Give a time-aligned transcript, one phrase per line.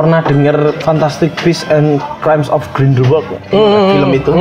[0.00, 3.52] pernah dengar Fantastic Beasts and Crimes of Grindelwald nggak?
[3.52, 4.32] film itu?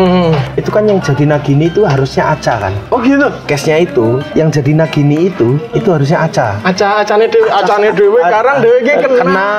[0.55, 2.73] Itu kan yang jadi Nagini itu harusnya Aca kan?
[2.95, 3.27] Oh gitu.
[3.43, 8.63] case-nya itu yang jadi Nagini itu itu harusnya Aca Aca acane dewe, acane dewe, karang
[8.63, 9.19] dewe iki kena.
[9.19, 9.49] kena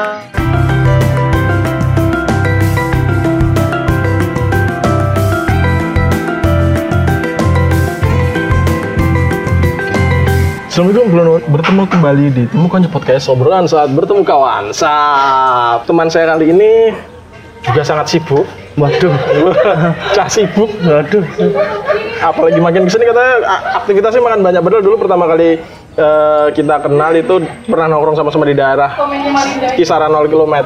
[10.80, 14.72] Assalamualaikum belum bertemu kembali di Temukan Podcast obrolan saat bertemu kawan.
[14.72, 15.84] Sap.
[15.84, 16.88] Teman saya kali ini
[17.60, 18.48] juga sangat sibuk.
[18.80, 19.12] waduh
[20.16, 20.72] Cah sibuk.
[20.80, 21.20] waduh
[22.24, 23.44] Apalagi makin ke sini katanya
[23.76, 24.60] aktivitasnya makan banyak.
[24.64, 25.60] Padahal dulu pertama kali
[26.00, 28.96] eh, kita kenal itu pernah nongkrong sama-sama di daerah
[29.76, 30.56] kisaran 0 km.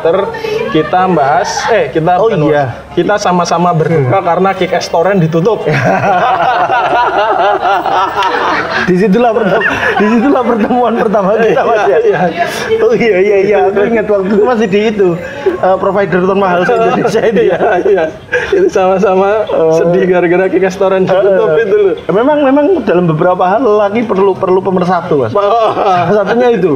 [0.71, 2.84] Kita bahas, eh kita Oh iya.
[2.95, 5.67] Kita sama-sama berduka karena Kick Torrent ditutup.
[8.85, 9.65] di situlah pertemuan
[9.97, 12.21] di situlah pertemuan pertama kita mas ya Iya.
[12.79, 15.09] oh iya iya iya aku ingat waktu itu masih di itu
[15.41, 18.05] eh, provider termahal se Indonesia ini ya Iya, iya.
[18.53, 21.95] Itu sama-sama sedih gara-gara Kick Torrent ditutup itu loh.
[22.13, 26.73] memang memang dalam beberapa hal lagi perlu perlu pemersatu mas Wah, salah satunya itu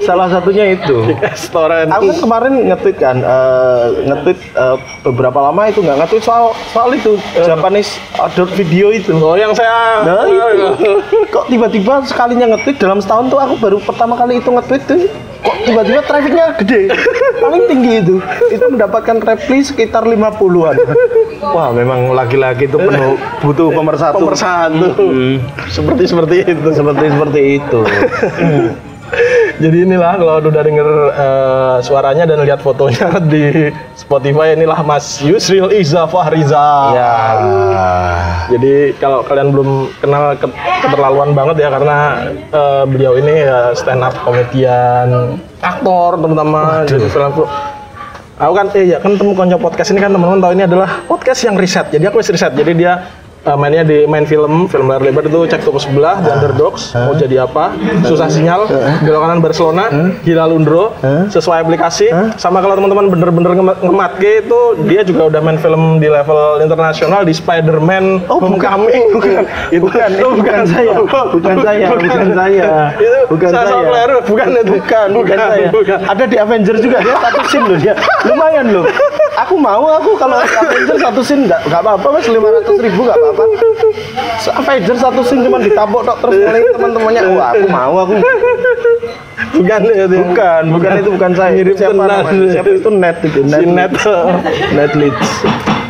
[0.00, 1.92] salah satunya itu Kick Torrent.
[1.92, 6.88] aku kan kemarin nge-tweet kan eh, nge-tweet eh, beberapa lama itu nggak nge-tweet soal soal
[6.94, 9.12] itu Japanese outdoor video itu.
[9.18, 10.92] Oh, yang saya Nah itu.
[11.34, 15.00] Kok tiba-tiba sekalinya nge-tweet dalam setahun tuh aku baru pertama kali itu nge-tweet tuh.
[15.44, 16.92] Kok tiba-tiba trafficnya gede?
[17.44, 18.16] Paling tinggi itu.
[18.48, 20.76] Itu mendapatkan reply sekitar 50-an
[21.40, 24.20] wah memang laki-laki itu penuh butuh pemersatu.
[24.20, 24.88] Pemersatu.
[25.72, 26.68] Seperti seperti itu.
[26.70, 27.80] seperti seperti itu
[29.60, 35.68] Jadi inilah kalau udah denger eh, suaranya dan lihat fotonya di Spotify inilah Mas Yusril
[35.70, 36.94] Iza Fahriza.
[36.94, 37.14] ya
[38.48, 40.54] Jadi kalau kalian belum kenal ke-
[40.86, 41.96] keterlaluan banget ya karena
[42.48, 47.32] eh, beliau ini ya stand up komedian, aktor terutama jadi film
[48.40, 51.44] Aku kan eh ya kan temu konco podcast ini kan teman-teman tahu ini adalah podcast
[51.44, 51.92] yang riset.
[51.92, 52.56] Jadi aku riset.
[52.56, 53.04] Jadi dia
[53.46, 57.14] eh, mainnya di main film film layar lebar itu cek toko sebelah The Underdogs mau
[57.16, 57.72] jadi apa?
[58.04, 58.68] Susah sinyal
[59.04, 59.84] belok kanan Barcelona
[60.24, 60.96] gila Lundro
[61.30, 62.12] sesuai aplikasi.
[62.36, 67.24] Sama kalau teman-teman bener-bener ngemat, ke itu dia juga udah main film di level internasional
[67.24, 69.04] di Spider-Man Homecoming.
[69.20, 69.42] Bukan.
[69.70, 70.08] Itu bukan.
[70.16, 70.94] itu bukan saya.
[71.34, 71.86] Bukan saya.
[71.92, 72.28] Bukan.
[72.32, 72.68] Saya.
[72.96, 73.74] Itu bukan saya.
[74.24, 74.48] bukan.
[74.50, 75.08] Itu bukan.
[75.12, 75.36] Bukan.
[75.36, 75.98] Saya bukan.
[76.08, 77.94] ada di Avenger juga dia satu scene loh dia.
[78.26, 78.84] Lumayan loh
[79.40, 80.10] aku mau aku.
[80.14, 82.26] Kalau Avenger satu scene nggak nggak apa-apa mas.
[82.26, 83.42] lima ratus ribu nggak apa-apa.
[84.38, 88.12] Se- Avenger satu scene cuma ditabok tok terus mulai teman-temannya wah aku mau aku.
[89.50, 90.16] Bukan itu.
[90.22, 91.52] Bukan bukan itu bukan saya.
[91.52, 92.08] Mirip siapa tenan.
[92.08, 92.52] namanya?
[92.52, 93.40] Siapa itu net itu?
[93.42, 93.92] Si net
[94.72, 95.28] net leads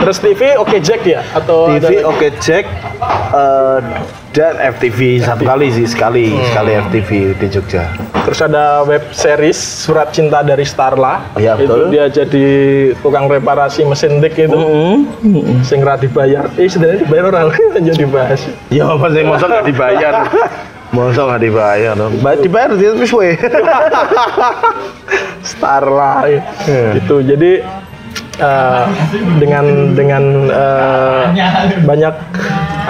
[0.00, 1.20] terus TV oke Jack ya?
[1.30, 2.64] Atau TV oke cek
[3.30, 3.78] eh,
[4.30, 7.90] dan FTV satu kali sih sekali sekali FTV di Jogja.
[8.24, 11.34] Terus ada web series surat cinta dari Starla.
[11.34, 11.90] Iya, itu betul.
[11.90, 12.46] dia jadi
[13.02, 14.58] tukang reparasi mesin dik itu.
[15.60, 16.46] Sing ra dibayar.
[16.54, 17.50] Eh sebenarnya dibayar orang
[17.82, 20.14] jadi bahas Ya apa sih masa nggak dibayar?
[20.90, 21.94] Masa nggak dibayar?
[21.94, 22.18] dong?
[22.18, 23.38] Ba- Dibayar dia terus we.
[25.40, 26.26] Starla
[26.98, 27.62] itu jadi
[28.40, 28.84] eh,
[29.38, 31.22] dengan dengan eh,
[31.84, 32.14] banyak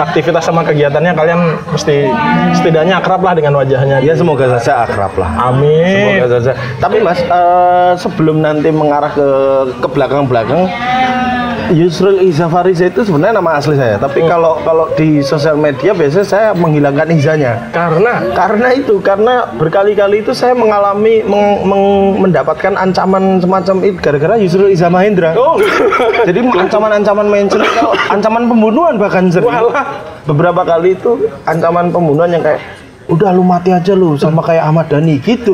[0.01, 1.39] aktivitas sama kegiatannya kalian
[1.69, 2.09] mesti
[2.57, 5.29] setidaknya akrab lah dengan wajahnya Ya semoga saja akrab lah.
[5.51, 6.51] amin Semoga saja.
[6.81, 9.27] Tapi Mas, eh, sebelum nanti mengarah ke
[9.77, 10.65] ke belakang-belakang,
[11.71, 13.95] Yusril Iza Fariza itu sebenarnya nama asli saya.
[13.95, 17.71] Tapi kalau kalau di sosial media biasanya saya menghilangkan izanya.
[17.71, 24.35] karena Karena itu, karena berkali-kali itu saya mengalami meng- meng- mendapatkan ancaman semacam itu gara-gara
[24.35, 25.31] Yusril Iza Mahendra.
[25.33, 25.55] oh
[26.27, 27.63] Jadi ancaman-ancaman mention
[28.07, 29.47] ancaman pembunuhan bahkan sering.
[29.47, 30.03] Walah.
[30.27, 32.61] Beberapa kali itu ancaman pembunuhan yang kayak
[33.11, 35.51] udah lu mati aja lu sama kayak Ahmad Dhani gitu.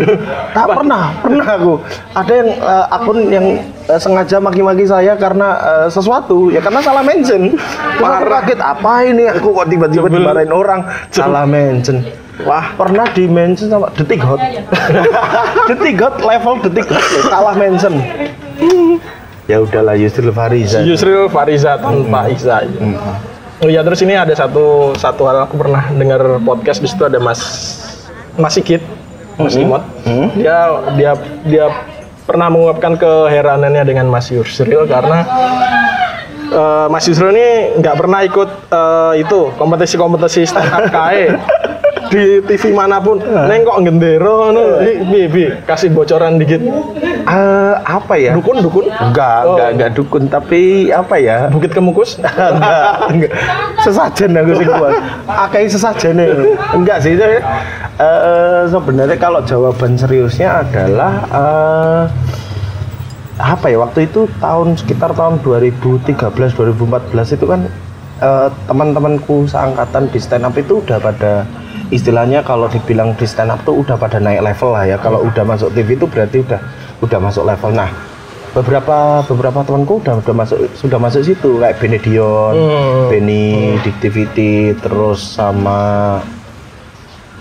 [0.53, 1.73] Tak pernah, pernah aku.
[2.13, 3.45] Ada yang eh, akun yang
[3.89, 7.57] eh, sengaja maki-maki saya karena eh, sesuatu ya karena salah mention.
[7.97, 12.05] Terus aku kaget apa ini aku kok tiba-tiba dimarahin orang salah mention.
[12.45, 14.37] Wah, pernah di mention sama detik hot.
[15.73, 17.97] detik hot level detik hot loh, salah mention.
[19.49, 20.85] Ya udahlah Yusril Fariza.
[20.85, 22.61] Yusril Fariza tanpa Iza.
[23.57, 27.17] Oh iya terus ini ada satu satu hal aku pernah dengar podcast di situ ada
[27.17, 27.41] Mas
[28.37, 28.85] Mas Sigit,
[29.41, 29.81] Mas Imot.
[30.37, 30.57] Dia
[30.93, 31.11] dia
[31.41, 31.65] dia
[32.29, 35.25] pernah mengungkapkan keheranannya dengan Mas Yusril karena
[36.53, 41.25] eh, Mas Yusril ini nggak pernah ikut eh, itu kompetisi-kompetisi stand up KE
[42.09, 43.19] di TV mana pun.
[43.21, 44.81] Neng kok gendero no.
[44.83, 46.61] Bi, bi, kasih bocoran dikit.
[47.27, 48.31] Eh, apa ya?
[48.39, 48.85] Dukun, dukun.
[48.87, 49.55] Enggak, Oh.
[49.55, 51.51] enggak, enggak dukun, tapi apa ya?
[51.51, 52.15] Bukit Kemukus.
[52.55, 53.31] enggak, enggak.
[53.83, 54.95] Sesajen aku sing kuat.
[55.27, 56.55] Akai sesajene.
[56.71, 62.03] Enggak sih, eh, sebenarnya kalau jawaban seriusnya adalah eh,
[63.37, 66.17] apa ya waktu itu tahun sekitar tahun 2013
[66.57, 67.61] 2014 itu kan
[68.23, 71.45] eh, teman-temanku seangkatan di stand up itu udah pada
[71.89, 74.97] istilahnya kalau dibilang di stand up tuh udah pada naik level lah ya.
[74.99, 76.59] Kalau udah masuk TV itu berarti udah
[76.99, 77.71] udah masuk level.
[77.71, 77.89] Nah
[78.51, 81.61] beberapa beberapa temanku udah udah masuk sudah masuk situ.
[81.61, 83.07] Kayak Benedion, Hmm.
[83.07, 85.79] Benny, Dictivity, terus sama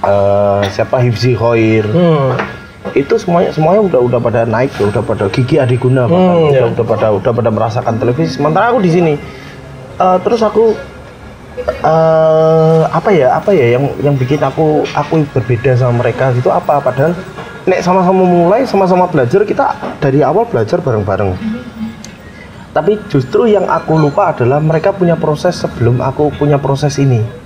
[0.03, 1.01] eh, siapa?
[1.01, 2.37] Hifzi Hoir Hmm.
[2.95, 6.39] itu semuanya semuanya udah udah pada naik ya, udah pada gigi adiguna bahkan.
[6.39, 6.71] Hmm, udah, ya.
[6.71, 8.39] udah pada udah pada merasakan televisi.
[8.39, 9.15] Sementara aku di sini.
[9.97, 10.77] Eh, terus aku
[11.57, 16.53] eh apa ya apa ya yang yang bikin aku aku berbeda sama mereka gitu?
[16.53, 16.83] Apa?
[16.85, 17.17] Padahal
[17.65, 21.33] nek sama-sama mulai sama-sama belajar kita dari awal belajar bareng-bareng.
[22.77, 27.46] Tapi justru yang aku lupa adalah mereka punya proses sebelum aku punya proses ini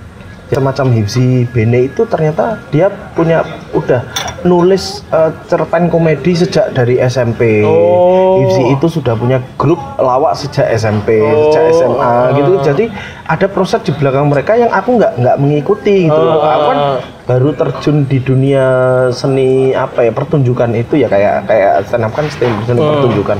[0.51, 3.39] semacam Hifzi Bene itu ternyata dia punya
[3.71, 4.03] udah
[4.43, 8.43] nulis eh, cerpen komedi sejak dari SMP Oh.
[8.43, 11.71] Hifzi itu sudah punya grup lawak sejak SMP sejak Oh.
[11.73, 12.85] SMA gitu jadi
[13.25, 16.43] ada proses di belakang mereka yang aku nggak nggak mengikuti gitu Oh.
[16.43, 16.79] aku kan
[17.23, 18.65] baru terjun di dunia
[19.09, 22.91] seni apa ya pertunjukan itu ya kayak kayak stand up kan seni seni Hmm.
[22.91, 23.37] pertunjukan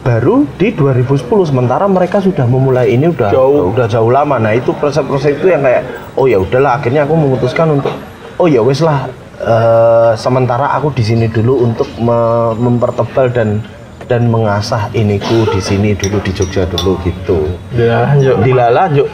[0.00, 3.70] baru di 2010 sementara mereka sudah memulai ini udah Jauh.
[3.70, 5.82] udah jauh lama nah itu proses-proses itu yang kayak
[6.14, 7.90] oh ya udahlah akhirnya aku memutuskan untuk
[8.36, 13.60] oh ya wes lah eh, sementara aku di sini dulu untuk me- mempertebal dan
[14.06, 18.38] dan mengasah iniku di sini dulu di Jogja dulu gitu Ya, lanjut.
[18.40, 19.10] dilalah Juk,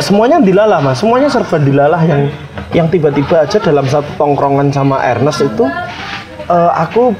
[0.00, 2.26] semuanya dilalah mas semuanya serba dilalah yang
[2.74, 5.62] yang tiba-tiba aja dalam satu tongkrongan sama Ernest itu
[6.44, 7.14] eh, aku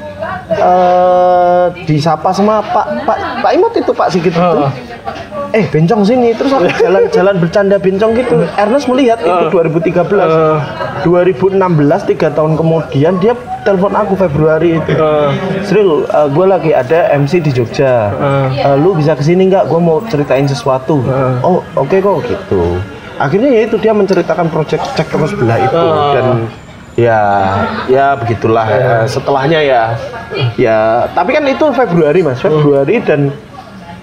[0.51, 4.73] eh disapa sama Pak Pak Pak Imot itu Pak Sigit itu Ah.
[5.51, 10.61] eh bencong sini terus aku jalan-jalan bercanda bencong gitu Ernest melihat itu 2013 Ah.
[11.01, 11.57] 2016
[12.05, 15.33] tiga tahun kemudian dia telepon aku Februari itu Ah.
[15.61, 18.09] Sril, gue lagi ada MC di Jogja.
[18.51, 19.69] Eh, lu bisa ke sini nggak?
[19.69, 21.05] Gue mau ceritain sesuatu.
[21.41, 22.81] Oh, oke kok gitu.
[23.19, 25.83] Akhirnya ya itu dia menceritakan project cek terus belah itu
[26.15, 26.27] dan
[26.99, 27.21] ya
[27.87, 28.67] ya begitulah.
[28.67, 29.83] Eh, setelahnya ya.
[30.59, 32.43] Ya tapi kan itu Februari mas.
[32.43, 33.31] Februari dan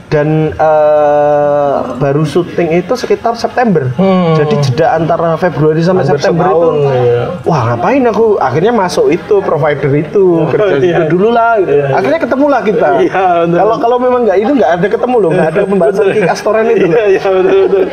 [0.06, 4.38] dan eh, baru syuting itu sekitar September Hmm.
[4.38, 7.24] jadi jeda antara Februari sampai Hampir September setahun, itu iya.
[7.44, 10.96] wah ngapain aku akhirnya masuk itu provider itu kerja iya.
[11.00, 11.74] itu dulu lah gitu.
[11.74, 11.96] Iya, iya.
[11.96, 15.50] akhirnya ketemu lah kita Iya, kalau kalau memang nggak itu nggak ada ketemu loh nggak
[15.52, 17.84] ada pembahasan kick astoren itu Iya, iya betul betul.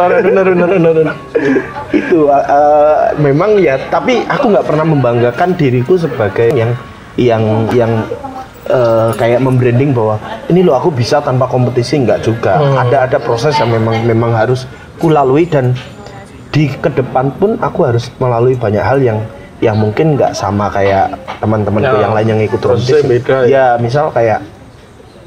[0.00, 0.92] Benar benar benar.
[0.94, 1.16] benar.
[1.90, 6.70] itu uh, uh, memang ya tapi aku nggak pernah membanggakan diriku sebagai yang
[7.18, 7.42] yang
[7.74, 7.92] yang
[8.70, 12.78] uh, kayak membranding bahwa ini loh aku bisa tanpa kompetisi nggak juga Hmm.
[12.78, 14.64] ada ada proses yang memang memang harus
[14.96, 15.74] kulalui dan
[16.50, 19.18] di ke depan pun aku harus melalui banyak hal yang
[19.60, 22.60] yang mungkin nggak sama kayak teman-temanku Ya, yang lain yang ikut
[23.04, 23.46] beda ya.
[23.46, 24.40] ya misal kayak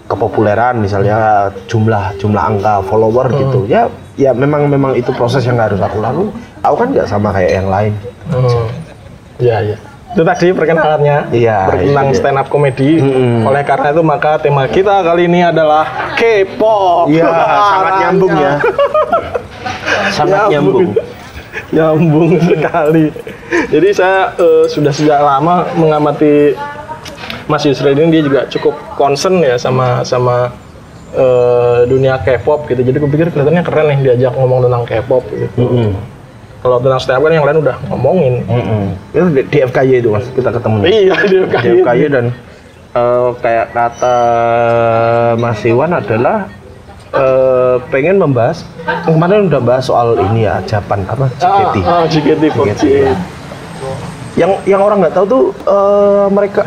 [0.03, 3.39] kepopuleran misalnya jumlah jumlah angka follower Hmm.
[3.39, 6.29] gitu ya ya memang memang itu proses yang harus aku lalui
[6.59, 7.93] aku kan nggak sama kayak yang lain
[8.23, 8.67] Hmm.
[9.37, 9.77] Iya iya.
[10.13, 12.17] Itu tadi perkenalannya Iya, tentang dia.
[12.17, 13.01] stand up comedy.
[13.01, 13.49] Mm-mm.
[13.49, 17.09] Oleh karena itu maka tema kita kali ini adalah K-pop.
[17.09, 17.25] Iya,
[17.65, 18.53] sangat nyambung ya.
[20.13, 20.93] sangat nyambung.
[21.69, 23.05] nyambung sekali.
[23.69, 26.53] Jadi saya eh, sudah sejak lama mengamati
[27.43, 30.53] Mas Yusril ini dia juga cukup concern ya sama sama
[31.11, 32.85] eh, dunia K-pop gitu.
[32.85, 35.57] Jadi kupikir kelihatannya keren nih diajak ngomong tentang K-pop gitu.
[35.57, 35.89] Mm-mm.
[36.63, 38.33] Kalau tentang stand up kan yang lain udah ngomongin.
[38.45, 38.83] Mm-mm.
[39.11, 42.25] itu di, di FKY itu mas kita ketemu Iya, di di FKY dan
[42.93, 44.15] eh, kayak kata
[45.35, 46.47] Mas Iwan adalah
[47.11, 48.63] eh, pengen membahas
[49.03, 52.79] kemarin udah bahas soal ini ya Japan apa JKT Ah, ah, JKT48.
[52.81, 53.11] Iya.
[54.33, 56.63] yang yang orang nggak tahu tuh eh, mereka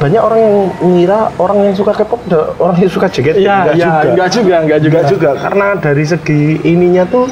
[0.00, 2.20] banyak orang yang mengira orang yang suka K-pop
[2.56, 4.00] orang yang suka JKT Iya, Nggak iya, juga.
[4.08, 4.96] enggak juga, enggak juga.
[4.96, 7.28] Enggak juga karena dari segi ininya tuh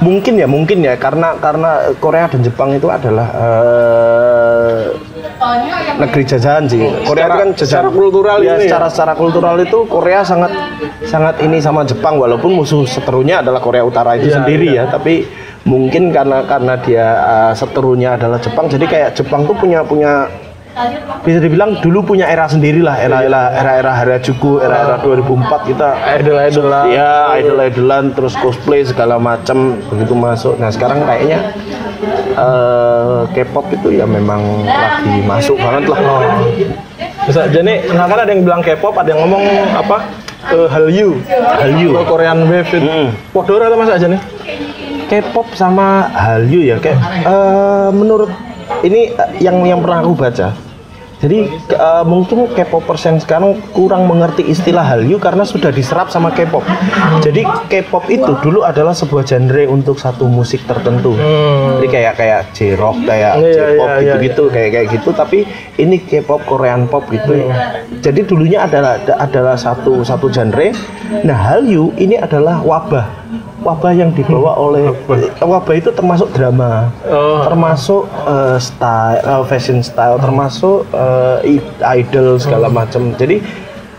[0.00, 4.80] mungkin ya mungkin ya karena karena Korea dan Jepang itu adalah eh,
[5.98, 8.62] negeri jajahan sih Korea Secara- itu kan jajahan secara kultural ya, ini ya?
[8.66, 10.50] secara secara kultural itu Korea sangat
[11.04, 14.88] sangat ini sama Jepang walaupun musuh seterunya adalah Korea Utara itu Iya, sendiri iya.
[14.88, 15.28] ya tapi
[15.62, 20.26] mungkin karena karena dia uh, seterunya adalah Jepang jadi kayak Jepang tuh punya punya
[21.22, 25.68] bisa dibilang dulu punya era sendiri lah era era era era Harajuku era era 2004
[25.68, 25.88] kita
[26.18, 26.84] Idol-idolan.
[26.88, 31.52] ya idol idolan terus cosplay segala macam begitu masuk nah sekarang kayaknya
[32.32, 36.18] eh K-pop itu ya memang lagi masuk banget lah Oh.
[37.22, 39.46] Bisa jadi nah kan ada yang bilang K-pop, ada yang ngomong
[39.78, 40.10] apa?
[40.50, 41.22] Eh, Hallyu.
[41.30, 41.94] Hallyu.
[41.94, 42.82] Atau Korean Wave itu.
[42.82, 43.08] Mm.
[43.30, 44.18] Podora atau masa aja nih?
[45.06, 48.26] K-pop sama Hallyu ya kayak eh, menurut
[48.80, 50.48] ini eh, yang yang pernah aku baca
[51.22, 56.34] Jadi ke- eh, mungkin K-popers yang sekarang kurang mengerti istilah Hallyu karena sudah diserap sama
[56.34, 56.66] K-pop.
[57.22, 61.14] Jadi K-pop itu dulu adalah sebuah genre untuk satu musik tertentu.
[61.78, 65.08] Jadi kayak kayak J-rock, kayak Iya, J-pop iya, iya, gitu-gitu, kayak kayak gitu.
[65.14, 65.38] Tapi
[65.78, 67.38] ini K-pop, Korean pop gitu.
[68.02, 70.74] Jadi dulunya adalah adalah satu satu genre.
[71.22, 73.21] Nah Hallyu ini adalah wabah.
[73.62, 74.90] Wabah yang dibawa oleh
[75.38, 76.90] wabah itu termasuk drama.
[77.06, 77.46] Oh.
[77.46, 80.82] termasuk eh, style eh, fashion style termasuk
[81.42, 81.62] i-
[81.94, 83.14] idol segala macam.
[83.14, 83.38] Jadi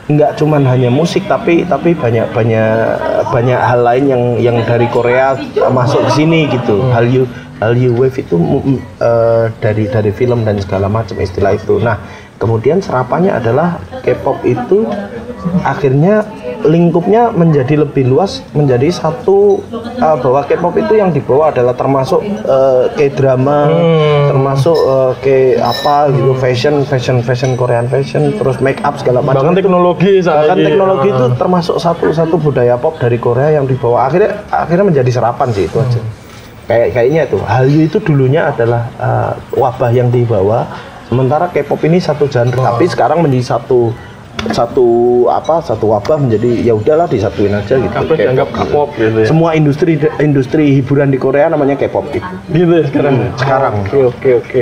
[0.03, 2.72] nggak cuman hanya musik tapi tapi banyak banyak
[3.32, 5.39] banyak hal lain yang yang dari Korea
[5.72, 6.91] masuk ke sini gitu.
[6.91, 7.24] Hallyu
[7.63, 11.79] Hallyu wave itu mu- mu- eh, dari dari film dan segala macam istilah itu.
[11.79, 11.96] Nah
[12.36, 14.84] kemudian serapannya adalah K-pop itu
[15.63, 16.27] akhirnya
[16.65, 22.84] lingkupnya menjadi lebih luas menjadi satu eh, bahwa K-pop itu yang dibawa adalah termasuk eh,
[22.98, 23.70] K-drama
[24.32, 25.27] termasuk eh, K
[25.62, 30.58] apa gitu fashion fashion fashion Korean fashion terus make up segala macam Bahkan teknologi bahkan
[30.58, 34.08] teknologi itu termasuk satu satu budaya pop dari Korea yang dibawa.
[34.08, 36.01] Akhirnya akhirnya menjadi serapan sih itu aja.
[36.63, 37.38] Kayak kayaknya itu.
[37.43, 40.63] Hallyu itu dulunya adalah uh, wabah yang dibawa.
[41.12, 42.55] Sementara K-pop ini satu genre.
[42.55, 43.91] Tapi sekarang menjadi satu
[44.51, 44.88] satu
[45.31, 47.93] apa satu wabah menjadi ya udahlah disatuin aja gitu.
[47.93, 49.23] Kabeh dianggap K-pop gitu.
[49.23, 49.27] Ya.
[49.29, 52.27] semua industri industri hiburan di Korea namanya K-pop gitu.
[52.51, 53.73] Gitu ya sekarang sekarang.
[53.88, 54.62] oke oke oke.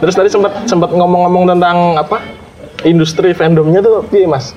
[0.00, 2.22] Terus tadi sempat sempat ngomong-ngomong tentang apa
[2.88, 4.56] industri fandomnya tuh piye mas?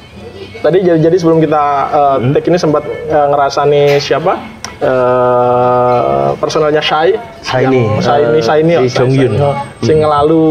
[0.61, 4.37] Tadi jadi, jadi sebelum kita uh, take ini sempat uh, ngerasani siapa?
[4.81, 7.13] Uh, personalnya Shai.
[7.41, 9.33] Shiny, Yang Shiny eh, Shiny si Jonghyun.
[9.81, 10.45] sing ngelalu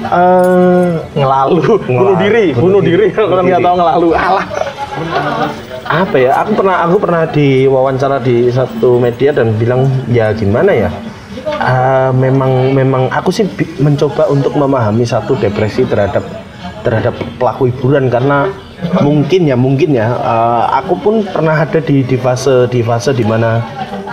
[0.00, 1.76] Eh, ngelalu.
[1.84, 3.12] Bunuh diri bunuh diri.
[3.12, 4.08] kalau nggak tahu ngelalu.
[4.16, 4.46] Alah.
[5.90, 6.32] Apa ya?
[6.40, 10.90] Aku pernah aku pernah diwawancara di satu media dan bilang ya gimana ya?
[11.60, 13.44] Ah, memang memang aku sih
[13.78, 16.24] mencoba untuk memahami satu depresi terhadap
[16.80, 18.48] terhadap pelaku hiburan karena
[19.04, 23.24] mungkin ya mungkin ya ah, aku pun pernah ada di di fase di fase di
[23.24, 23.60] mana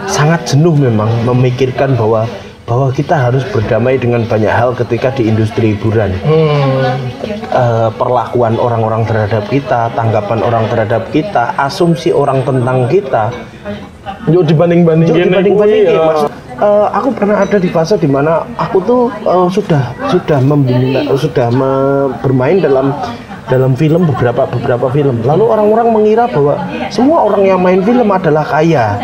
[0.07, 2.27] sangat jenuh memang memikirkan bahwa
[2.67, 9.47] bahwa kita harus berdamai dengan banyak hal ketika di industri hiburan eh, perlakuan orang-orang terhadap
[9.47, 13.31] kita, tanggapan orang terhadap kita, asumsi orang tentang kita.
[14.27, 15.95] yuk dibanding bandingin Yuk dibanding-bandingin.
[15.95, 21.07] Maksud, eh, aku pernah ada di fase di mana aku tuh eh, sudah sudah membina,
[21.15, 22.91] sudah me- bermain dalam
[23.47, 25.23] dalam film beberapa beberapa film.
[25.23, 26.59] Lalu orang-orang mengira bahwa
[26.91, 28.99] semua orang yang main film adalah kaya.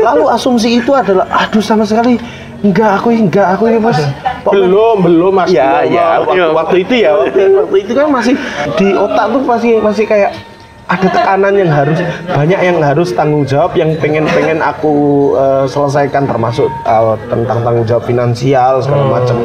[0.00, 2.16] Lalu asumsi itu adalah aduh sama sekali
[2.62, 3.46] enggak aku enggak.
[3.58, 3.98] Aku ini mas
[4.46, 5.48] belum belum mas.
[5.50, 5.94] Ya, belum.
[5.94, 8.34] ya, waktu, waktu itu ya, waktu, waktu itu kan masih
[8.78, 10.30] di otak tuh masih masih kayak
[10.90, 14.92] ada tekanan yang harus banyak yang harus tanggung jawab yang pengen pengen aku
[15.38, 19.36] eh, selesaikan termasuk eh, tentang tanggung jawab finansial segala macam.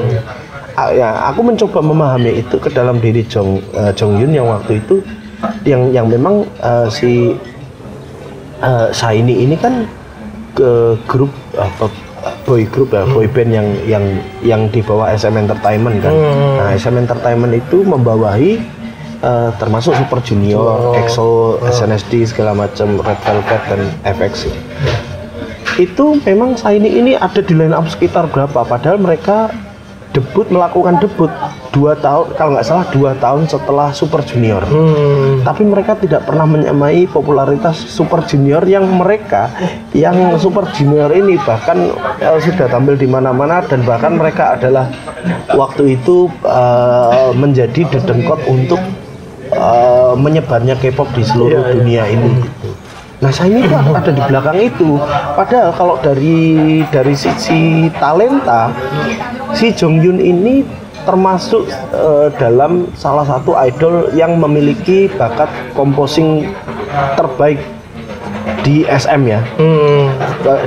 [0.77, 4.77] Ah, ya, aku mencoba memahami itu ke dalam diri Jong eh, Jong Yun yang waktu
[4.81, 5.01] itu
[5.65, 7.33] yang yang memang eh, si
[8.61, 9.85] eh, Shiny ini kan
[10.57, 12.06] ke grup apa
[12.43, 14.05] boy group ya boy band yang yang
[14.43, 16.13] yang di bawah SM Entertainment kan.
[16.57, 18.59] Nah SM Entertainment itu membawahi
[19.21, 24.51] eh, termasuk Super Junior, EXO, SNSD segala macam Red Velvet dan FX.
[25.77, 28.65] Itu memang Shiny ini ada di line up sekitar berapa?
[28.65, 29.53] Padahal mereka
[30.17, 31.29] debut melakukan debut
[31.77, 35.45] dua tahun kalau nggak salah dua tahun setelah Super Junior Hmm.
[35.45, 39.53] tapi mereka tidak pernah menyamai popularitas Super Junior yang mereka
[39.93, 41.77] yang Super Junior ini bahkan
[42.17, 44.89] eh, sudah tampil di mana-mana dan bahkan mereka adalah
[45.53, 48.81] waktu itu eh, menjadi dedengkot untuk
[49.47, 51.73] eh, menyebarnya K-pop di seluruh Iya, iya.
[51.77, 52.69] dunia ini gitu.
[53.17, 54.89] Nah saya ini tuh ada di belakang itu.
[55.33, 56.37] Padahal kalau dari
[56.85, 58.69] dari sisi talenta,
[59.53, 60.61] si Jong Yun ini
[61.07, 61.63] termasuk
[61.95, 66.51] eh, dalam salah satu idol yang memiliki bakat composing
[67.15, 67.63] terbaik
[68.67, 69.39] di SM ya.
[69.55, 70.11] Hmm.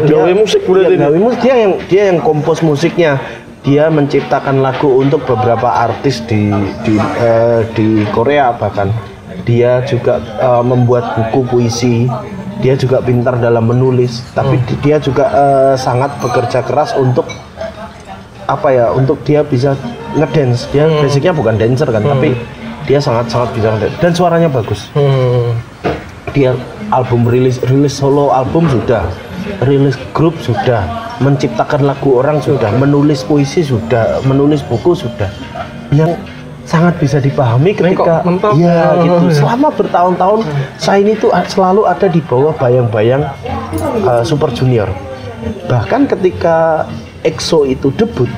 [0.09, 3.20] Gawe musik berarti dia, gawe musik dia yang dia yang kompos musiknya.
[3.61, 6.49] Dia menciptakan lagu untuk beberapa artis di
[6.80, 8.88] di eh, di Korea bahkan.
[9.44, 12.09] Dia juga eh, membuat buku puisi.
[12.61, 17.25] Dia juga pintar dalam menulis, tapi di- dia juga eh, sangat bekerja keras untuk
[18.44, 19.78] apa ya untuk dia bisa
[20.16, 20.66] ngedance.
[20.74, 22.34] Dia basicnya bukan dancer kan tapi
[22.86, 23.96] dia sangat sangat bisa ngedance.
[24.02, 24.90] Dan suaranya bagus.
[24.94, 25.56] Hmm.
[26.30, 26.54] dia
[26.94, 29.06] album rilis rilis solo album sudah.
[29.66, 31.10] Rilis grup sudah.
[31.20, 32.70] Menciptakan lagu orang sudah.
[32.78, 34.22] Menulis puisi sudah.
[34.22, 35.26] Menulis buku sudah.
[35.90, 36.14] Yang
[36.70, 38.54] sangat bisa dipahami ketika mentok.
[38.62, 39.42] ya gitu.
[39.42, 40.46] Selama bertahun-tahun
[40.78, 43.26] saya ini tuh selalu ada di bawah bayang-bayang
[44.06, 44.86] uh, Super Junior.
[45.66, 46.86] Bahkan ketika
[47.20, 48.28] EXO itu debut,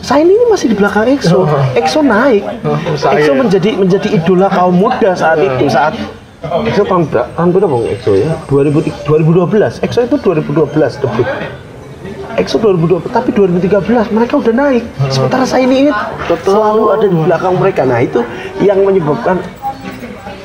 [0.00, 1.44] saya ini masih di belakang EXO.
[1.76, 2.40] EXO naik.
[2.96, 3.20] saya.
[3.20, 5.92] EXO menjadi menjadi idola kaum muda saat itu saat
[6.40, 7.04] EXO tahun?
[7.12, 8.32] Tahun berapa Bang EXO ya?
[8.48, 9.84] 2000 2012.
[9.84, 11.28] EXO itu 2012 debut.
[12.40, 14.84] EXO 2012, tapi 2013 mereka udah naik.
[15.12, 16.08] Sementara saya ini ingat
[16.40, 17.84] selalu ada di belakang mereka.
[17.84, 18.24] Nah itu
[18.64, 19.36] yang menyebabkan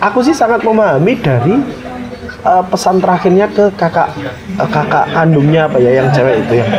[0.03, 1.55] aku sih sangat memahami dari
[2.43, 4.11] uh, pesan terakhirnya ke kakak
[4.59, 6.71] uh, kakak kandungnya apa ya yang cewek itu yang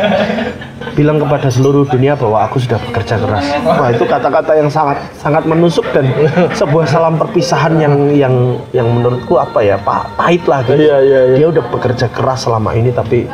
[0.93, 3.45] bilang kepada seluruh dunia bahwa aku sudah bekerja keras.
[3.61, 6.07] Wah itu kata-kata yang sangat sangat menusuk dan
[6.53, 8.35] sebuah salam perpisahan yang yang
[8.71, 10.79] yang menurutku apa ya pa- pahit lah gitu.
[10.79, 11.35] Iya, iya, iya.
[11.37, 13.27] Dia udah bekerja keras selama ini tapi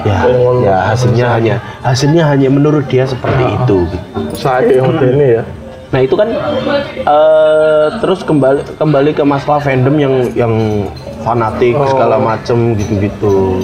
[0.00, 0.16] ya
[0.60, 3.78] ya hasilnya hanya hasilnya hanya menurut dia seperti itu.
[3.88, 4.06] gitu.
[4.36, 5.44] Saya yang ini ya.
[5.90, 6.28] Nah itu kan
[6.96, 10.54] eh, terus kembali kembali ke masalah fandom yang yang
[11.20, 11.84] fanatik Oh.
[11.84, 13.60] segala macem gitu-gitu.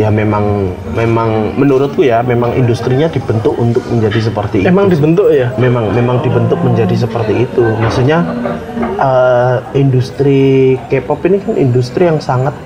[0.00, 4.96] Ya memang memang menurutku ya memang industrinya dibentuk untuk menjadi seperti Emang itu.
[4.96, 5.52] dibentuk ya?
[5.60, 7.60] memang memang dibentuk menjadi seperti itu.
[7.76, 8.24] Maksudnya
[8.96, 12.56] eh, industri K-pop ini kan industri yang sangat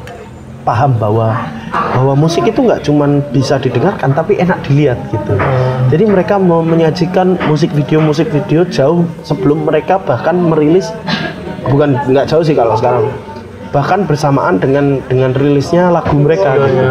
[0.63, 1.35] paham bahwa
[1.75, 5.35] bahwa musik itu nggak cuman bisa didengarkan tapi enak dilihat gitu.
[5.91, 10.95] Jadi mereka mau menyajikan musik video musik video jauh sebelum mereka bahkan merilis
[11.67, 13.11] bukan nggak jauh sih kalau sekarang
[13.75, 16.55] bahkan bersamaan dengan dengan rilisnya lagu mereka.
[16.55, 16.83] gitu.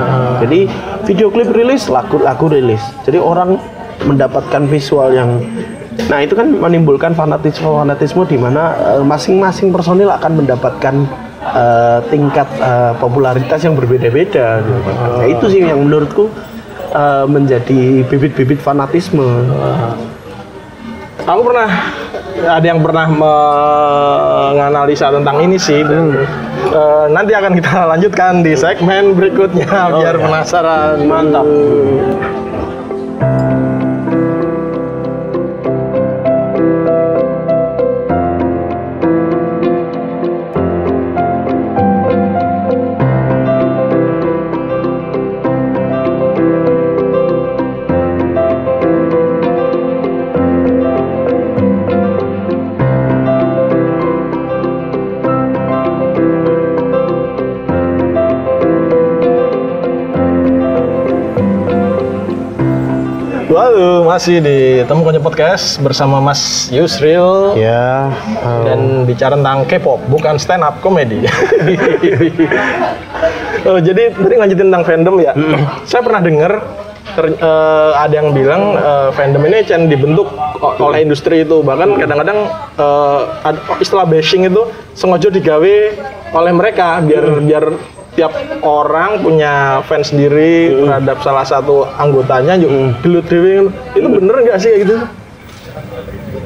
[0.43, 0.59] Jadi
[1.07, 2.83] video klip rilis lagu lagu rilis.
[3.07, 3.55] Jadi orang
[4.03, 5.39] mendapatkan visual yang
[6.09, 11.05] Nah itu kan menimbulkan fanatisme fanatisme di mana eh, masing-masing personil akan mendapatkan
[11.53, 14.65] eh, tingkat eh, popularitas yang berbeda-beda.
[14.65, 14.89] gitu.
[14.89, 16.33] Nah, itu sih yang menurutku
[16.97, 19.53] eh, menjadi bibit-bibit fanatisme.
[21.23, 21.69] Aku pernah
[22.41, 25.85] ada yang pernah menganalisa tentang ini sih.
[25.85, 26.25] Dan,
[26.73, 31.05] eh, nanti akan kita lanjutkan di segmen berikutnya biar penasaran.
[31.05, 31.45] Mantap.
[64.13, 68.13] Masih di Temu Konyol Podcast bersama Mas Yusril Ya.
[68.45, 71.17] eh, dan bicara tentang K-pop, bukan stand up comedy.
[73.65, 75.33] oh, jadi tadi lanjutin tentang fandom ya.
[75.89, 76.61] Saya pernah dengar
[77.17, 80.29] ter- eh, ada yang bilang eh, fandom ini can dibentuk
[80.61, 81.65] oleh industri itu.
[81.65, 82.53] Bahkan kadang-kadang
[83.41, 84.61] ada istilah bashing itu
[84.93, 85.73] sengaja digawe
[86.37, 87.65] oleh mereka biar biar
[88.13, 93.69] tiap orang punya fans sendiri terhadap salah satu anggotanya juga gelut dewe.
[93.97, 94.97] Itu bener nggak sih kayak gitu?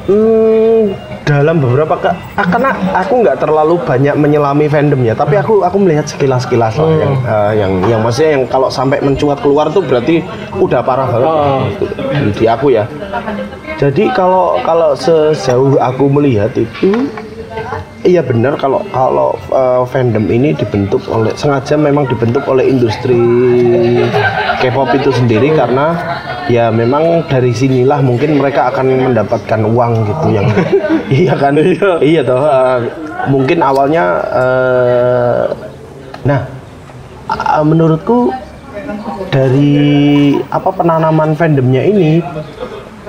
[0.07, 0.95] Hmm,
[1.27, 6.07] dalam beberapa ke, ah, karena aku nggak terlalu banyak menyelami fandomnya, tapi aku aku melihat
[6.07, 10.23] sekilas-sekilas lah yang eh, yang yang maksudnya yang kalau sampai mencuat keluar tuh berarti
[10.55, 12.87] udah parah banget gitu, di, di aku ya.
[13.75, 17.11] Jadi kalau kalau sejauh aku melihat itu
[18.05, 18.53] Iya benar.
[18.61, 23.17] Kalau kalau eh, fandom ini dibentuk oleh sengaja memang dibentuk oleh industri
[24.61, 25.97] K-pop itu sendiri karena
[26.45, 30.47] ya memang dari sinilah mungkin mereka akan mendapatkan uang gitu yang
[31.25, 31.57] iya kan?
[32.01, 32.21] Iya.
[32.21, 32.79] Toh eh,
[33.33, 35.43] mungkin awalnya eh,
[36.21, 36.45] nah
[37.33, 38.29] eh, menurutku
[39.33, 42.21] dari apa penanaman fandomnya ini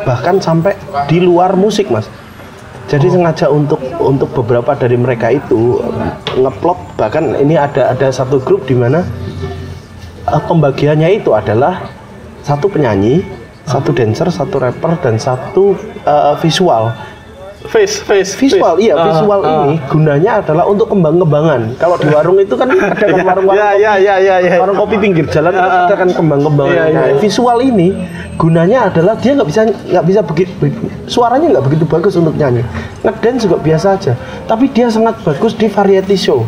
[0.02, 0.74] bahkan sampai
[1.10, 2.08] di luar musik mas
[2.88, 6.08] jadi sengaja untuk untuk beberapa dari mereka itu em,
[6.40, 9.04] ngeplot bahkan ini ada ada satu grup di mana
[10.24, 11.92] eh, pembagiannya itu adalah
[12.40, 13.20] satu penyanyi
[13.68, 16.96] satu dancer satu rapper dan satu eh, visual
[17.58, 18.86] Face, face, visual face.
[18.86, 19.66] iya Ah, visual ah.
[19.66, 23.92] ini gunanya adalah untuk kembang-kembangan kalau di warung itu kan ada kan warung-warung Ya, ya,
[23.98, 24.54] ya, ya, ya.
[24.62, 26.70] warung kopi pinggir jalan itu ada kan kembang-kembang.
[26.70, 27.18] Iya, Nah, iya.
[27.18, 27.98] visual ini
[28.38, 30.52] gunanya adalah dia nggak bisa nggak bisa begitu
[31.10, 32.62] suaranya nggak begitu bagus untuk nyanyi.
[33.02, 34.12] Ngedance juga biasa aja.
[34.46, 36.46] Tapi dia sangat bagus di variety show.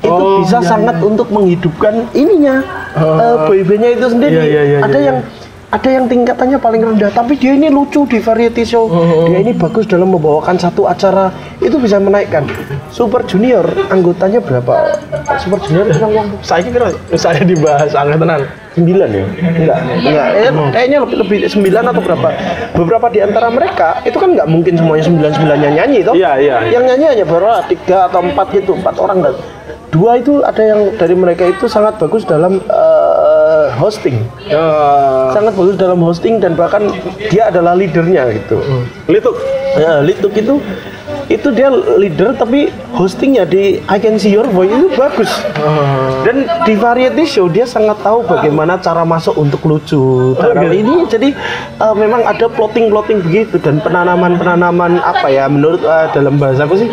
[0.00, 1.06] Itu Oh, bisa iya, sangat iya.
[1.06, 2.64] untuk menghidupkan ininya
[2.96, 4.34] eh, boybandnya itu sendiri.
[4.34, 5.18] Iya, iya, iya, ada iya, yang
[5.70, 8.90] ada yang tingkatannya paling rendah, tapi dia ini lucu di variety show.
[8.90, 11.30] Oh, Dia ini bagus dalam membawakan satu acara,
[11.62, 12.42] itu bisa menaikkan.
[12.90, 14.98] Super Junior anggotanya berapa?
[15.38, 18.42] Super Junior kan uang Saya kira saya dibahas angkatan
[18.74, 19.24] sembilan ya?
[19.30, 19.78] Enggak.
[20.02, 22.28] Enggak eh, kayaknya lebih lebih sembilan atau berapa?
[22.74, 26.14] Beberapa di antara mereka itu kan nggak mungkin semuanya sembilan sembilannya nyanyi toh.
[26.18, 29.34] Iya, iya, yang nyanyi hanya baru tiga atau empat gitu empat orang dan
[29.90, 32.62] dua itu ada yang dari mereka itu sangat bagus dalam
[33.76, 34.16] hosting.
[34.46, 34.64] Ya,
[35.34, 36.90] Sangat bagus dalam hosting dan bahkan
[37.30, 38.58] dia adalah leadernya gitu.
[39.06, 39.36] Lituk.
[39.78, 40.58] Ya, Lituk itu
[41.30, 45.30] itu dia leader tapi hostingnya di I Can See Your Voice itu bagus.
[46.26, 50.34] Dan di variety show dia sangat tahu bagaimana cara masuk untuk lucu.
[50.34, 50.82] Cara gitu.
[50.82, 51.28] ini jadi
[51.78, 56.90] eh, memang ada plotting-plotting begitu dan penanaman-penanaman apa ya menurut eh, dalam bahasa apa sih?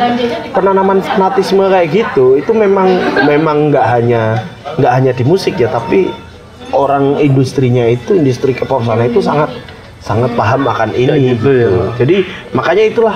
[0.54, 2.94] Penanaman fanatisme kayak gitu itu memang
[3.26, 4.46] memang nggak hanya
[4.78, 6.14] nggak hanya di musik ya tapi
[6.72, 9.52] orang industrinya itu industri kepopan itu sangat
[10.02, 11.70] sangat paham akan ini gitu ya.
[12.00, 12.24] jadi
[12.56, 13.16] makanya itulah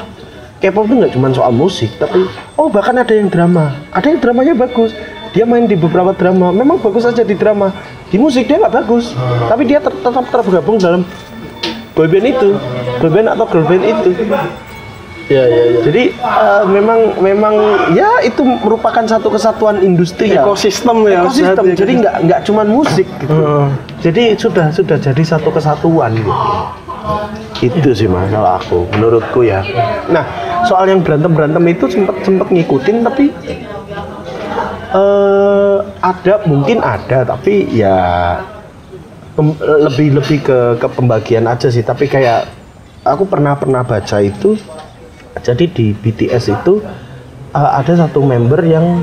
[0.61, 2.21] K-pop itu nggak cuma soal musik, tapi
[2.53, 4.93] oh bahkan ada yang drama, ada yang dramanya bagus.
[5.33, 7.73] Dia main di beberapa drama, memang bagus aja di drama.
[8.13, 9.17] Di musik dia nggak bagus,
[9.49, 11.01] tapi dia tetap tergabung dalam
[11.97, 12.49] boyband itu,
[13.01, 14.09] boyband atau girlband itu.
[15.31, 15.79] Ya, ya, ya.
[15.87, 17.55] Jadi eh, memang memang
[17.95, 20.43] ya itu merupakan satu kesatuan industri ya.
[20.43, 21.63] Ekosistem ya, Ekosistem.
[21.71, 21.79] harusnya.
[21.79, 23.31] Jadi nggak nggak cuma musik gitu.
[23.31, 23.65] Heeh.
[24.03, 26.31] Jadi sudah sudah jadi satu kesatuan gitu.
[27.61, 29.63] Itu sih mas kalau aku, menurutku ya.
[30.11, 30.25] Nah
[30.67, 33.25] soal yang berantem berantem itu sempet sempet ngikutin tapi
[34.91, 37.95] eh ada mungkin ada tapi ya
[39.63, 41.85] lebih lebih ke ke pembagian aja sih.
[41.85, 42.51] Tapi kayak
[43.07, 44.59] aku pernah pernah baca itu
[45.39, 46.83] jadi di BTS itu
[47.55, 48.99] eh, ada satu member yang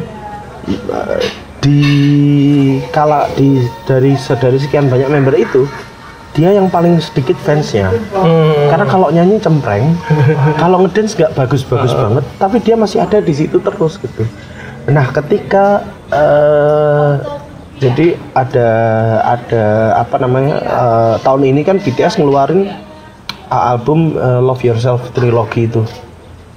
[0.69, 1.21] eh,
[1.59, 1.83] di
[2.93, 5.65] kala di dari dari sekian banyak member itu
[6.37, 7.91] dia yang paling sedikit fansnya.
[8.15, 8.69] Hmm.
[8.71, 9.97] karena kalau nyanyi cempreng
[10.63, 14.23] kalau ngedance nggak bagus-bagus banget tapi dia masih ada di situ terus gitu.
[14.89, 17.13] Nah ketika eh,
[17.79, 18.71] jadi ada
[19.23, 19.65] ada
[19.99, 22.71] apa namanya eh, tahun ini kan BTS ngeluarin
[23.51, 25.83] uh, album uh, Love Yourself trilogi itu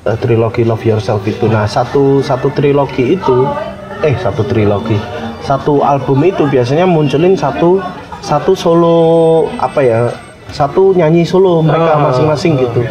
[0.01, 1.45] Uh, trilogi Love Yourself itu.
[1.45, 3.45] Nah satu satu trilogi itu
[4.01, 4.97] eh satu trilogi
[5.45, 7.77] satu album itu biasanya munculin satu
[8.17, 8.97] satu solo
[9.61, 10.09] apa ya
[10.49, 12.81] satu nyanyi solo mereka Ah, masing-masing gitu.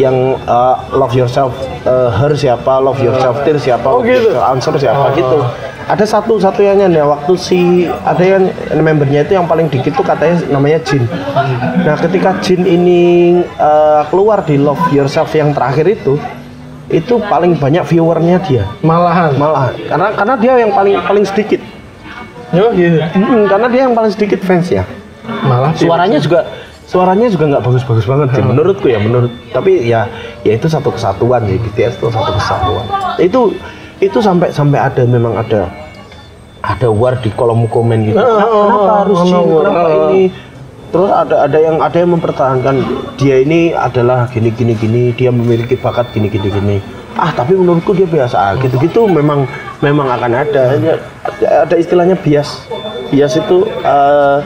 [0.00, 1.52] Yang uh, Love Yourself
[1.84, 4.32] uh, Her siapa Love Yourself Tear siapa Oh, gitu?
[4.32, 5.16] Answer siapa Ah.
[5.16, 5.44] gitu.
[5.86, 7.04] Ada satu satu yang nyanyi.
[7.04, 11.04] Waktu si ada yang membernya itu yang paling dikit tuh katanya namanya Jin.
[11.84, 13.00] Nah ketika Jin ini
[13.60, 16.16] uh, keluar di Love Yourself yang terakhir itu
[16.86, 18.64] itu paling banyak viewernya dia.
[18.80, 19.34] Malahan.
[19.34, 21.60] malah karena karena dia yang paling paling sedikit.
[22.54, 23.02] Oh gitu.
[23.02, 24.86] Mm, karena dia yang paling sedikit fans ya.
[25.26, 26.46] Malah suaranya juga
[26.86, 30.06] suaranya juga nggak bagus-bagus banget sih menurutku ya menurut tapi ya
[30.46, 32.86] ya itu satu kesatuan sih BTS itu satu kesatuan.
[33.18, 33.40] Itu
[33.98, 35.66] itu sampai sampai ada memang ada
[36.62, 38.18] ada war di kolom komen gitu.
[38.18, 39.46] Ah, Kenapa- harus ah, Jin?
[39.50, 40.22] kenapa ini
[40.92, 42.76] terus ada ada yang ada yang mempertahankan
[43.18, 46.76] dia ini adalah gini gini gini dia memiliki bakat gini gini gini.
[47.16, 49.48] Ah tapi menurutku dia biasa gitu gitu memang
[49.80, 50.76] memang akan ada.
[51.64, 52.68] Ada istilahnya bias.
[53.08, 54.38] Bias itu eh,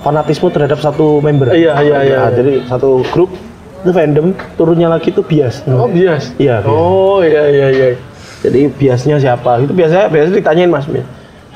[0.00, 1.52] fanatisme terhadap satu member.
[1.52, 2.36] Iya, iya, iya, Nah, iya.
[2.36, 3.32] jadi satu grup
[3.84, 5.60] itu fandom turunnya lagi itu bias.
[5.68, 6.32] Oh bias.
[6.40, 6.72] Iya, bias.
[6.72, 7.88] Oh iya iya iya.
[8.44, 9.60] jadi biasnya siapa?
[9.64, 10.84] Itu biasanya biasanya ditanyain mas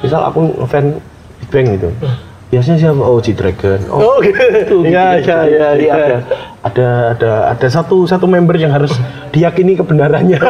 [0.03, 0.99] misal aku ngefan
[1.43, 1.89] Big Bang gitu
[2.49, 4.81] biasanya siapa oh G Dragon Oh gitu.
[4.81, 5.29] Iya gitu.
[5.29, 5.95] iya iya Jadi iya.
[5.95, 6.17] ada
[6.65, 8.93] ada ada ada satu satu member yang harus
[9.31, 10.41] diyakini kebenarannya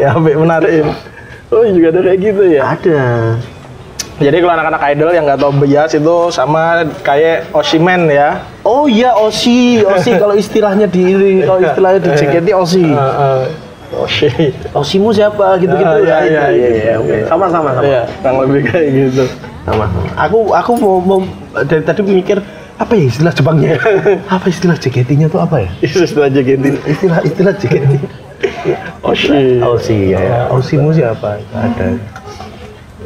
[0.00, 0.86] Ya sampai menarikin.
[1.52, 2.62] Oh juga ada kayak gitu ya.
[2.72, 3.00] ada
[4.20, 8.44] Jadi kalau anak-anak idol yang nggak tahu bias itu sama kayak Oshimen ya.
[8.64, 12.84] oh iya Osi Osi kalau istilahnya di kalau istilahnya di JKT Osi
[13.90, 14.30] Oshi.
[14.70, 17.26] Osimu siapa gitu gitu Ah, iya, iya, iya, oke.
[17.26, 17.82] sama sama sama
[18.22, 19.24] kurang lebih kayak gitu.
[19.66, 21.18] sama aku aku mau, mau
[21.66, 22.38] dari tadi mikir
[22.78, 23.76] apa ya istilah Jepangnya
[24.34, 26.64] apa istilah JKT-nya tuh apa ya Itu setelah JKT.
[26.86, 27.92] istilah istilah JKT
[29.02, 29.60] Oshi.
[29.60, 30.38] Osi ya, ya.
[30.48, 31.86] Osimu siapa ada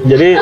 [0.04, 0.36] Jadi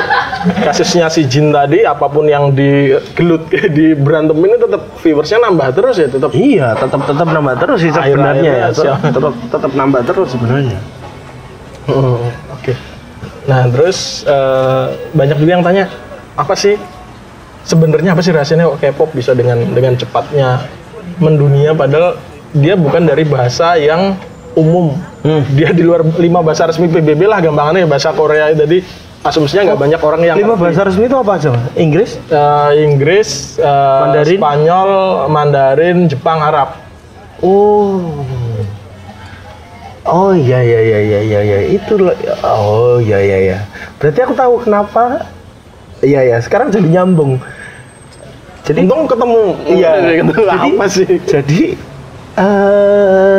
[0.66, 3.46] kasusnya si Jin tadi apa pun yang digelut
[3.78, 6.34] di berantem ini tetap viewersnya nambah terus ya tetap.
[6.34, 10.78] iya tetap tetap nambah terus sih sebenarnya ya tetap tetap nambah terus sebenarnya
[11.82, 12.78] Hmm, Oke.
[13.50, 15.90] Nah terus eh, banyak juga yang tanya
[16.38, 16.78] apa sih
[17.66, 20.62] sebenarnya apa sih rahasianya kok K-pop bisa dengan dengan cepatnya
[21.18, 22.18] mendunia padahal
[22.54, 24.14] dia bukan dari bahasa yang
[24.54, 24.94] umum.
[25.58, 28.82] Dia di luar lima bahasa resmi PBB lah gampangannya bahasa Korea tadi
[29.22, 31.54] asumsinya nggak banyak orang yang lima bahasa resmi itu apa aja?
[31.74, 33.66] Inggris Eh, Inggris, eh,
[34.02, 34.36] Mandarin?
[34.36, 34.90] Spanyol,
[35.28, 36.68] Mandarin, Jepang, Arab.
[37.40, 38.22] oh
[40.02, 42.14] oh iya iya iya iya iya iya itu loh.
[42.42, 43.58] oh iya iya iya
[43.96, 45.26] berarti aku tahu kenapa
[46.00, 47.38] iya iya sekarang jadi nyambung
[48.62, 49.42] jadi Untung ketemu.
[49.66, 49.90] Iya.
[50.22, 51.06] Ketemu Jadi- apa sih?
[51.20, 51.60] jadi
[52.32, 53.38] eh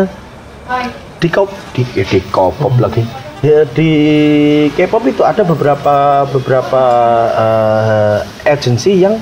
[1.18, 3.08] di kop di, di kopop lagi
[3.44, 3.92] Ya, di
[4.72, 6.84] K-pop itu ada beberapa beberapa
[7.36, 9.20] eh, agency yang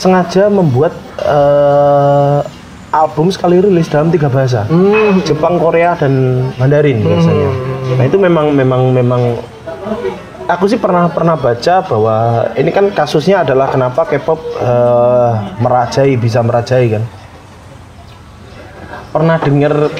[0.00, 2.40] sengaja membuat eh,
[2.88, 4.64] album sekali rilis dalam tiga bahasa,
[5.28, 7.50] Jepang, Korea, dan Mandarin biasanya.
[8.00, 9.36] Nah itu memang memang memang
[10.48, 15.30] aku sih pernah pernah baca bahwa ini kan kasusnya adalah kenapa K-pop eh,
[15.60, 17.04] merajai bisa merajai kan.
[19.12, 19.92] Pernah dengar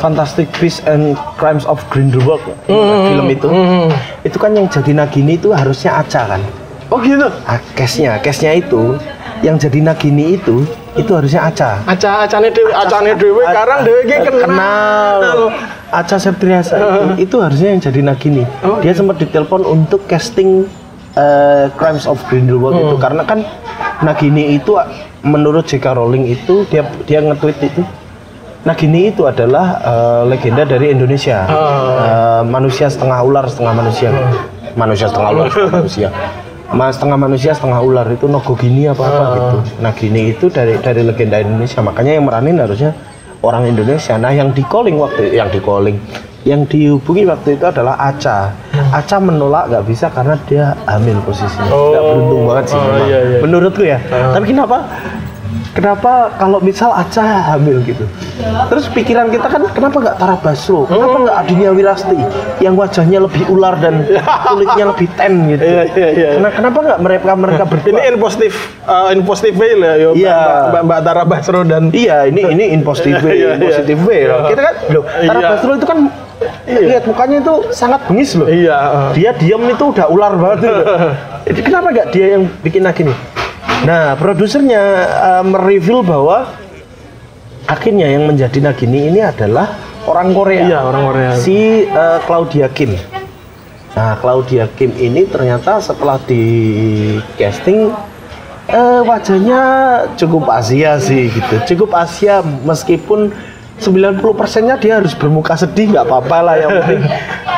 [0.00, 3.48] Fantastic Beasts and Crimes of Grindelwald film itu.
[4.24, 6.40] itu kan yang jadi Nagini itu harusnya Aca kan?
[6.90, 7.28] Oh gitu.
[7.46, 8.98] ah, case-nya case-nya itu
[9.46, 10.66] yang jadi Nagini itu
[10.98, 14.42] itu harusnya Aca Aca acane dewe, acane dewe karang dewe ki kenal.
[14.42, 15.38] kenal.
[15.90, 18.44] Aca Septriasa itu, itu harusnya yang jadi Nagini.
[18.62, 20.66] Oh, dia sempat ditelepon untuk casting
[21.14, 22.96] eh, Crimes of Grindelwald itu.
[22.98, 23.02] Hmm.
[23.02, 23.38] karena kan
[24.00, 24.80] Nagini itu
[25.20, 25.92] menurut J.K.
[25.92, 27.84] Rowling itu dia dia nge-tweet itu
[28.60, 31.48] Nagini itu adalah eh, legenda dari Indonesia.
[31.48, 31.96] Oh.
[31.96, 34.10] Eh, manusia setengah ular setengah manusia.
[34.76, 36.08] Manusia setengah ular setengah manusia.
[36.70, 39.32] Mas setengah manusia setengah ular itu Nogogini apa apa Oh.
[39.32, 39.56] gitu.
[39.80, 41.80] Nagini itu dari dari legenda Indonesia.
[41.80, 42.92] Makanya yang meranin harusnya
[43.40, 44.14] orang Indonesia.
[44.14, 45.96] Nah yang di calling waktu yang di calling
[46.40, 48.52] yang dihubungi waktu itu adalah Aca.
[48.92, 51.68] Aca menolak nggak bisa karena dia hamil posisinya.
[51.68, 51.90] Oh.
[51.90, 53.08] nggak beruntung banget sih Oh, memang.
[53.08, 53.38] iya, iya.
[53.40, 53.98] menurutku ya.
[54.30, 54.76] Tapi kenapa
[55.70, 58.04] kenapa kalau misal Aca hamil gitu
[58.68, 62.18] terus pikiran kita kan kenapa nggak Tara Basro kenapa nggak Adinia Wirasti
[62.58, 64.02] yang wajahnya lebih ular dan
[64.50, 66.28] kulitnya lebih ten gitu Iya, iya, iya.
[66.36, 68.52] Kenapa, kenapa nggak mereka mereka berdua Ini in positif,
[68.86, 70.10] uh, way lah, yo.
[70.14, 70.38] Iya.
[70.74, 73.94] Mbak, Mbak, Tara Basro dan Iya, ini ini in positive way, Iya, iya.
[74.06, 74.40] way loh.
[74.50, 75.48] Kita kan, loh, Tara Iya.
[75.54, 75.98] Basro itu kan
[76.70, 78.48] lihat mukanya itu sangat bengis loh.
[78.48, 79.12] iya.
[79.12, 80.72] Dia diam itu udah ular banget.
[81.44, 83.16] Jadi kenapa nggak dia yang bikin lagi nih?
[83.80, 86.52] Nah, produsernya uh, mereveal bahwa
[87.64, 89.72] akhirnya yang menjadi Nagini ini adalah
[90.04, 90.62] orang Korea.
[90.68, 91.30] Iya, orang Korea.
[91.40, 92.92] Si uh, Claudia Kim.
[93.96, 96.44] Nah, Claudia Kim ini ternyata setelah di
[97.34, 97.90] casting
[98.70, 99.60] eh, wajahnya
[100.14, 101.54] cukup Asia sih gitu.
[101.74, 103.34] Cukup Asia meskipun
[103.80, 106.54] 90 persennya dia harus bermuka sedih nggak apa-apa lah.
[106.60, 107.00] Yang penting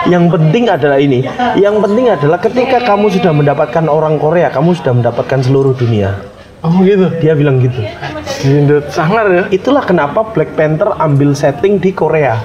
[0.07, 1.27] yang penting adalah ini.
[1.59, 6.15] Yang penting adalah ketika kamu sudah mendapatkan orang Korea kamu sudah mendapatkan seluruh dunia.
[6.63, 7.11] Oh gitu.
[7.19, 7.83] dia bilang gitu.
[8.95, 9.43] Sangar ya.
[9.51, 12.39] itulah kenapa Black Panther ambil setting di Korea.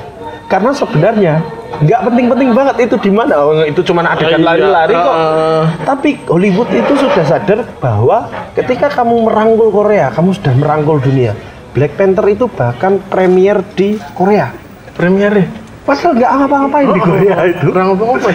[0.49, 1.43] Karena sebenarnya
[1.85, 3.37] nggak penting-penting banget itu di mana.
[3.37, 5.13] Oh, itu cuma adegan Iya, lari-lari kok.
[5.13, 8.25] Uh, tapi Hollywood itu sudah sadar bahwa
[8.57, 11.37] ketika kamu merangkul Korea kamu sudah merangkul dunia
[11.77, 14.49] Black Panther itu bahkan premier di Korea.
[14.97, 15.47] Premier ya.
[15.85, 17.65] padahal nggak ngapa-ngapain di Korea itu.
[17.69, 18.29] Kurang apa apa?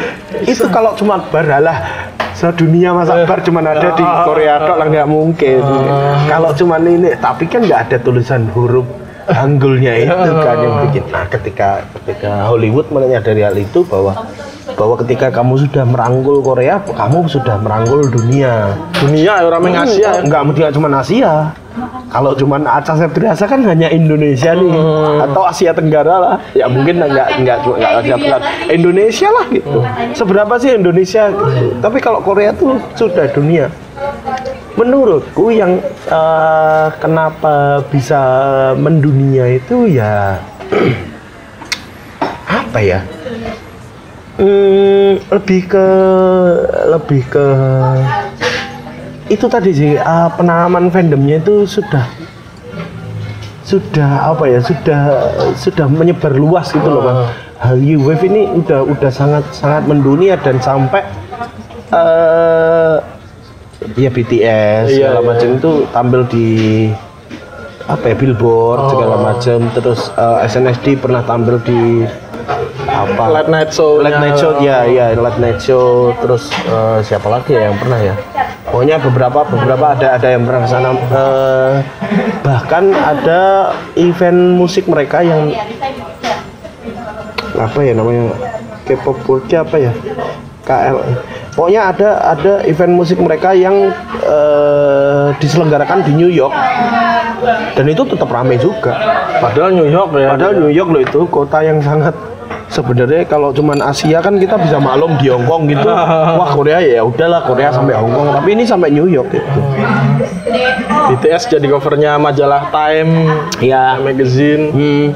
[0.46, 1.78] itu kalau cuma bar lah
[2.38, 5.59] sedunia masa bar cuma ada di Korea tok lah nggak mungkin.
[6.31, 8.87] Kalau cuma ini tapi kan nggak ada tulisan huruf
[9.26, 11.02] Hanggulnya itu kan yang bikin.
[11.11, 14.22] Nah ketika ketika Hollywood menyadari hal itu bahwa
[14.79, 18.75] bahwa ketika kamu sudah merangkul Korea kamu sudah merangkul dunia.
[18.94, 20.01] Dunia ya orang yang Asia.
[20.01, 20.12] ya.
[20.22, 21.35] nggak mungkin cuma Asia?
[22.12, 24.77] Kalau cuma Aca Septriasa kan hanya Indonesia nih
[25.25, 26.37] atau Asia Tenggara lah.
[26.53, 28.44] Ya mungkin nggak nggak cuma nggak Asia Tenggara.
[28.68, 29.79] Indonesia lah gitu.
[30.12, 31.22] Seberapa sih Indonesia?
[31.33, 31.81] Gitu.
[31.81, 33.72] tapi kalau Korea tuh sudah dunia.
[34.72, 38.20] Menurutku yang eh, kenapa bisa
[38.77, 40.40] mendunia itu ya
[42.61, 43.01] apa ya
[44.42, 45.87] Hmm, lebih ke
[46.90, 47.46] lebih ke
[49.31, 52.11] itu tadi sih eh, penanaman fandomnya itu sudah
[53.62, 55.02] sudah apa ya sudah
[55.55, 57.18] sudah menyebar luas gitu loh bang.
[57.62, 61.07] Hallyu Wave ini udah udah sangat sangat mendunia dan sampai
[61.94, 62.98] eh
[63.94, 65.28] ya BTS Iya, segala iya.
[65.31, 66.48] macam itu tampil di
[67.87, 69.59] apa ya billboard segala macam.
[69.70, 71.81] Terus eh, SNSD pernah tampil di
[72.92, 73.24] apa?
[73.33, 73.98] Late night show.
[73.98, 76.12] Late night show ya ya late night show.
[76.20, 78.14] Terus eh, siapa lagi ya yang pernah ya?
[78.68, 80.90] Pokoknya beberapa beberapa ada ada yang pernah ke sana.
[80.94, 81.72] Eh,
[82.44, 83.40] bahkan ada
[83.96, 85.50] event musik mereka yang
[87.57, 88.33] apa ya namanya?
[88.83, 89.92] K-pop Worldnya apa ya?
[90.62, 90.96] KL
[91.52, 93.90] pokoknya ada ada event musik mereka yang
[94.22, 96.55] eh, diselenggarakan di New York.
[97.74, 98.94] Dan itu tetap ramai juga.
[99.42, 100.38] Padahal New York ya.
[100.38, 102.14] Padahal New York loh itu kota yang sangat
[102.72, 105.85] sebenarnya kalau cuman Asia kan kita bisa maklum di Hong Kong gitu.
[106.40, 109.61] Wah Korea ya udahlah Korea sampai Hong Kong, tapi ini sampai New York gitu.
[111.12, 113.28] BTS jadi covernya majalah Time,
[113.61, 114.00] Ya.
[114.00, 114.72] magazine.
[114.72, 115.06] Hmm.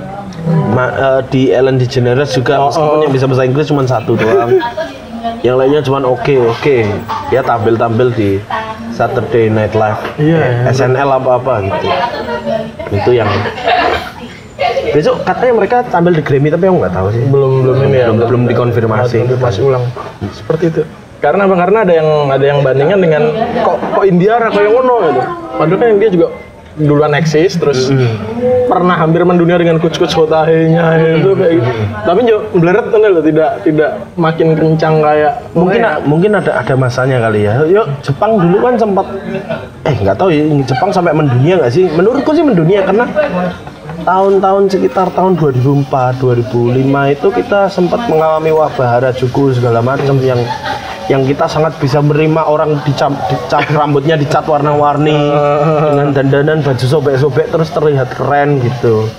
[0.47, 3.03] Ma- eh, di Ellen DeGeneres juga Oh, meskipun oh.
[3.03, 4.53] yang bisa bahasa Inggris cuma satu doang.
[5.43, 6.87] yang lainnya cuma oke oke.
[7.29, 8.39] Ya tampil-tampil di
[8.95, 11.87] Saturday Night Live, Iya, eh, SNL apa-apa gitu.
[12.93, 13.27] Itu yang
[14.97, 17.23] besok katanya mereka tampil di Grammy tapi aku nggak tahu sih.
[17.29, 18.07] Belum belum ini ya.
[18.09, 19.85] belum, belum dikonfirmasi konfirmasi ulang.
[20.33, 20.83] Seperti itu.
[21.21, 21.55] Karena apa?
[21.61, 23.23] Karena ada yang ada yang bandingan dengan
[23.61, 25.21] kok kok India kok yang ngono gitu.
[25.61, 26.27] Padahal kan India juga
[26.77, 27.89] duluan eksis terus
[28.69, 31.71] pernah hampir mendunia dengan kuc kuc hotahenya itu kayak gitu.
[32.05, 37.21] Tapi jo bleret kan loh tidak tidak makin kencang kayak mungkin mungkin ada ada masanya
[37.25, 37.65] kali ya.
[37.65, 39.07] Yuk Jepang dulu kan sempat
[39.89, 41.89] eh nggak tahu ya Jepang sampai mendunia nggak sih?
[41.97, 43.09] Menurutku sih mendunia karena
[44.07, 50.39] tahun-tahun sekitar tahun 2004 2005 itu kita sempat mengalami wabah harajuku segala macam yang
[51.11, 55.15] yang kita sangat bisa menerima orang dicap, dicap rambutnya dicat warna-warni
[55.91, 59.11] dengan dandanan baju sobek-sobek terus terlihat keren gitu.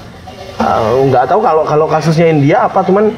[0.57, 3.11] Uh, nggak tahu kalau kalau kasusnya India apa cuman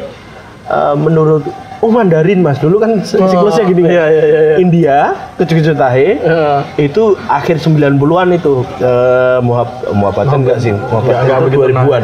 [0.67, 1.45] uh, menurut
[1.79, 2.57] oh Mandarin mas.
[2.57, 3.81] Dulu kan si- siklusnya gini.
[3.81, 4.55] Kan iya, iya, iya, iya.
[4.57, 4.97] India
[5.35, 6.63] tujuh tahe Ya.
[6.75, 10.71] itu akhir 90-an itu uh, muhab muhabatan enggak sih?
[10.71, 12.03] Muhabatan begitu 2000-an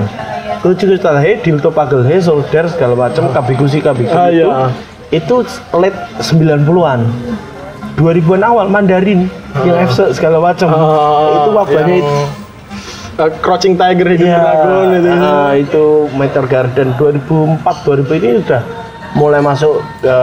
[0.62, 4.66] tujuh tahe dilto pagelhe solder segala macam kabikusi kabiku Ah, itu iya.
[5.14, 5.36] itu
[5.72, 7.00] late 90-an
[7.96, 9.30] 2000-an awal Mandarin
[9.62, 10.68] yang FC segala macam.
[10.68, 12.16] Ah, itu wabahnya yang, itu.
[13.16, 15.10] Uh, Crouching Tiger Hidden Iya, Dragon itu.
[15.16, 18.62] Ah, itu Meteor Garden 2004 2000 ini udah
[19.16, 20.18] mulai masuk ke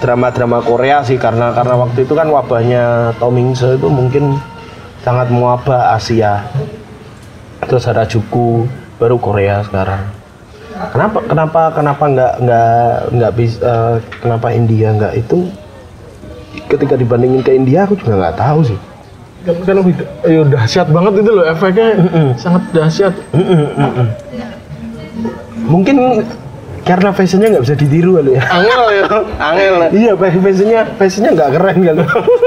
[0.00, 4.40] drama-drama Korea sih karena karena waktu itu kan wabahnya Tom Mingse itu mungkin
[5.04, 6.48] sangat mewabah Asia.
[7.68, 8.64] Terus ada Juku
[8.96, 10.00] baru Korea sekarang.
[10.94, 15.50] Kenapa kenapa kenapa nggak nggak nggak bisa eh, kenapa India nggak itu
[16.70, 18.80] ketika dibandingin ke India aku juga nggak tahu sih.
[19.46, 21.88] kan, kan udah- ya dahsyat banget itu loh efeknya
[22.36, 23.14] sangat dahsyat
[25.68, 25.96] Mungkin
[26.88, 28.42] karena fashionnya nggak bisa ditiru kali ya.
[28.48, 29.04] angel ya
[29.38, 32.00] angel Iya, fashionnya fashionnya nggak keren kali.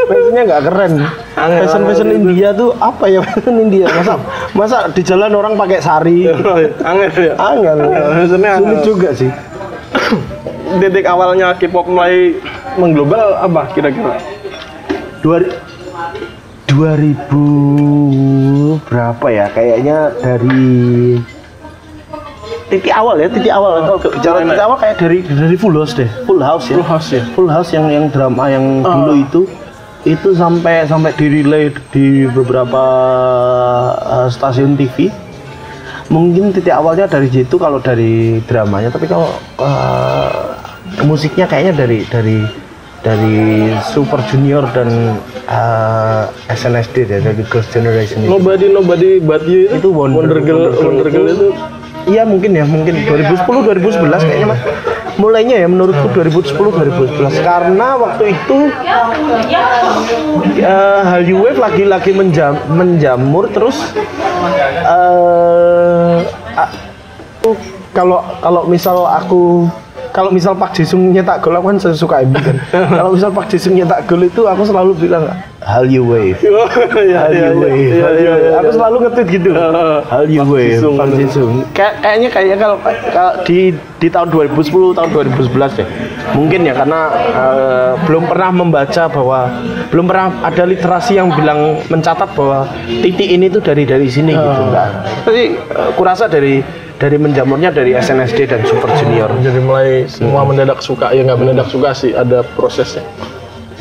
[0.10, 0.92] fashionnya nggak keren.
[1.32, 3.86] Angel, Fashion fashion angel India tuh apa ya fashion India?
[3.88, 4.14] Masa
[4.52, 6.26] masa di jalan orang pakai sari?
[6.90, 7.78] angel ya Angel.
[7.86, 8.82] Fashionnya Sulit angel.
[8.84, 9.30] juga sih.
[10.82, 12.34] titik awalnya K-pop mulai
[12.74, 14.18] mengglobal apa kira-kira
[15.20, 15.38] Dua,
[16.66, 17.30] 2000
[18.82, 19.46] berapa ya?
[19.48, 21.20] Kayaknya dari
[22.72, 23.84] titik awal ya, titik awal.
[23.84, 26.76] Kalau bicara titik awal kayak dari dari Full House deh, Full House ya.
[26.80, 29.42] Full House ya Full House yang yang drama yang dulu itu
[30.02, 32.84] itu sampai sampai di relay di beberapa
[34.02, 35.12] uh, stasiun TV.
[36.12, 39.32] Mungkin titik awalnya dari situ kalau dari dramanya, tapi kalau
[39.62, 40.60] uh,
[41.08, 42.38] musiknya kayaknya dari dari
[43.02, 48.30] dari Super Junior dan uh, SNSD deh, dari Girls Generation itu.
[48.30, 51.48] Nobody Nobody But You Itu Wonder, Wonder Girl Wonder Girl itu
[52.08, 54.62] Iya mungkin ya, mungkin 2010 2011 kayaknya Mas.
[55.20, 58.58] Mulainya ya menurutku 2010 2011 karena waktu itu
[60.58, 63.78] eh Hallyu Wave lagi-lagi menjam, menjamur terus
[64.82, 66.18] eh
[66.56, 66.74] a-
[67.42, 67.54] aku
[67.92, 69.68] kalau kalau misal aku
[70.12, 72.58] kalau misal Pak Jisung nyetak gol aku kan suka MU kan.
[73.00, 75.28] kalau misal Pak Jisung nyetak gol itu aku selalu bilang
[75.62, 76.42] Hallyu Wave.
[76.50, 76.66] oh,
[77.06, 77.78] iya, iya, Hallyu Wave.
[77.78, 78.58] iya, Hallyu iya, Wave.
[78.66, 79.50] Aku selalu nge-tweet gitu.
[80.10, 80.74] Hallyu Wave.
[80.74, 80.96] Jisung.
[80.98, 81.52] Pak Jisung.
[81.78, 82.78] Kayak kayaknya kayaknya kalau,
[83.14, 83.60] kalau di
[84.02, 85.88] di tahun 2010 tahun 2011 deh.
[86.34, 89.40] Mungkin ya karena eh, belum pernah membaca bahwa
[89.94, 94.62] belum pernah ada literasi yang bilang mencatat bahwa titik ini tuh dari dari sini gitu
[94.66, 94.90] enggak.
[95.30, 96.58] Tapi eh, kurasa dari
[96.98, 99.34] dari menjamurnya dari SNSD dan Super Junior.
[99.42, 103.02] jadi mulai semua mendadak suka ya nggak mendadak suka sih ada prosesnya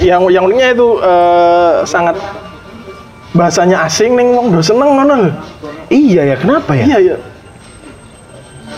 [0.00, 2.16] yang yang uniknya itu eh, sangat
[3.30, 5.30] bahasanya asing nih wong do seneng ngono lho
[5.86, 6.84] Iya ya, kenapa ya?
[6.84, 7.16] iya iya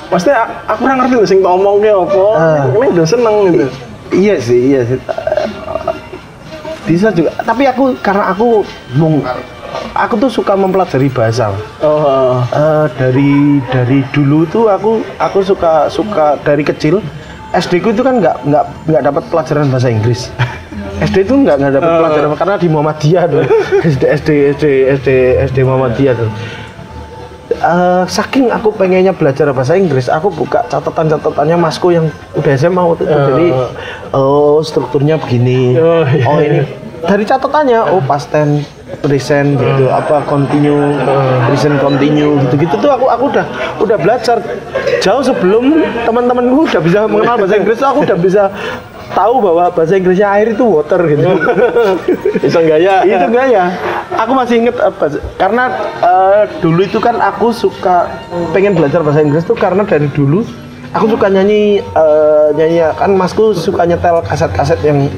[0.08, 2.64] Maksudnya a- aku ora ngerti lho sing tak omongke apa, Ah.
[2.68, 3.66] ini do seneng gitu.
[4.12, 5.00] Iya sih, iya sih.
[6.84, 7.32] Bisa juga.
[7.38, 8.60] Tapi aku karena aku
[8.92, 9.24] mung,
[9.94, 11.48] aku tuh suka mempelajari bahasa.
[11.80, 13.32] Oh, Eh, dari
[13.66, 17.00] dari dulu tuh aku aku suka suka dari kecil
[17.52, 20.32] SD ku itu kan nggak nggak nggak dapat pelajaran bahasa Inggris.
[21.04, 23.42] SD itu nggak nggak dapat pelajaran karena di Muhammadiyah tuh.
[23.92, 24.64] SD SD SD
[25.00, 25.08] SD
[25.52, 26.30] SD Muhammadiyah tuh.
[27.52, 33.04] Eh, saking aku pengennya belajar bahasa Inggris, aku buka catatan-catatannya masku yang udah SMA waktu
[33.04, 33.18] itu.
[33.28, 33.48] Jadi,
[34.16, 35.76] oh strukturnya begini.
[35.76, 36.60] Oh, iya, Oh ini
[37.02, 38.30] dari catatannya, oh past
[39.00, 40.98] present gitu, apa continue,
[41.48, 43.46] present continue gitu-gitu tuh aku aku udah
[43.80, 44.36] udah belajar
[45.00, 48.42] jauh sebelum teman-temanku udah bisa mengenal bahasa Inggris, aku udah bisa
[49.16, 51.28] tahu bahwa bahasa Inggrisnya air itu water gitu.
[52.44, 53.04] bisa gaya.
[53.04, 53.64] itu enggak ya
[54.16, 55.64] aku masih inget apa karena
[56.00, 58.08] eh, dulu itu kan aku suka
[58.52, 60.44] pengen belajar bahasa Inggris tuh karena dari dulu
[60.92, 65.08] aku suka nyanyi eh, nyanyi kan masku suka nyetel kaset-kaset yang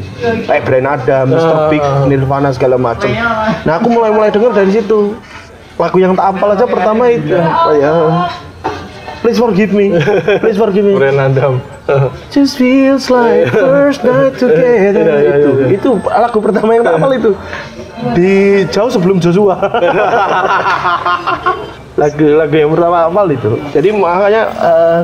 [0.47, 1.59] kayak Brian Adams, Mr.
[1.71, 3.11] Big, Nirvana segala macam.
[3.67, 5.19] Nah aku mulai-mulai denger dari situ.
[5.75, 7.35] Lagu yang tak apal aja pertama itu.
[7.35, 7.93] Apa ya
[9.25, 9.89] please forgive me.
[10.45, 10.95] Please forgive me.
[11.01, 11.65] Brian Adam.
[12.29, 15.01] just feels like first night together.
[15.01, 15.51] Iya, iya, itu.
[15.65, 15.67] iya.
[15.81, 17.33] itu lagu pertama yang tak hafal itu.
[18.13, 18.33] Di
[18.69, 19.57] jauh sebelum Joshua.
[21.95, 23.55] Lagu lagu yang pertama hafal itu.
[23.71, 25.01] Jadi makanya eh,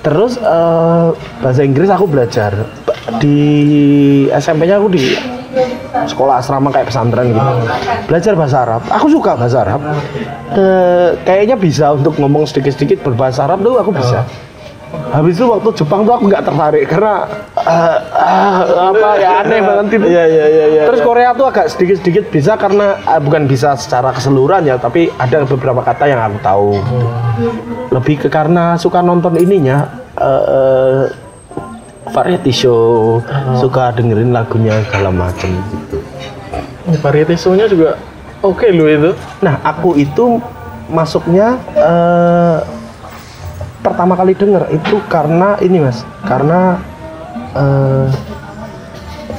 [0.00, 1.08] terus eh,
[1.42, 2.52] bahasa Inggris aku belajar.
[3.18, 3.38] Di
[4.30, 5.02] SMP-nya aku di
[6.06, 7.50] sekolah asrama kayak pesantren gitu.
[8.06, 8.82] Belajar bahasa Arab.
[8.88, 9.80] Aku suka bahasa Arab.
[10.54, 14.24] Eh, kayaknya bisa untuk ngomong sedikit-sedikit berbahasa Arab tuh aku bisa
[14.90, 17.26] habis itu waktu Jepang tuh aku nggak tertarik karena
[17.62, 18.58] eh, ah,
[18.90, 20.82] apa ya aneh banget itu Iya iya iya iya.
[20.90, 25.46] Terus Korea tuh agak sedikit-sedikit bisa karena eh, bukan bisa secara keseluruhan ya, tapi ada
[25.46, 26.70] beberapa kata yang aku tahu.
[27.94, 29.86] Lebih ke karena suka nonton ininya
[30.18, 31.02] eh, eh,
[32.10, 33.22] variety show,
[33.58, 35.54] suka dengerin lagunya segala macem.
[36.90, 37.94] Ini variety show-nya juga
[38.42, 39.10] oke lu itu.
[39.42, 40.42] Nah, aku itu
[40.90, 42.58] masuknya eh,
[43.80, 46.80] pertama kali denger itu karena ini mas, karena
[47.56, 48.06] eh,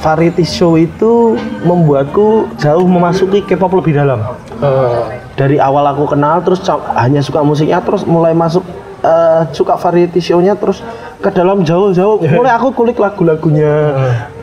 [0.02, 4.20] variety show itu membuatku jauh memasuki K-pop lebih dalam.
[4.58, 6.60] Eh, Dari awal aku kenal, terus
[6.98, 8.66] hanya suka musiknya, terus mulai masuk
[9.00, 10.84] eh, suka variety show-nya, terus
[11.22, 12.18] ke dalam jauh-jauh.
[12.26, 13.94] Mulai aku kulik lagu-lagunya.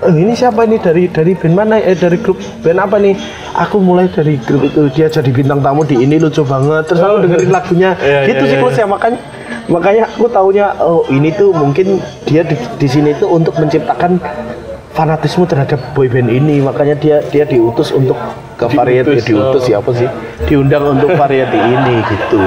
[0.08, 1.76] Eh, ini siapa ini dari dari band mana?
[1.76, 3.20] Eh dari grup band apa nih?
[3.60, 6.88] Aku mulai dari grup itu dia jadi bintang tamu di ini lucu banget.
[6.88, 7.92] Terus aku dengerin lagunya.
[8.00, 8.80] Iya, gitu iya, sih iya.
[8.80, 9.20] ya makanya
[9.70, 14.18] makanya aku taunya oh ini tuh mungkin dia di, di sini tuh untuk menciptakan
[14.98, 18.18] fanatisme terhadap boyband ini makanya dia dia diutus untuk
[18.58, 19.68] ke variety Diutus, diutus oh.
[19.70, 20.10] siapa sih
[20.50, 22.42] diundang untuk variety ini gitu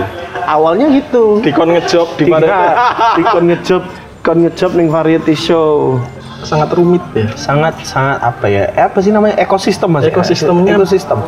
[0.44, 2.76] awalnya gitu Dikon ngejob di mana
[3.16, 3.82] di kon ngejob
[4.22, 5.98] kon ngejob ning variety show.
[6.42, 7.30] Sangat rumit ya.
[7.38, 8.66] sangat sangat apa ya?
[8.74, 9.38] Eh, apa sih namanya?
[9.38, 10.02] Ekosistem mas?
[10.02, 11.22] Ekosistemnya- ekosistem.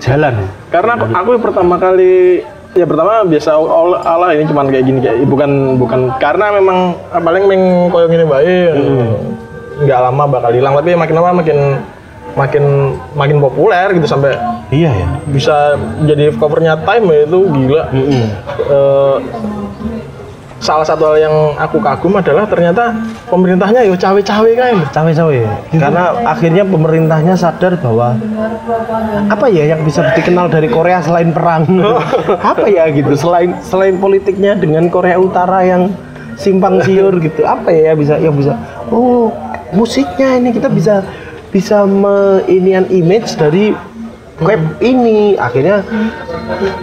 [0.00, 0.48] Jalan.
[0.72, 2.40] Karena aku, aku pertama kali
[2.72, 6.00] ya pertama biasa Allah, ini cuman kayak gini kayak bukan bukan.
[6.16, 8.56] Karena memang paling meng koyo gini bae
[9.84, 11.58] nggak lama bakal hilang tapi makin lama makin
[12.32, 12.64] makin
[13.12, 14.36] makin populer gitu sampai
[14.70, 15.06] iya ya.
[15.28, 15.74] bisa
[16.06, 17.82] jadi covernya Time ya itu gila.
[17.92, 19.16] Eh,
[20.62, 22.94] salah satu hal yang aku kagum adalah ternyata
[23.26, 24.74] pemerintahnya yo cawe-cawe kan.
[24.94, 25.38] cawe-cawe.
[25.74, 28.14] Karena akhirnya pemerintahnya sadar bahwa
[29.26, 31.66] apa ya yang bisa dikenal dari Korea selain perang?
[32.54, 33.18] Apa ya gitu?
[33.18, 35.90] Selain selain politiknya dengan Korea Utara yang
[36.38, 37.42] simpang siur gitu.
[37.42, 38.54] Apa ya yang bisa yang bisa?
[38.94, 39.34] Oh
[39.74, 41.02] musiknya ini kita bisa
[41.50, 43.74] bisa meinian image dari
[44.38, 45.34] web ini.
[45.34, 45.82] Akhirnya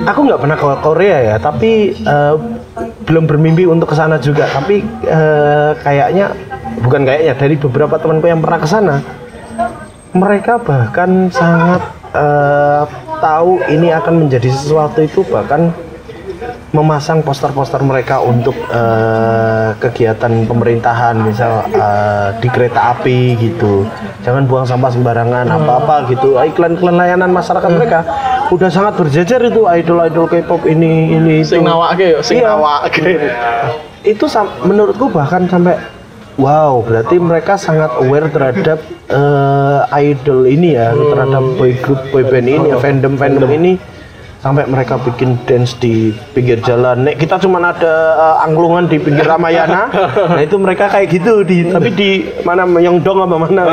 [0.03, 2.35] aku nggak pernah ke Korea ya tapi eh,
[3.09, 4.45] belum bermimpi untuk ke sana juga.
[4.45, 6.31] Tapi eh, kayaknya
[6.85, 8.95] bukan kayaknya dari beberapa temanku yang pernah ke sana
[10.13, 11.81] mereka bahkan sangat
[12.13, 12.83] eh,
[13.19, 15.69] tahu ini akan menjadi sesuatu itu bahkan
[16.69, 23.89] memasang poster-poster mereka untuk eh, kegiatan pemerintahan misal eh, di kereta api gitu.
[24.21, 26.37] Jangan buang sampah sembarangan apa-apa gitu.
[26.37, 27.99] Iklan-iklan layanan masyarakat mereka
[28.53, 31.57] udah sangat berjejer itu idol-idol K-pop ini ini itu.
[31.57, 32.53] Sing nawake yo, sing Iya.
[32.53, 33.09] nawake.
[33.99, 34.25] itu
[34.63, 35.75] menurutku bahkan sampai
[36.39, 38.79] wow berarti mereka sangat aware terhadap
[39.11, 43.75] eh, idol ini ya terhadap boy group boy band ini ya fandom fandom ini
[44.39, 47.03] sampai mereka bikin dance di pinggir jalan.
[47.03, 49.91] Nek kita cuma ada eh, angklungan di pinggir Ramayana
[50.35, 52.09] nah itu mereka kayak gitu di tapi di
[52.47, 53.63] mana Myeongdong apa mana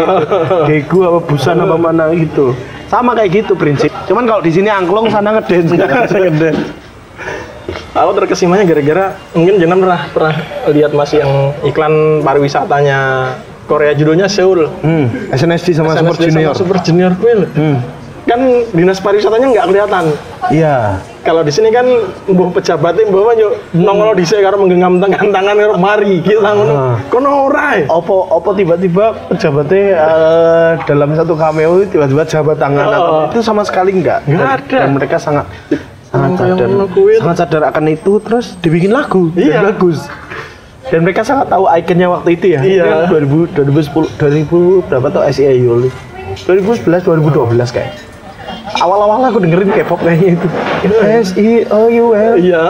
[0.66, 2.52] Daegu apa Busan apa mana gitu.
[2.86, 3.90] Sama kayak gitu prinsip.
[4.06, 5.74] Cuman kalau di sini angklung sana ngedance.
[5.76, 6.86] Ngedance.
[7.96, 10.34] Aku terkesimanya gara-gara mungkin jenam pernah pernah
[10.70, 11.32] lihat masih yang
[11.66, 13.32] iklan pariwisatanya
[13.66, 14.70] Korea judulnya Seoul.
[14.70, 16.52] hmm, SNSD sama Super SNSD Junior.
[16.54, 17.40] Sama Super Junior Queen.
[17.50, 17.76] hmm.
[18.26, 20.04] Kan dinas pariwisatanya nggak kelihatan.
[20.48, 21.86] iya Kalau di sini kan
[22.26, 26.64] mbuh pejabatnya mbuh yuk nongol di sini karo menggenggam tangan tangan karo mari gitu ngono.
[26.68, 26.94] Ah.
[27.06, 27.74] Kono ora.
[27.76, 27.86] eh.
[27.86, 33.26] opo opo tiba-tiba pejabatnya eh, dalam satu cameo tiba-tiba jabat tangan Oh.
[33.26, 34.78] itu sama sekali enggak Nggak ada.
[34.80, 35.46] dan mereka sangat
[36.06, 36.68] sangat sadar
[37.16, 39.58] sangat sadar akan itu terus dibikin lagu dan Iya.
[39.66, 40.06] bagus
[40.86, 42.84] dan mereka sangat tahu ikonnya waktu itu ya Iya.
[43.06, 45.90] Kan 2000 2010 2000 berapa tuh SEA Yuli
[46.40, 47.90] 2011 2012 kayak
[48.80, 50.48] awal-awal aku dengerin K-pop kayaknya itu
[51.04, 52.64] S E O U L Iya,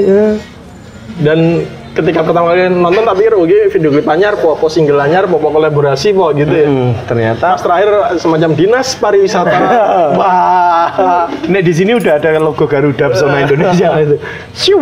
[0.00, 0.20] itu.
[1.20, 5.36] Dan ketika pertama kali nonton tapi rugi video klip anyar, po, po single anyar, po,
[5.36, 6.66] po kolaborasi, po gitu ya.
[6.70, 9.58] Hmm, ternyata Pas terakhir semacam dinas pariwisata.
[10.20, 14.16] Wah, nih di sini udah ada logo Garuda Pesona Indonesia itu.
[14.54, 14.78] Siu,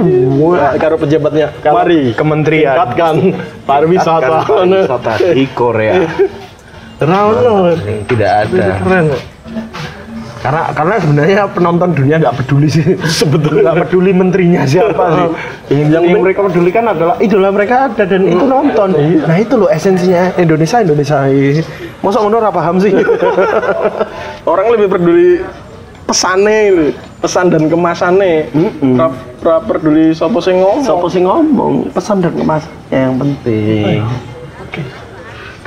[0.79, 1.51] karo pejabatnya.
[1.65, 2.77] Mari kementerian.
[2.77, 3.15] tingkatkan
[3.67, 4.47] pariwisata.
[4.47, 5.95] pariwisata di Korea.
[6.99, 7.75] Rano.
[8.07, 8.65] Tidak ada.
[8.83, 9.07] Keren.
[10.39, 12.95] karena karena sebenarnya penonton dunia nggak peduli sih.
[13.21, 15.29] Sebetulnya nggak peduli menterinya siapa sih.
[15.79, 18.89] Yang, yang mereka pedulikan adalah idola mereka ada dan itu nonton.
[19.21, 20.33] Nah itu loh esensinya.
[20.41, 21.29] Indonesia Indonesia.
[22.01, 22.95] Masa menurut apa paham sih.
[24.49, 25.45] Orang lebih peduli
[26.09, 26.89] pesane
[27.21, 28.49] pesan dan kemasannya.
[28.97, 29.13] Pra,
[29.45, 30.87] pra peduli sapa sing ngomong.
[30.87, 34.01] Sopo sih ngomong pesan dan kemas yang penting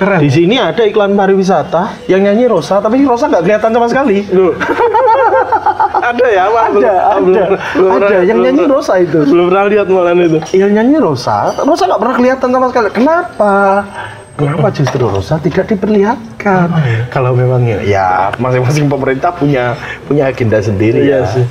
[0.02, 0.18] Keren.
[0.18, 4.58] di sini ada iklan pariwisata yang nyanyi Rosa tapi Rosa nggak kelihatan sama sekali Loh.
[6.04, 6.64] ada ya, Pak?
[6.64, 9.86] ada Belum- ada belum- belum ada pernah- yang belum nyanyi Rosa itu Belum pernah lihat
[9.88, 10.40] malah itu.
[10.52, 12.88] yang nyanyi Rosa, Rosa nggak pernah kelihatan sama sekali.
[12.92, 13.54] Kenapa?
[14.32, 16.68] Kenapa justru Rosa tidak diperlihatkan?
[17.10, 21.30] Kalau memang ya, ya masing-masing pemerintah punya punya agenda sendiri Iya ya.
[21.30, 21.46] sih.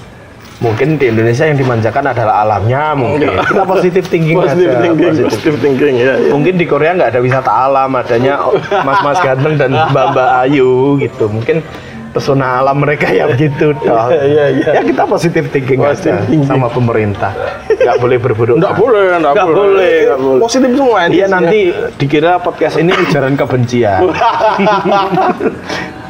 [0.61, 3.33] Mungkin di Indonesia yang dimanjakan adalah alamnya mungkin.
[3.33, 4.53] Kita positif thinking aja.
[4.53, 6.21] thinking, positive positive thinking ya.
[6.21, 6.29] ya.
[6.29, 8.37] Mungkin di Korea nggak ada wisata alam, adanya
[8.85, 11.33] mas-mas ganteng dan mbak-mbak ayu gitu.
[11.33, 11.65] Mungkin
[12.13, 13.73] pesona alam mereka ya begitu.
[13.73, 14.13] toh.
[14.31, 14.71] Iya, iya.
[14.77, 16.45] Ya kita positif thinking Positive aja thinking.
[16.45, 17.33] sama pemerintah.
[17.65, 18.57] Nggak boleh berburuk.
[18.61, 19.65] Enggak boleh, enggak Nggak boleh.
[19.65, 20.41] boleh, nggak boleh.
[20.45, 21.61] Positif semua Iya nanti
[21.97, 24.13] dikira podcast ini ujaran kebencian.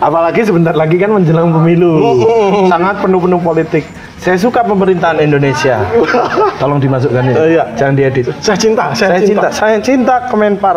[0.01, 2.25] Apalagi sebentar lagi kan menjelang pemilu.
[2.73, 3.85] Sangat penuh-penuh politik.
[4.21, 5.81] Saya suka pemerintahan Indonesia.
[6.61, 7.35] Tolong dimasukkan ini.
[7.37, 7.65] Oh, iya.
[7.77, 8.33] Jangan diedit.
[8.41, 10.77] Saya cinta, saya, Saya cinta, saya cinta Kemenpar.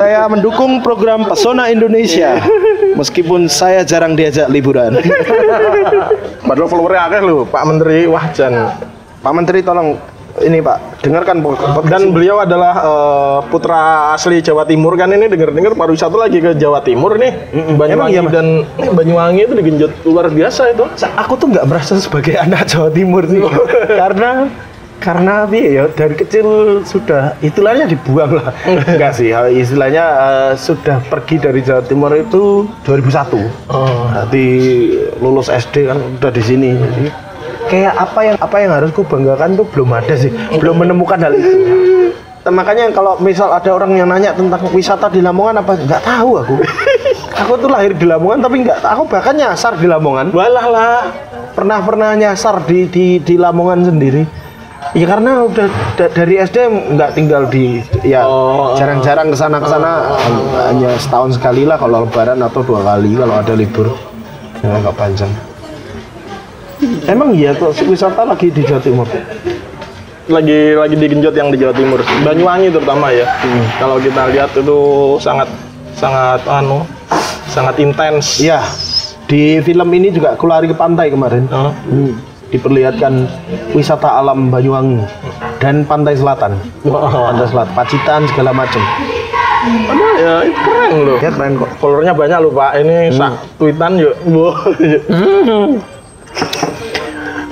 [0.00, 2.40] saya mendukung program Pesona Indonesia.
[2.96, 5.00] Meskipun saya jarang diajak liburan.
[6.44, 8.52] Padahal followernya akeh lho, Pak Menteri Wahjan.
[9.24, 9.96] Pak Menteri tolong
[10.40, 11.44] ini Pak, dengarkan
[11.84, 15.12] Dan beliau adalah eh, putra asli Jawa Timur kan?
[15.12, 17.52] Ini dengar-dengar pariwisata lagi ke Jawa Timur nih.
[17.76, 18.46] Banyuwangi Emang iya, dan
[18.80, 20.88] eh, Banyuwangi itu digenjot luar biasa itu.
[21.20, 23.44] Aku tuh nggak merasa sebagai anak Jawa Timur sih.
[24.00, 24.48] Karena
[25.02, 28.54] karena apa ya dari kecil sudah istilahnya dibuang lah.
[28.94, 33.36] Enggak sih istilahnya eh, sudah pergi dari Jawa Timur itu 2001
[33.68, 34.08] Oh.
[34.08, 34.46] Berarti
[35.18, 36.70] lulus SD kan udah di sini.
[36.72, 37.31] Jadi
[37.72, 40.28] kayak apa yang apa yang harus ku banggakan tuh belum ada sih.
[40.60, 41.56] Belum menemukan hal itu.
[42.42, 46.30] Nah, makanya kalau misal ada orang yang nanya tentang wisata di Lamongan apa nggak tahu
[46.42, 46.54] aku.
[47.38, 50.34] Aku tuh lahir di Lamongan tapi nggak aku bahkan nyasar di Lamongan.
[50.36, 50.96] Walah lah.
[51.52, 54.24] pernah pernah nyasar di di di Lamongan sendiri.
[54.92, 56.66] Ya karena udah da- dari SD
[56.98, 58.74] nggak tinggal di ya Oh.
[58.74, 60.16] jarang-jarang ke sana ke sana
[60.66, 63.94] hanya setahun sekali lah kalau lebaran atau dua kali kalau ada libur.
[64.60, 65.30] Ya nggak panjang
[67.04, 69.08] emang iya tuh wisata lagi di Jawa Timur
[70.22, 71.98] Lagi lagi digenjot yang di Jawa Timur.
[72.22, 73.26] Banyuwangi terutama ya.
[73.74, 74.78] Kalau kita lihat itu
[75.18, 75.50] sangat
[75.92, 76.86] sangat anu
[77.50, 78.38] sangat intens.
[78.38, 78.62] iya
[79.26, 81.74] di film ini juga aku lari ke pantai kemarin Oh.
[81.84, 82.14] Hmm,
[82.48, 83.26] diperlihatkan
[83.72, 85.02] wisata alam Banyuwangi
[85.58, 86.54] dan pantai selatan
[86.86, 87.34] Wah.
[87.34, 88.82] pantai selatan Pacitan segala macam
[89.62, 91.18] Ada ya itu keren loh.
[91.18, 92.70] ya keren kok Followernya banyak loh Pak.
[92.78, 94.14] Ini sak tweetan yuk.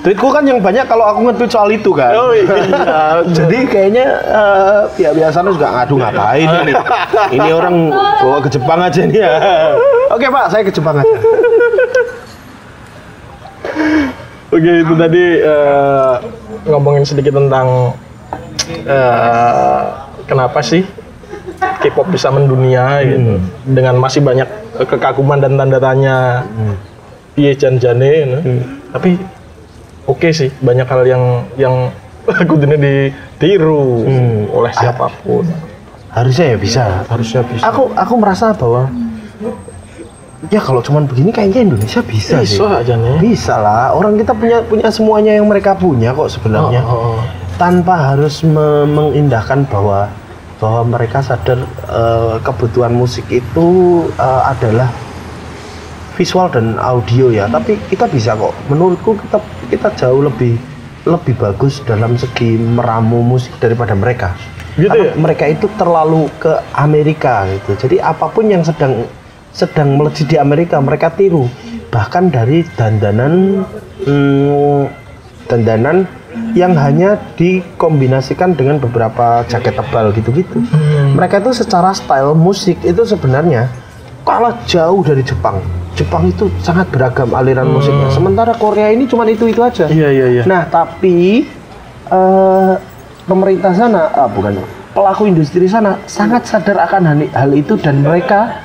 [0.01, 2.17] Tweetku kan yang banyak kalau aku nge-tweet soal itu kan.
[2.17, 2.49] Oh iya.
[3.37, 6.73] Jadi kayaknya eh, pihak biasanya juga ngadu ngapain ini.
[7.37, 9.35] Ini orang bawa ke Jepang aja nih ya.
[10.17, 11.17] Oke Pak, saya ke Jepang aja.
[14.51, 16.15] Oke itu tadi eh,
[16.65, 17.93] ngomongin sedikit tentang
[18.89, 19.81] eh,
[20.25, 20.81] kenapa sih
[21.61, 23.37] K-pop bisa mendunia gitu
[23.69, 24.49] dengan masih banyak
[24.89, 26.45] kekaguman dan tanda tanya
[27.41, 28.37] piye jan jane gitu.
[28.93, 29.17] tapi
[30.05, 31.25] oke sih banyak hal yang
[31.57, 31.75] yang
[32.45, 34.05] kudune ditiru
[34.53, 35.49] oleh siapa pun
[36.11, 36.85] Harusnya ya bisa.
[37.07, 38.91] harusnya bisa Aku aku merasa bahwa
[40.51, 42.59] ya kalau cuman begini kayaknya Indonesia bisa sih.
[42.59, 43.95] bisa aja nih Bisa lah.
[43.95, 46.83] Orang kita punya punya semuanya yang mereka punya kok sebenarnya.
[46.83, 47.21] Oh, oh, oh.
[47.55, 50.11] tanpa harus me- mengindahkan bahwa
[50.59, 53.69] bahwa mereka sadar eh, kebutuhan musik itu
[54.11, 54.91] eh, adalah
[56.21, 57.49] visual dan audio ya.
[57.49, 58.53] Tapi kita bisa kok.
[58.69, 59.41] Menurutku kita
[59.73, 60.61] kita jauh lebih
[61.09, 64.37] lebih bagus dalam segi meramu musik daripada mereka.
[64.77, 65.15] Gitu Karena ya?
[65.17, 67.89] mereka itu terlalu ke Amerika gitu.
[67.89, 69.09] Jadi apa pun yang sedang
[69.51, 71.49] sedang melejit di Amerika mereka tiru.
[71.89, 73.65] Bahkan dari dandanan
[74.05, 74.83] hmm,
[75.49, 76.05] dandanan
[76.55, 80.63] yang hanya dikombinasikan dengan beberapa jaket tebal gitu-gitu.
[81.17, 83.67] Mereka itu secara style musik itu sebenarnya
[84.23, 85.80] kalah jauh dari Jepang.
[86.01, 88.09] Jepang itu sangat beragam aliran musiknya.
[88.09, 89.85] Sementara Korea ini cuma itu-itu aja.
[89.87, 91.45] iya iya iya Nah, tapi
[92.09, 92.73] eh,
[93.25, 94.57] pemerintah sana, ah, bukan
[94.91, 98.65] pelaku industri sana sangat sadar akan hal, hal itu dan mereka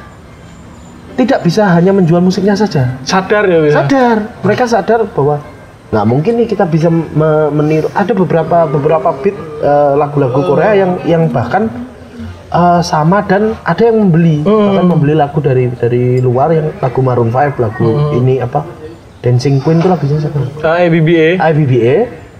[1.16, 2.96] tidak bisa hanya menjual musiknya saja.
[3.04, 5.40] sadar ya bisa Sadar, mereka sadar bahwa
[5.86, 7.88] nggak mungkin nih kita bisa me- meniru.
[7.92, 11.68] Ada beberapa beberapa beat eh, lagu-lagu Korea yang yang bahkan
[12.56, 14.41] eh, sama dan ada yang membeli.
[14.41, 18.64] Bahkan membeli lagu dari dari luar yang lagu Maroon 5 lagu ini apa
[19.26, 20.38] Dancing Queen itu lagunya siapa?
[20.62, 21.41] Ah, ABBA.
[21.41, 21.95] IBBA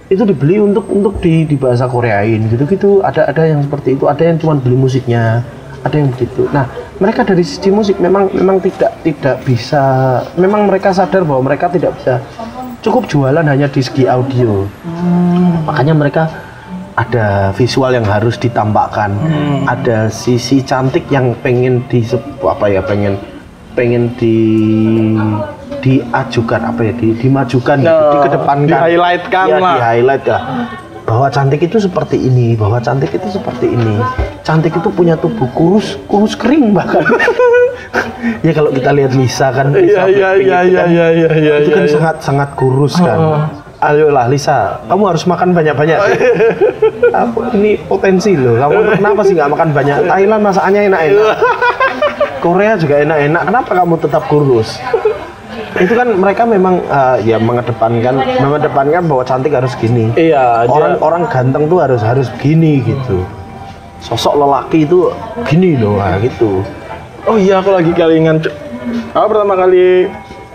[0.06, 3.02] itu dibeli untuk untuk di di bahasa Koreain gitu-gitu.
[3.02, 4.06] Ada ada yang seperti itu.
[4.06, 5.42] Ada yang cuma beli musiknya.
[5.82, 6.46] Ada yang begitu.
[6.54, 6.70] Nah
[7.02, 9.82] mereka dari sisi musik memang memang tidak tidak bisa
[10.38, 12.22] memang mereka sadar bahwa mereka tidak bisa.
[12.86, 14.70] Cukup jualan hanya di segi audio.
[15.66, 16.30] Makanya mereka
[16.96, 19.12] ada visual yang harus ditambahkan.
[19.68, 22.02] Ada sisi cantik yang pengen di
[22.44, 23.20] apa ya pengen
[23.76, 24.40] pengen di
[25.84, 28.70] diajukan apa ya di, dimajukan gitu, Nah, dikedepankan.
[28.72, 29.76] di-highlightkan ya, lah.
[29.76, 30.40] di highlight ya.
[31.06, 34.02] Bahwa cantik itu seperti ini bahwa cantik itu seperti ini.
[34.42, 37.04] Cantik itu punya tubuh kurus kurus kering bahkan.
[38.42, 41.30] Ya kalau kita lihat Lisa kan Iya Lisa iya iya itu iya kan, iya iya
[41.38, 41.54] iya.
[41.62, 41.94] itu kan iya.
[41.94, 44.80] sangat sangat kurus kan ayolah Lisa.
[44.88, 46.00] Kamu harus makan banyak-banyak.
[47.26, 48.56] Aku, ini potensi loh.
[48.60, 49.98] Kamu kenapa sih nggak makan banyak?
[50.08, 51.38] Thailand masakannya enak-enak.
[52.44, 53.42] Korea juga enak-enak.
[53.48, 54.78] Kenapa kamu tetap kurus?
[55.76, 60.08] Itu kan mereka memang eh, ya mengedepankan mengedepankan bahwa cantik harus gini.
[60.16, 63.28] Iya, dia- orang orang ganteng tuh harus harus gini gitu.
[64.00, 65.10] Sosok lelaki itu
[65.50, 66.62] gini loh nah, gitu.
[67.26, 68.38] Oh iya, aku lagi kelingan.
[69.18, 70.06] Aku pertama kali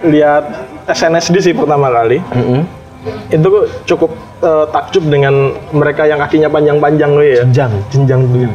[0.07, 2.23] lihat SNSD sih pertama kali.
[2.31, 2.80] Mm-mm.
[3.29, 3.49] Itu
[3.87, 5.35] cukup eh, takjub dengan
[5.71, 7.43] mereka yang kakinya panjang-panjang loh ya.
[7.43, 8.53] jenjang Jenjang dulu.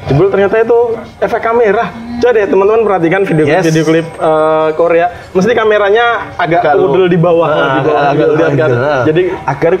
[0.00, 0.78] Jebul ternyata itu
[1.20, 1.92] efek kamera.
[2.20, 3.64] Coba deh teman-teman perhatikan video Yes.
[3.64, 5.06] video klip eh, Korea.
[5.32, 8.00] Mesti kameranya agak model di bawah, Ah, di bawah.
[8.02, 8.70] agak- agak- lihat kan.
[8.70, 9.72] agak- Jadi agar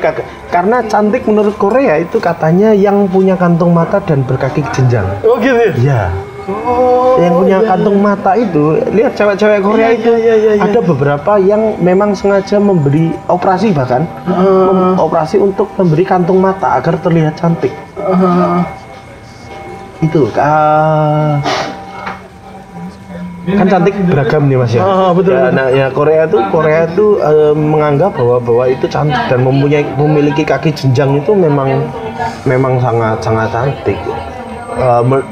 [0.50, 5.56] karena cantik menurut Korea itu katanya yang punya kantung mata dan berkaki jenjang oh gitu.
[5.80, 6.12] ya?
[6.50, 7.26] Iya.
[7.26, 10.62] yang punya kantung mata itu, lihat cewek-cewek Korea itu iya, iya, iya.
[10.64, 16.96] ada beberapa yang memang sengaja memberi operasi bahkan mem- operasi untuk memberi kantung mata agar
[16.98, 17.72] terlihat cantik.
[20.00, 21.36] Itu ah,
[23.50, 24.80] kan cantik beragam nih mas ya.
[24.80, 25.56] Ah, betul, Ya, betul.
[25.56, 30.42] Nah ya Korea tuh Korea tuh eh, menganggap bahwa bahwa itu cantik dan mempunyai memiliki
[30.46, 31.84] kaki jenjang itu memang
[32.48, 33.98] memang sangat sangat cantik.
[34.80, 35.26] Eh, mer-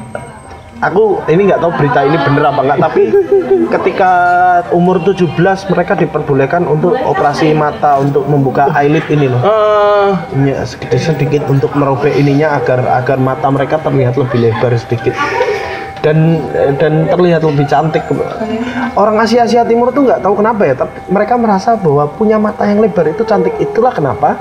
[0.79, 3.03] aku ini nggak tahu berita ini bener apa enggak tapi
[3.69, 4.13] ketika
[4.73, 5.37] umur 17
[5.69, 9.41] mereka diperbolehkan untuk operasi mata untuk membuka eyelid ini loh.
[9.45, 10.13] Eh,
[10.49, 15.15] ya, sedikit sedikit untuk merobek ininya agar agar mata mereka terlihat lebih lebar sedikit.
[15.99, 16.39] Dan
[16.79, 18.07] dan terlihat lebih cantik.
[18.95, 22.65] Orang Asia Asia Timur tuh nggak tahu kenapa ya tapi mereka merasa bahwa punya mata
[22.65, 23.53] yang lebar itu cantik.
[23.59, 24.39] Itulah kenapa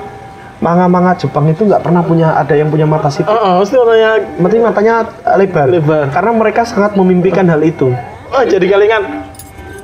[0.58, 4.12] manga-manga Jepang itu nggak pernah punya ada yang punya mata sipit eh, eh, mesti katanya
[4.42, 4.96] Berarti matanya
[5.38, 5.66] lebar.
[5.70, 6.06] Lebar.
[6.10, 7.94] Karena mereka sangat memimpikan hal itu.
[8.34, 9.28] Oh, jadi kalingan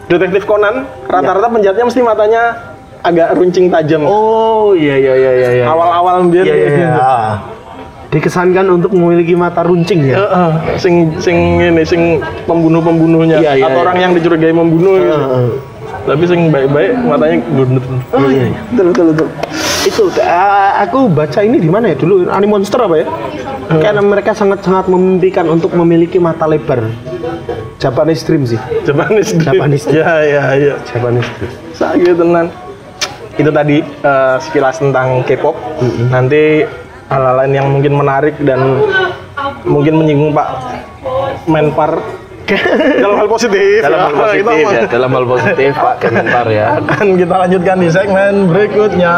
[0.09, 2.43] detektif Conan rata-rata penjahatnya mesti matanya
[3.03, 4.07] agak runcing tajam.
[4.07, 5.49] Oh iya iya iya iya.
[5.61, 5.65] iya.
[5.69, 6.69] Awal-awal dia Iya iya.
[6.73, 6.89] iya.
[6.97, 7.35] Ah.
[8.13, 10.21] Dikesankan untuk memiliki mata runcing ya.
[10.21, 13.85] Heeh, sing sing ini sing pembunuh-pembunuhnya Iya, iya, atau iya.
[13.89, 15.17] orang yang dicurigai membunuh gitu.
[15.17, 15.47] Heeh.
[16.03, 17.83] Tapi sing baik-baik matanya glundut.
[18.13, 18.59] Oh iya, iya.
[18.69, 19.27] betul betul betul.
[19.83, 23.07] Itu ah, aku baca ini di mana ya dulu Anime Monster apa ya?
[23.67, 26.87] Karena mereka sangat-sangat memimpikan untuk memiliki mata lebar.
[27.83, 28.59] Japanese Dream sih.
[28.87, 29.59] Japanese Dream.
[29.59, 29.99] Japanese Dream.
[29.99, 30.75] Ya ya ya.
[30.87, 31.51] Japanese Dream.
[31.75, 32.47] Sakit tenan.
[33.35, 35.55] Itu tadi eh, sekilas tentang K-pop.
[36.07, 36.63] Nanti
[37.11, 38.79] hal-hal lain yang mungkin menarik dan
[39.67, 40.47] mungkin menyinggung Pak
[41.49, 41.99] Menpar
[43.01, 43.79] dalam hal positif.
[43.83, 46.67] Dalam hal Kita positif ya, dalam hal positif Pak Kementar ya.
[46.79, 49.15] akan kita lanjutkan di segmen berikutnya.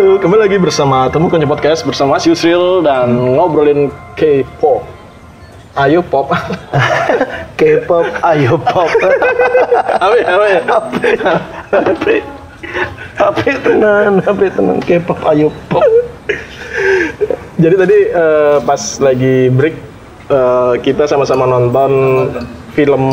[0.00, 4.80] Halo, kembali lagi bersama Temu Konyo Podcast bersama Mas Yusril dan ngobrolin K-pop.
[5.76, 6.32] Ayo pop.
[7.60, 8.88] K-pop, ayo pop.
[10.00, 10.24] apa ya?
[10.32, 10.60] Apa ya?
[11.68, 12.04] HP
[13.12, 15.84] HP tenan, HP tenan K-pop ayo pop.
[17.60, 19.76] Jadi tadi eh, pas lagi break
[20.32, 21.92] eh, kita sama-sama nonton
[22.72, 23.04] film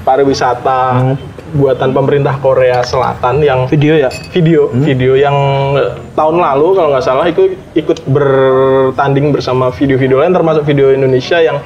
[0.00, 1.12] pariwisata
[1.54, 4.10] buatan pemerintah Korea Selatan yang Video ya?
[4.34, 5.36] video video yang
[5.78, 11.38] eh, tahun lalu kalau nggak salah itu ikut bertanding bersama video-video lain termasuk video Indonesia
[11.38, 11.62] yang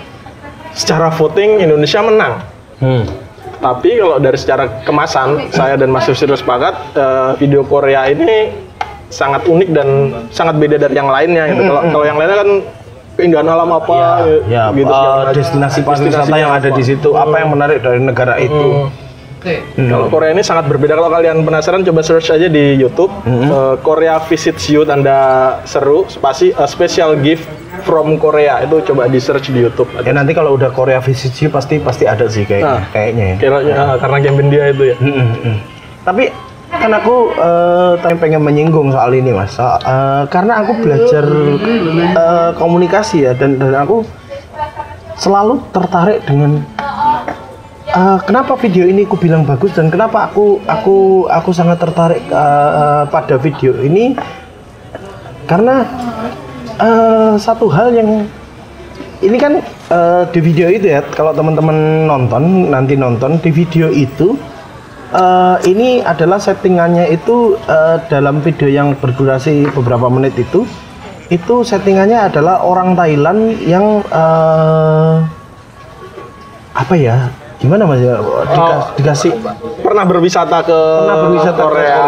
[0.77, 2.33] secara voting Indonesia menang.
[2.81, 3.05] Hmm.
[3.61, 8.53] Tapi kalau dari secara kemasan, saya dan Mas Yusril sepakat eh, video Korea ini
[9.11, 9.89] sangat unik dan
[10.31, 11.49] sangat beda dari yang lainnya.
[11.51, 11.63] Gitu.
[11.67, 12.51] Kalau kalau yang lainnya kan
[13.21, 13.97] keindahan alam apa
[14.49, 15.37] ya gitu eh, segala macam.
[15.37, 16.79] destinasi pariwisata yang ada apa.
[16.79, 18.89] di situ apa yang menarik dari negara itu Hmm.
[19.75, 20.93] Kalau Korea ini sangat berbeda.
[20.93, 23.09] Kalau kalian penasaran, coba search aja di YouTube.
[23.25, 25.19] Eh, Korea Visits You tanda
[25.65, 27.49] seru spasi eh, special gift
[27.81, 29.89] from Korea itu coba di search di YouTube.
[29.97, 32.85] ya nanti kalau udah Korea visit you pasti pasti ada sih kayaknya Nah.
[32.91, 34.97] kayaknya ya Kira eh, karena game dia itu ya.
[34.99, 35.57] Mm, mm, mm.
[36.03, 36.25] Tapi
[36.71, 37.17] kan aku
[37.97, 43.57] tadi pengen menyinggung soal ini mas, So- eh, karena aku belajar eh, komunikasi ya dan
[43.57, 44.05] dan aku
[45.17, 46.61] selalu tertarik dengan
[47.91, 52.71] eh, kenapa video ini aku bilang bagus dan kenapa aku aku aku sangat tertarik eh,
[52.81, 54.15] eh, pada video ini?
[55.47, 55.83] Karena
[56.79, 58.27] eh, satu hal yang
[59.21, 59.59] ini kan
[59.91, 64.39] eh, di video itu ya kalau teman-teman nonton nanti nonton di video itu
[65.13, 70.65] eh, ini adalah settingannya itu eh, dalam video yang berdurasi beberapa menit itu
[71.31, 75.17] itu settingannya adalah orang Thailand yang eh,
[76.71, 77.29] apa ya
[77.61, 78.83] gimana mas ya Dika- Oh.
[78.97, 79.33] dikasih
[79.81, 82.01] Pernah berwisata ke pernah berwisata ke Korea,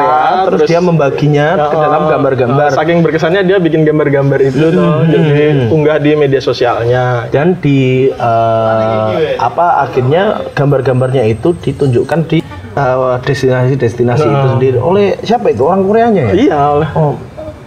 [0.46, 5.66] terus, dia membaginya ke dalam gambar-gambar eh, saking berkesannya dia bikin gambar-gambar itu tuh, jadi
[5.66, 7.26] unggah di media sosialnya.
[7.28, 10.22] dan di eh, apa akhirnya
[10.52, 12.38] gambar-gambarnya itu ditunjukkan di
[12.72, 16.34] eh, destinasi-destinasi itu sendiri oleh siapa itu orang Koreanya ya?
[16.38, 17.12] Iya, oleh Oh,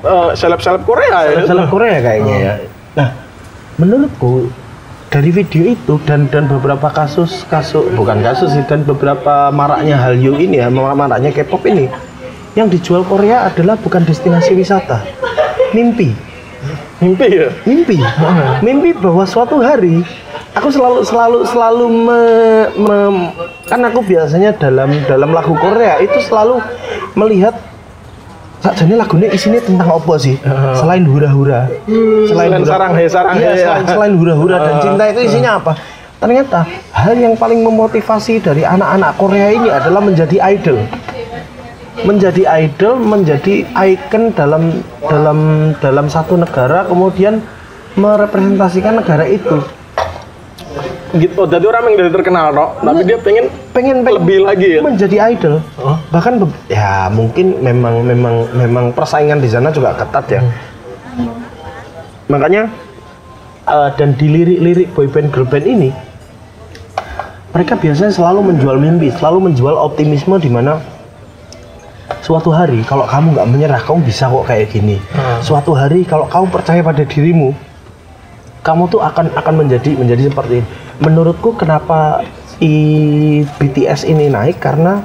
[0.01, 1.43] eh, seleb-seleb Korea ya.
[1.43, 2.53] seleb Korea kayaknya ya.
[2.95, 3.07] Nah,
[3.75, 4.47] menurutku
[5.09, 10.35] dari video itu dan dan beberapa kasus kasus bukan kasus sih dan beberapa maraknya Hallyu
[10.35, 11.87] ini ya maraknya K-pop ini
[12.55, 15.03] yang dijual Korea adalah bukan destinasi wisata,
[15.75, 16.15] mimpi.
[17.03, 17.51] Mimpi ya.
[17.67, 17.99] mimpi
[18.63, 20.01] mimpi bahwa suatu hari
[20.55, 23.29] aku selalu selalu selalu me- me-
[23.67, 26.63] kan aku biasanya dalam dalam lagu Korea itu selalu
[27.13, 27.53] melihat
[28.73, 30.39] jadi lagunya isinya tentang apa sih?
[30.73, 31.69] Selain hura-hura.
[32.25, 33.35] Selain sarang he, sarang.
[33.37, 33.65] Iya, he, ya.
[33.67, 35.77] selain, selain hura-hura dan cinta itu isinya apa?
[36.17, 40.79] Ternyata hal yang paling memotivasi dari anak-anak Korea ini adalah menjadi idol.
[42.01, 45.39] Menjadi idol, menjadi icon dalam dalam
[45.77, 47.43] dalam satu negara, kemudian
[47.99, 49.61] merepresentasikan negara itu.
[51.15, 51.31] Gitu.
[51.39, 52.65] Oh, jadi orang yang dari terkenal, no?
[52.75, 54.81] tapi dia pengen Pengen, pengen lebih lagi ya.
[54.83, 55.63] menjadi idol.
[56.11, 60.41] Bahkan be- ya mungkin memang memang memang persaingan di sana juga ketat ya.
[62.27, 62.67] Makanya
[63.65, 65.89] eh, dan di lirik-lirik boyband girl band ini
[67.55, 70.83] mereka biasanya selalu menjual mimpi, selalu menjual optimisme di mana
[72.19, 74.99] suatu hari kalau kamu nggak menyerah kamu bisa kok kayak gini.
[75.39, 77.55] Suatu hari kalau kamu percaya pada dirimu,
[78.59, 80.67] kamu tuh akan akan menjadi menjadi seperti ini.
[81.03, 82.23] Menurutku kenapa
[82.55, 84.59] si BTS ini naik?
[84.59, 85.03] Karena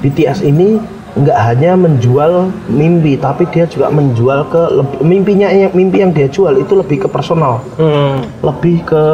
[0.00, 4.62] BTS ini nggak hanya menjual mimpi tapi dia juga menjual ke
[5.02, 7.66] mimpinya yang mimpi yang dia jual itu lebih ke personal.
[7.74, 8.22] Hmm.
[8.46, 9.04] lebih ke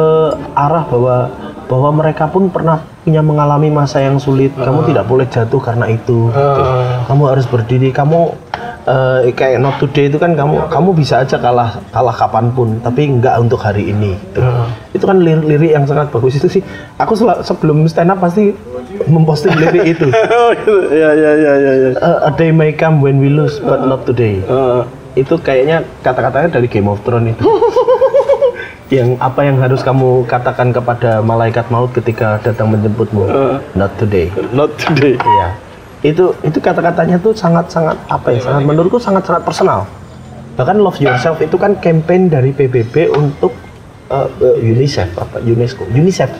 [0.53, 1.33] arah bahwa
[1.67, 4.55] bahwa mereka pun pernah punya mengalami masa yang sulit.
[4.55, 6.31] Kamu tidak boleh jatuh karena itu.
[6.31, 6.63] Gitu.
[7.11, 7.89] kamu harus berdiri.
[7.91, 8.35] Kamu
[8.87, 13.11] eh, kayak not today itu kan kamu kamu bisa aja kalah kalah kapan pun tapi
[13.19, 14.41] nggak untuk hari ini gitu.
[14.95, 16.61] itu kan lirik-lirik yang sangat bagus itu sih
[16.95, 17.13] aku
[17.43, 18.55] sebelum stand up pasti
[19.07, 20.07] memposting lirik itu.
[20.87, 21.89] Ya, ya, ya, ya, ya.
[21.93, 24.81] Eh, a day may come when we lose but not today Eh,
[25.19, 27.43] itu kayaknya kata-katanya dari Game of Thrones itu.
[28.97, 33.27] yang apa yang harus kamu katakan kepada malaikat maut ketika datang menjemputmu?
[33.75, 34.31] Not today.
[34.55, 35.19] not today.
[35.19, 35.66] Iya.
[36.05, 38.39] Itu itu kata-katanya tuh sangat-sangat apa ya?
[38.41, 39.89] Sangat menurutku sangat-sangat personal.
[40.57, 43.53] Bahkan Love Yourself itu kan campaign dari PBB untuk
[44.09, 44.27] eh,
[44.61, 46.31] UNICEF apa UNESCO UNICEF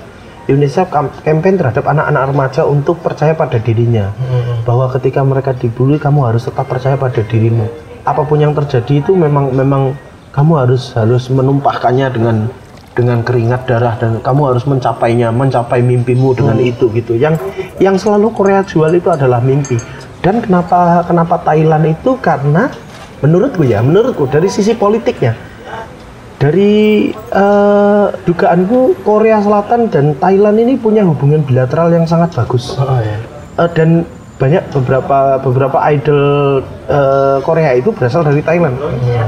[0.48, 0.88] UNICEF
[1.28, 4.16] campaign terhadap anak-anak remaja untuk percaya pada dirinya
[4.64, 7.68] bahwa ketika mereka dibully kamu harus tetap percaya pada dirimu
[8.08, 9.92] apa pun yang terjadi itu memang memang
[10.32, 12.48] kamu harus harus menumpahkannya dengan
[12.98, 17.14] dengan keringat darah dan kamu harus mencapainya mencapai mimpimu dengan itu gitu.
[17.14, 17.38] Yang
[17.78, 19.78] yang selalu Korea jual itu adalah mimpi.
[20.26, 22.18] Dan kenapa kenapa Thailand itu?
[22.18, 22.74] Karena
[23.22, 25.38] menurutku ya menurutku dari sisi politiknya
[26.38, 32.78] dari eh, dugaanku Korea Selatan dan Thailand ini punya hubungan bilateral yang sangat bagus.
[32.78, 33.18] Oh, ya.
[33.58, 34.06] Eh, dan
[34.38, 36.22] banyak beberapa beberapa idol
[36.86, 38.78] eh, Korea itu berasal dari Thailand.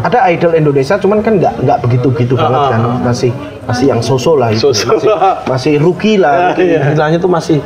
[0.06, 3.32] Ada idol Indonesia, cuman kan nggak nggak begitu gitu banget kan, masih
[3.66, 4.70] masih yang sosok lah, itu.
[4.70, 5.42] Masih, lah.
[5.50, 6.94] masih rookie lah, Iya.
[6.94, 7.58] istilahnya tuh masih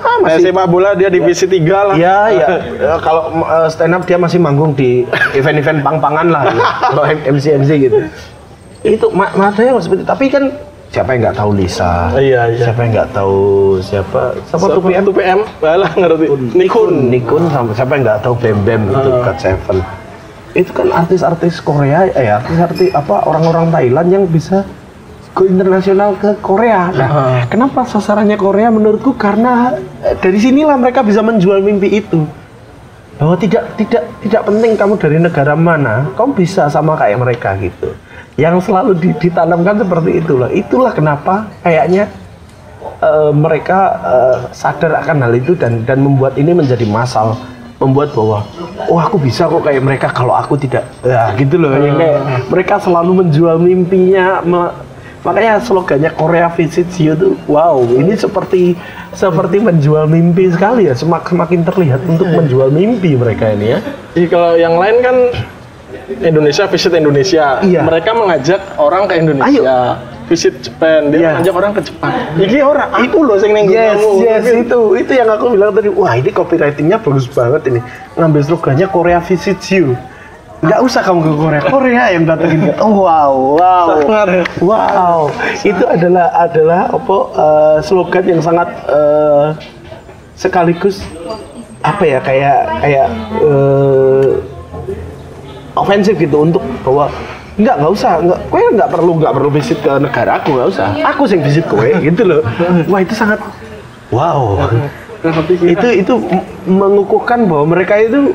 [0.00, 1.94] ah, masih sepak bola dia divisi 3 lah.
[1.96, 2.48] Ya, ya.
[2.84, 6.42] Eh, Kalau eh, stand up dia masih manggung di event-event pang-pangan lah.
[6.52, 6.64] ya.
[6.92, 7.96] Kalau MC MC gitu.
[8.80, 10.52] Itu ma ma- ada yang seperti tapi kan
[10.90, 12.10] siapa yang nggak tahu Lisa?
[12.12, 12.64] Iya, iya.
[12.66, 13.38] Siapa yang nggak tahu
[13.78, 14.20] siapa?
[14.50, 15.02] Siapa tuh PM?
[15.06, 15.40] tuh PM?
[15.62, 16.26] Balah ngerti.
[16.58, 16.92] Nikun.
[17.08, 19.22] Nikun sama siapa yang nggak tahu Bem Bem itu Ah.
[19.24, 19.78] God Seven.
[20.50, 24.66] itu kan artis-artis Korea eh artis-artis apa orang-orang Thailand yang bisa
[25.30, 26.90] go internasional ke Korea.
[26.90, 32.26] Nah, kenapa sasarannya Korea menurutku karena eh, dari sinilah mereka bisa menjual mimpi itu.
[33.20, 37.92] Bahwa tidak tidak tidak penting kamu dari negara mana, kamu bisa sama kayak mereka gitu.
[38.40, 40.48] Yang selalu di- ditanamkan seperti itulah.
[40.48, 42.08] Itulah kenapa kayaknya
[43.04, 47.36] eh, mereka eh, sadar akan hal itu dan dan membuat ini menjadi masal
[47.80, 48.44] membuat bahwa
[48.92, 52.20] oh aku bisa kok kayak mereka kalau aku tidak ya gitu loh yang kayak
[52.52, 54.72] mereka selalu menjual mimpinya me-
[55.20, 58.72] makanya slogannya Korea visits you tuh wow ini seperti
[59.12, 63.78] seperti menjual mimpi sekali ya semak semakin terlihat untuk menjual mimpi mereka ini ya
[64.10, 65.16] Jadi kalau yang lain kan
[66.18, 67.62] Indonesia visit Indonesia.
[67.62, 67.82] Iya.
[67.82, 69.98] Mereka mengajak orang ke Indonesia.
[70.26, 71.30] Visit Japan, dia Iya.
[71.38, 72.14] mengajak orang ke Jepang.
[72.38, 74.10] Iki orang, aku loh sing nenggo Yes, kamu.
[74.22, 75.90] yes itu itu yang aku bilang tadi.
[75.90, 77.80] Wah ini copywritingnya bagus banget ini.
[78.14, 79.94] Ngambil slogannya Korea visits you.
[80.60, 82.60] Nggak usah kamu ke Korea, Korea yang datengin.
[82.62, 84.28] ke- Oh, wow, wow, Sangat.
[84.60, 85.18] wow.
[85.58, 89.46] Itu adalah adalah apa eh, slogan yang sangat eh,
[90.34, 91.00] sekaligus
[91.80, 93.08] apa ya kayak kayak
[93.40, 94.28] eh,
[95.72, 97.08] ofensif gitu untuk bahwa
[97.50, 100.96] Enggak, nggak usah, nggak, kowe nggak perlu nggak perlu visit ke negara aku nggak usah.
[101.06, 102.40] Aku sing visit kowe gitu loh.
[102.84, 103.36] Wah itu sangat
[104.08, 104.64] wow.
[105.60, 108.32] itu itu m- mengukuhkan bahwa mereka itu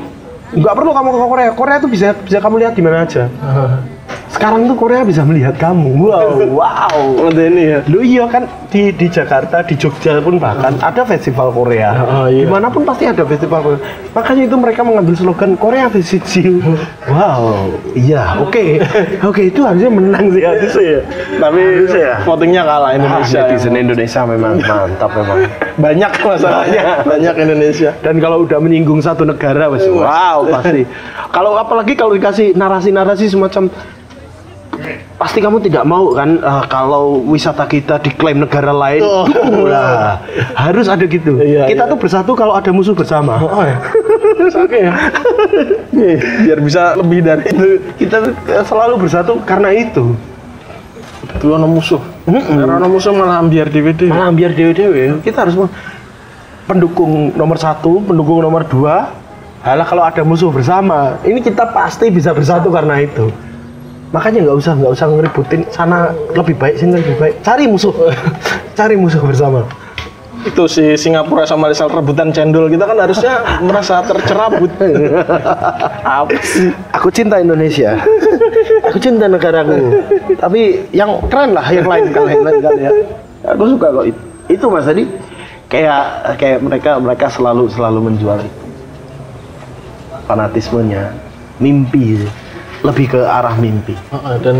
[0.54, 1.50] nggak perlu kamu ke Korea.
[1.56, 3.26] Korea itu bisa bisa kamu lihat di mana aja.
[4.36, 5.96] Sekarang tuh Korea bisa melihat kamu.
[5.96, 6.98] Wow, wow.
[7.32, 7.78] Ini ya.
[7.88, 11.96] Lu iya kan di di Jakarta, di Jogja pun bahkan ada festival Korea.
[12.04, 12.44] Oh, iya.
[12.44, 13.80] Di mana pun pasti ada festival Korea.
[14.12, 16.60] Makanya itu mereka mengambil slogan Korea visits you.
[17.06, 18.82] Wow, iya, oke,
[19.24, 21.00] oke itu harusnya menang sih harusnya ya.
[21.38, 22.14] Tapi Harusnya ya.
[22.28, 23.40] votingnya kalah Indonesia.
[23.40, 25.38] Ah, netizen Indonesia memang mantap memang.
[25.80, 27.90] Banyak masalahnya, banyak Indonesia.
[28.04, 30.84] Dan kalau udah menyinggung satu negara, wes, wow pasti.
[31.32, 33.70] Kalau apalagi kalau dikasih narasi-narasi semacam
[35.16, 39.24] pasti kamu tidak mau kan eh, kalau wisata kita diklaim negara lain Oh.
[39.24, 40.20] dukung lah
[40.54, 41.90] harus ada gitu Iya, kita iya.
[41.90, 43.78] tuh bersatu kalau ada musuh bersama Oh ya.
[44.56, 44.92] Oke ya.
[45.90, 47.66] Nih, biar bisa lebih dari itu.
[47.96, 48.16] kita
[48.46, 50.12] eh, selalu bersatu karena itu
[51.26, 51.98] Itu ono musuh.
[52.24, 54.08] Karena ono musuh malah biar DVD.
[54.08, 55.56] malah biar dewe-dewe kita harus
[56.64, 59.10] pendukung nomor satu pendukung nomor dua
[59.62, 63.26] Halah kalau ada musuh bersama ini kita pasti bisa bersatu karena itu
[64.16, 65.60] makanya nggak usah nggak usah ngeributin.
[65.68, 67.34] Sana lebih baik sini lebih baik.
[67.44, 67.92] Cari musuh.
[68.78, 69.60] Cari musuh bersama.
[70.48, 74.72] Itu si Singapura sama Malaysia rebutan cendol kita kan harusnya merasa tercerabut.
[76.16, 76.32] apa?
[76.40, 78.00] Sih aku cinta Indonesia.
[78.88, 80.00] Aku cinta negaraku.
[80.40, 82.90] Tapi yang keren lah yang lain kan yang lain kan ya.
[83.52, 84.20] Aku suka kok itu.
[84.48, 85.04] Itu mas tadi.
[85.66, 88.66] Kayak kayak mereka mereka selalu selalu menjual itu
[90.26, 91.14] fanatismenya.
[91.56, 92.26] Mimpi
[92.86, 93.98] lebih ke arah mimpi.
[93.98, 94.56] Heeh, dan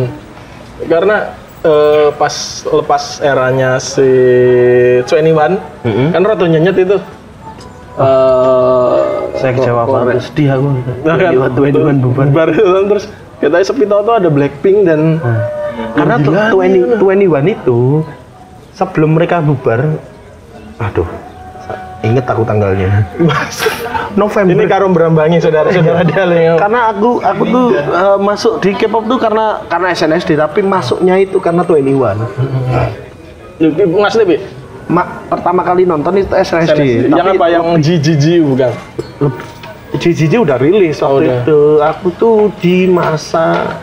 [0.90, 1.16] karena
[1.62, 2.34] eh, pas
[2.66, 4.06] lepas eranya si
[5.06, 5.06] 21
[5.86, 6.08] Mm-mm.
[6.10, 6.98] kan rada nyenyet itu.
[7.96, 8.96] Eh
[9.36, 10.24] saya kecewa banget.
[10.26, 10.68] sedih aku.
[11.04, 12.24] Nah, kan, waktu Edwan bubar.
[12.28, 12.48] Bubar
[12.88, 13.06] terus
[13.40, 15.20] kita sepi tahu tuh ada Blackpink dan
[15.92, 17.80] karena tuh Gila, 20 21 itu
[18.72, 19.96] sebelum mereka bubar
[20.76, 21.08] aduh
[22.02, 23.04] inget aku tanggalnya.
[24.16, 24.52] November.
[24.52, 29.60] Ini karo berambangi saudara-saudara dia karena aku aku tuh eh, masuk di K-pop tuh karena
[29.66, 32.16] karena SNSD tapi masuknya itu karena 21
[33.96, 34.36] Mas Lebi
[34.86, 38.70] Ma, pertama kali nonton itu SNSD yang apa yang GGG bukan?
[39.96, 41.38] JJJ udah rilis Oh, waktu udah.
[41.42, 41.60] itu.
[41.80, 43.74] Aku tuh di masa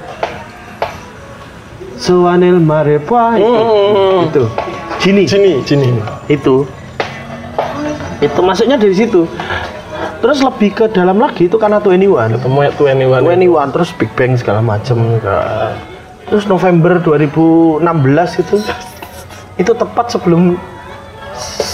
[1.95, 4.27] Suanel Marepa itu, Hmm.
[4.27, 4.43] itu.
[4.99, 5.89] Gini, Cini Cini
[6.27, 6.63] itu
[8.19, 9.25] itu masuknya dari situ.
[10.19, 14.39] Terus lebih ke dalam lagi itu karena 21 ketemu ya 21 21 terus Big Bang
[14.39, 15.19] segala macem
[16.23, 17.83] terus November 2016
[18.39, 18.55] itu
[19.59, 20.55] itu tepat sebelum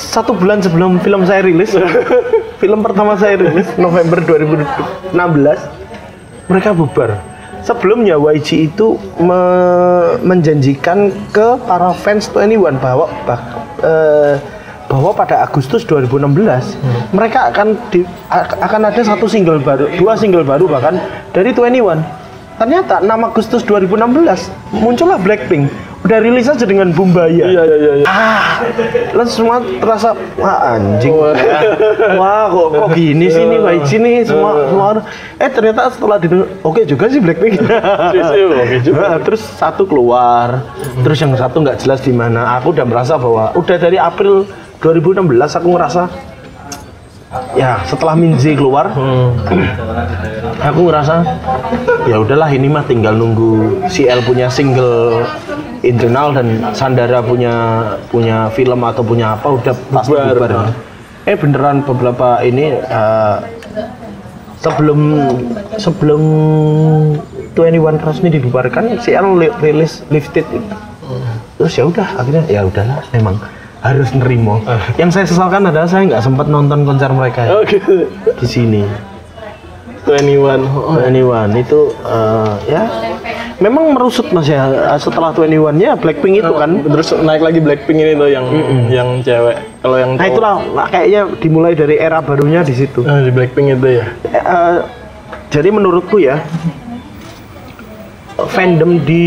[0.09, 1.77] satu bulan sebelum film saya rilis.
[2.59, 5.15] Film pertama saya rilis November 2016
[6.49, 7.21] mereka bubar.
[7.63, 14.35] Sebelumnya YG itu me- menjanjikan ke para fans 21 bahwa bah- eh,
[14.89, 18.01] bahwa pada Agustus 2016 mereka akan di,
[18.33, 20.97] akan ada satu single baru, dua single baru bahkan
[21.29, 22.01] dari 21.
[22.59, 25.71] Ternyata 6 Agustus 2016 muncullah Blackpink.
[25.99, 27.43] Udah rilis aja dengan Bumbaya.
[27.43, 28.05] iya iya iya iya.
[28.07, 28.63] Ah,
[29.11, 31.11] lalu semua terasa wah anjing.
[32.15, 35.05] Wah, kok kok gini sih nih YG nih semua semua orang.
[35.35, 37.59] eh ternyata setelah didengar oke juga sih Blackpink.
[38.15, 39.03] Iya, iya, oke juga.
[39.07, 40.63] Nah, terus satu keluar,
[41.03, 42.59] terus yang satu nggak jelas di mana.
[42.59, 44.47] Aku udah merasa bahwa udah dari April
[44.79, 45.27] 2016
[45.59, 46.03] aku ngerasa
[47.53, 48.89] ya setelah Minzy keluar
[50.59, 51.15] aku ngerasa
[52.07, 55.27] ya udahlah ini mah tinggal nunggu CL punya single
[55.85, 57.53] internal dan Sandara punya
[58.09, 60.35] punya film atau punya apa udah pasti Bubar.
[60.35, 60.51] bubar.
[61.23, 63.37] Eh beneran beberapa ini eh,
[64.59, 64.99] sebelum
[65.77, 66.21] sebelum
[67.53, 70.75] 21 resmi dibubarkan CL li- rilis Lifted itu.
[71.55, 73.35] Terus ya udah akhirnya ya udahlah memang
[73.79, 74.59] harus nerimo.
[74.99, 78.07] Yang saya sesalkan adalah saya nggak sempat nonton konser mereka ya, Oh gitu.
[78.35, 78.83] di sini.
[80.07, 80.65] 21.
[80.65, 82.83] Oh, 21 itu eh, ya
[83.59, 84.65] memang merusut mas ya
[84.97, 88.45] setelah 21 ya Blackpink itu kan Terus naik lagi Blackpink ini tuh yang
[88.89, 89.59] yang cewek.
[89.83, 90.55] Kalau yang nah itulah
[90.89, 94.05] kayaknya dimulai dari era barunya di situ Ah, di Blackpink itu ya.
[94.33, 94.77] Eh,
[95.51, 96.41] jadi menurutku ya
[98.47, 99.25] fandom di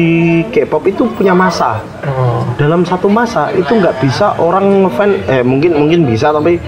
[0.48, 1.82] K-pop itu punya masa.
[2.02, 2.42] Oh.
[2.58, 6.58] dalam satu masa itu nggak bisa orang ngefan eh mungkin mungkin bisa tapi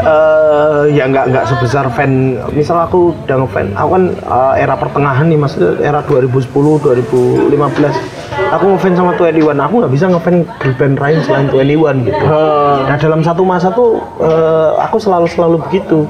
[0.00, 2.40] eh ya nggak nggak sebesar fan.
[2.56, 6.48] Misal aku udah ngefan aku kan eh, era pertengahan nih maksudnya era 2010
[6.80, 8.20] 2015
[8.50, 12.24] aku ngefan sama 21 aku nggak bisa ngefan girl band lain selain 21 gitu.
[12.26, 12.82] Oh.
[12.88, 16.08] nah dalam satu masa tuh eh, aku selalu selalu begitu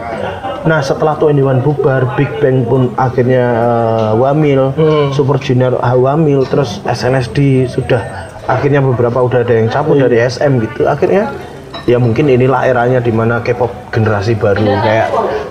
[0.65, 4.73] nah setelah 21 bubar Big Bang pun akhirnya eh, wamil.
[5.13, 6.45] Super Junior ah, wamil.
[6.49, 10.85] Terus SNSD sudah akhirnya beberapa udah ada yang cabut dari SM gitu.
[10.87, 11.33] Akhirnya
[11.89, 15.09] ya mungkin inilah eranya di mana K-pop generasi baru kayak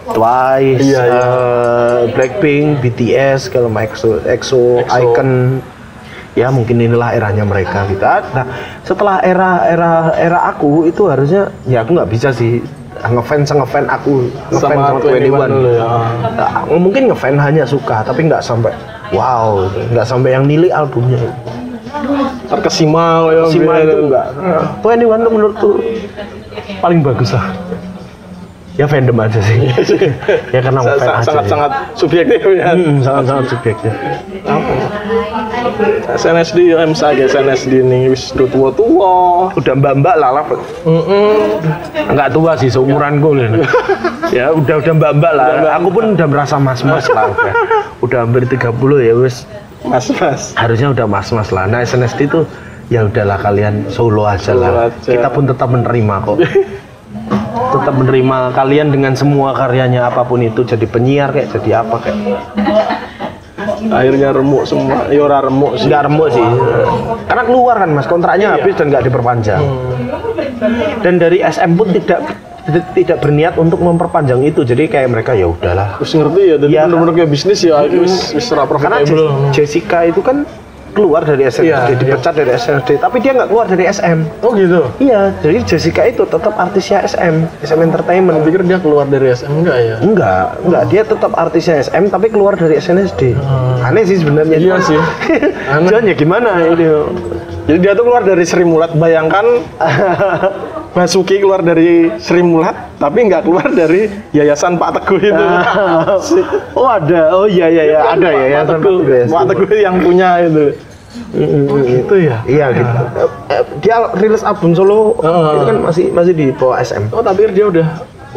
[0.10, 1.22] Twice, Iya, iya.
[1.22, 5.62] eh, Blackpink, BTS, kalau EXO, EXO, Icon.
[6.38, 8.05] Ya mungkin inilah eranya mereka gitu.
[8.05, 8.45] Nah
[8.86, 12.62] setelah era era era aku itu harusnya ya aku nggak bisa sih
[13.08, 15.88] ngefans ngefans aku ngefans Sama sama, 21 21 dulu ya.
[16.36, 18.76] Nah, mungkin ngefans hanya suka tapi nggak sampai
[19.16, 19.64] wow
[19.95, 21.20] nggak sampai yang nilai albumnya.
[22.50, 23.43] Terkesima ya.
[23.47, 24.26] Sima biar- itu enggak
[24.84, 25.70] 21 tuh menurutku
[26.82, 27.45] paling bagus lah
[28.80, 29.60] ya fandom aja sih
[30.56, 31.50] ya karena Sa- ngefans sa- aja sangat ya.
[31.50, 32.66] sangat subjektif ya.
[32.72, 33.92] Hmm, sangat sangat subjektif
[34.42, 34.74] Apa?
[36.10, 39.14] SNSD em saja SNSD nih wis tuh tua tua.
[39.54, 40.44] udah mbak-mbak lah lah
[42.06, 43.62] Enggak tua sih seumuranku Lin.
[44.36, 45.48] ya udah udah mbak-mbak lah.
[45.76, 47.54] Aku pun udah merasa mas-mas lah udah.
[48.00, 48.72] Udah hampir 30
[49.02, 49.44] ya wis
[49.82, 50.52] Mas mas.
[50.56, 51.64] harusnya udah mas-mas lah.
[51.66, 52.42] Nah SNSD itu
[52.88, 54.88] ya udahlah kalian solo aja Solo lah.
[54.88, 55.10] aja.
[55.10, 56.38] Kita pun tetap menerima kok.
[57.49, 62.18] Tetap menerima kalian dengan semua karyanya apa pun itu jadi penyiar kayak jadi apa kayak.
[63.80, 65.07] Akhirnya remuk semua.
[65.10, 65.88] Ya ora remuk sih.
[65.88, 66.43] nggak remuk sih.
[67.26, 69.64] Karena keluar kan mas kontraknya habis dan nggak diperpanjang.
[71.01, 72.20] Dan dari SM pun tidak
[72.93, 75.97] tidak berniat untuk memperpanjang itu jadi kayak mereka ya udahlah.
[75.97, 79.01] Terus ngerti ya, jadi Iya, bener-bener kayak bisnis ya, itu wis wis karena
[79.49, 80.45] Jessica itu kan
[80.92, 84.90] keluar dari SNSD Iya, dipecat dari SNSD tapi dia nggak keluar dari SM Oh gitu.
[84.98, 89.78] iya jadi Jessica itu tetap artisnya SM SM Entertainment Pikir dia keluar dari SM enggak
[89.80, 89.96] ya?
[90.00, 93.36] enggak enggak dia tetap artisnya SM tapi keluar dari SNSD
[93.80, 95.00] aneh sih sebenarnya Iya Cuman- sih.
[95.72, 95.88] Aneh.
[95.88, 96.86] Cuman ya gimana ini
[97.66, 98.92] Jadi dia tuh keluar dari Sri Mulat.
[98.92, 99.46] Bayangkan
[100.90, 105.46] Basuki keluar dari Sri Mulat, tapi nggak keluar dari Yayasan Pak Teguh itu.
[106.80, 107.30] oh ada.
[107.38, 108.00] Oh iya iya iya.
[108.18, 108.98] Ada ya ya Pak Teguh,
[109.30, 110.74] Pak Teguh yang punya itu.
[111.86, 112.42] Itu ya.
[112.50, 112.94] iya gitu.
[113.54, 115.18] Eh, dia rilis album solo.
[115.22, 115.50] Heeh.
[115.58, 117.88] itu kan masih masih di bawah SM Oh tapi dia udah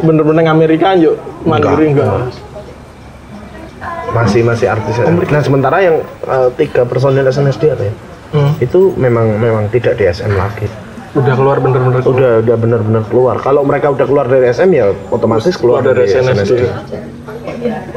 [0.01, 1.17] bener-bener Amerika yuk.
[1.45, 2.33] Mandiri enggak.
[4.13, 7.93] masih masih artis nah sementara yang eh, tiga personil SNSD apa ya?
[8.33, 8.53] Hmm.
[8.61, 10.69] itu memang memang tidak di SM lagi
[11.13, 14.89] Udah keluar bener-bener keluar udah udah benar-benar keluar kalau mereka udah keluar dari SM ya
[15.13, 16.51] otomatis keluar, dari dari SNSD.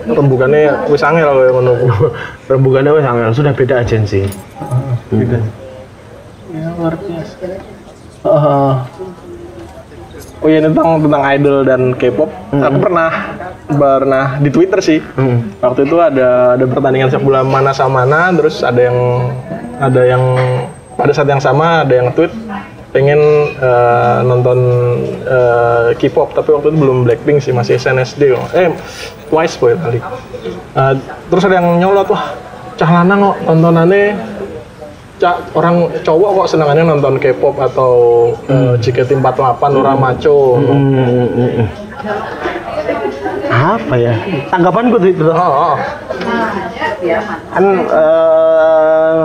[0.04, 1.88] Rembukannya wis angel kalau yang menunggu.
[2.52, 4.28] rembukannya wes angel sudah beda agensi
[5.06, 5.38] Gitu.
[6.52, 7.46] Ya luar biasa.
[8.26, 8.74] Eh,
[10.42, 13.10] oh iya tentang tentang idol dan K-pop, aku pernah
[13.70, 14.98] pernah di Twitter sih.
[15.14, 15.56] Hmm.
[15.62, 18.98] Waktu itu ada ada pertandingan sepak bola mana sama mana, terus ada yang
[19.78, 20.22] ada yang
[20.96, 22.32] pada saat yang sama ada yang tweet
[22.96, 23.20] pengen
[23.60, 24.58] eh, nonton
[25.28, 28.48] eh, K-pop tapi waktu itu belum Blackpink sih masih SNSD kok.
[28.56, 28.72] eh
[29.28, 30.00] Twice boy kali.
[30.72, 30.94] Eh,
[31.28, 32.32] terus ada yang nyolot wah
[32.80, 34.16] cah lanang kok tontonannya
[35.16, 37.92] Ca- orang cowok kok senangannya nonton K-pop atau
[38.48, 40.56] eh, JKT48 orang maco.
[40.56, 41.68] Hmm,
[43.52, 44.12] apa ya?
[44.52, 45.24] Tanggapanku tuh itu.
[45.28, 45.76] Oh, oh.
[47.52, 49.24] kan eh,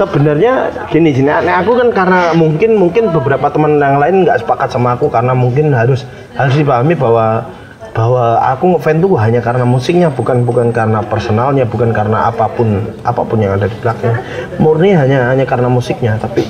[0.00, 0.52] sebenarnya
[0.88, 5.12] gini sini aku kan karena mungkin mungkin beberapa teman yang lain nggak sepakat sama aku
[5.12, 7.44] karena mungkin harus harus dipahami bahwa
[7.90, 12.86] bahwa aku ngefans tuh hanya karena musiknya bukan bukan karena personalnya bukan karena apa pun
[13.02, 14.14] apa pun yang ada di belakang.
[14.62, 16.14] Murni hanya hanya karena musiknya.
[16.16, 16.46] Tapi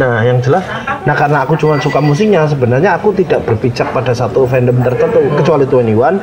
[0.00, 0.64] nah yang jelas
[1.04, 5.68] nah karena aku cuma suka musiknya sebenarnya aku tidak berpijak pada satu fandom tertentu kecuali
[5.68, 6.16] Twenty One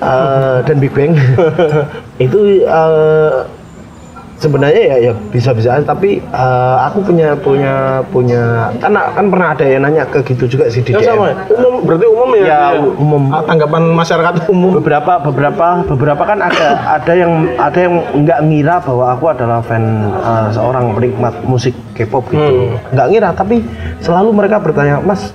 [0.00, 1.12] eh, dan Big Bang.
[2.24, 3.36] Itu eh,
[4.42, 9.86] sebenarnya ya ya bisa-bisa tapi eh, aku punya punya punya kan kan pernah ada yang
[9.86, 11.06] nanya ke gitu juga sih di Ya DM.
[11.14, 11.30] sama?
[11.48, 12.42] Umum, berarti umum ya?
[12.42, 12.82] Ya, dia?
[12.98, 13.22] umum.
[13.30, 14.70] Ah, Tanggapan masyarakat umum.
[14.74, 16.66] beberapa beberapa beberapa kan ada
[16.98, 22.26] ada yang ada yang nggak ngira bahwa aku adalah fan eh, seorang penikmat musik K-pop
[22.28, 23.62] gitu nggak ngira tapi
[24.00, 25.30] selalu mereka bertanya mas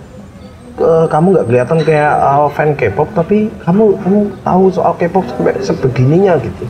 [0.76, 2.12] eh, kamu nggak kelihatan kayak
[2.52, 6.66] fan K-pop tapi kamu kamu tahu soal K-pop sampai sebegininya gitu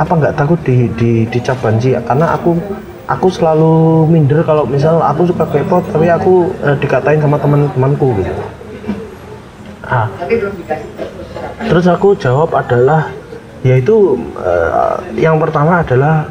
[0.00, 2.56] apa nggak takut di di dicap banci karena aku
[3.04, 8.32] aku selalu minder kalau misal aku suka K-pop tapi aku eh, dikatain sama teman-temanku gitu.
[9.84, 10.08] Ah.
[11.68, 13.12] Terus aku jawab adalah
[13.60, 16.24] yaitu eh, yang pertama adalah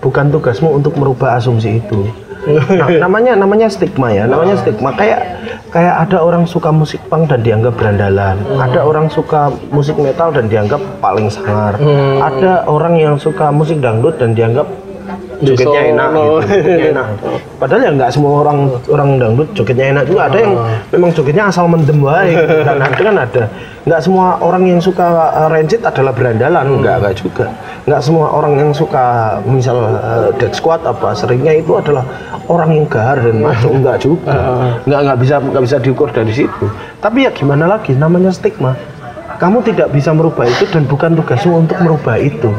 [0.00, 2.08] bukan tugasmu untuk merubah asumsi itu.
[2.48, 4.96] Nah, namanya namanya stigma ya, namanya stigma.
[4.96, 5.20] Kayak
[5.68, 10.48] kayak ada orang suka musik punk dan dianggap berandalan, ada orang suka musik metal dan
[10.48, 11.76] dianggap paling sangar,
[12.18, 14.66] ada orang yang suka musik dangdut dan dianggap
[15.40, 17.06] jogetnya enak gitu, jogetnya enak.
[17.60, 20.20] Padahal ya nggak semua orang orang dangdut jogetnya enak juga.
[20.28, 20.52] Ada yang
[20.92, 22.56] memang jogetnya asal mendem gitu.
[22.66, 23.44] dan ada kan ada.
[23.80, 27.46] Nggak semua orang yang suka uh, rancid adalah berandalan, nggak nggak juga.
[27.88, 29.04] Nggak semua orang yang suka
[29.48, 32.04] misal uh, dead squad apa seringnya itu adalah
[32.46, 34.34] orang yang gahar dan maco nggak juga.
[34.84, 36.66] Nggak nggak bisa nggak bisa diukur dari situ.
[37.00, 38.76] Tapi ya gimana lagi namanya stigma.
[39.40, 42.52] Kamu tidak bisa merubah itu dan bukan tugasmu untuk merubah itu.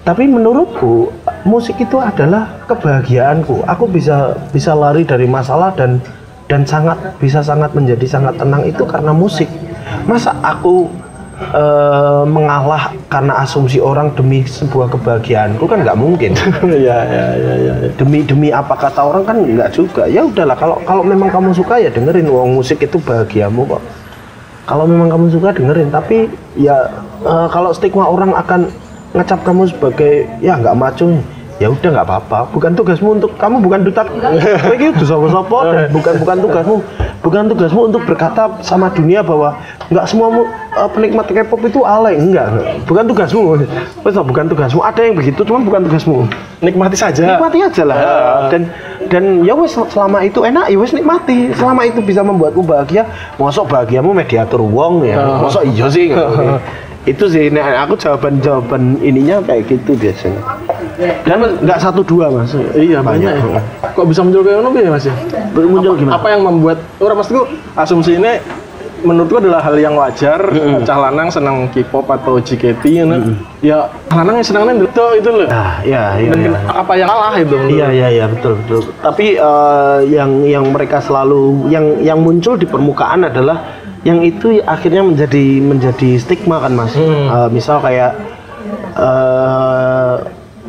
[0.00, 1.12] Tapi menurutku
[1.44, 3.64] musik itu adalah kebahagiaanku.
[3.64, 6.00] Aku bisa bisa lari dari masalah dan
[6.50, 9.46] dan sangat bisa sangat menjadi sangat tenang itu karena musik.
[10.04, 10.90] Masa aku
[11.40, 16.32] eh, mengalah karena asumsi orang demi sebuah kebahagiaanku kan nggak mungkin.
[16.80, 17.74] Iya, iya, iya, iya.
[17.96, 20.04] demi demi apa kata orang kan nggak juga.
[20.10, 22.28] Ya udahlah kalau kalau memang kamu suka ya dengerin.
[22.28, 23.82] Uang musik itu bahagiamu kok.
[24.68, 25.88] Kalau memang kamu suka dengerin.
[25.88, 26.28] Tapi
[26.58, 26.76] ya
[27.24, 31.06] eh, kalau stigma orang akan ngecap kamu sebagai ya nggak maco
[31.58, 31.68] ya.
[31.68, 32.38] Udah nggak apa-apa.
[32.50, 34.02] Bukan tugasmu untuk kamu bukan duta.
[34.64, 36.76] Kayak gitu sopo-sopo dan bukan bukan tugasmu.
[37.20, 39.52] Bukan tugasmu untuk berkata sama dunia bahwa
[39.92, 42.16] nggak semua mu- eh, penikmat K-pop itu alay.
[42.16, 42.48] Enggak,
[42.88, 43.60] bukan tugasmu.
[44.00, 44.80] Wes, bukan tugasmu.
[44.80, 46.24] Ada yang begitu cuman bukan tugasmu.
[46.64, 47.36] Nikmati saja.
[47.36, 47.96] nikmati aja lah.
[48.48, 48.72] Dan
[49.12, 51.52] dan ya wes selama itu enak ya wes nikmati.
[51.52, 53.04] Selama itu bisa membuatmu bahagia
[53.36, 55.20] mosok bahagiamu mediator wong ya.
[55.44, 56.08] Mosok iya sih
[57.08, 60.40] itu sih nah, aku jawaban jawaban ininya kayak gitu biasanya
[61.24, 63.32] dan nggak satu dua mas Iya banyak.
[63.32, 63.60] ya.
[63.96, 65.14] Kok bisa muncul kayak ngono ya mas ya?
[65.56, 66.78] muncul gimana Apa yang membuat?
[67.00, 68.36] Orang maksudku asumsi ini
[69.00, 70.36] menurutku adalah hal yang wajar.
[70.84, 73.04] Cah lanang senang K-pop atau JKT ya.
[73.64, 73.78] Ya
[74.12, 75.48] cah lanang yang senangnya itu itu loh.
[75.48, 76.48] nah ya iya, iya.
[76.52, 77.56] ken- apa yang kalah itu?
[77.72, 78.80] Iya iya iya betul betul.
[79.00, 85.04] Tapi eh, yang yang mereka selalu yang yang muncul di permukaan adalah yang itu akhirnya
[85.04, 86.96] menjadi menjadi stigma kan mas.
[86.96, 88.16] Eh, misal kayak
[88.96, 90.14] eh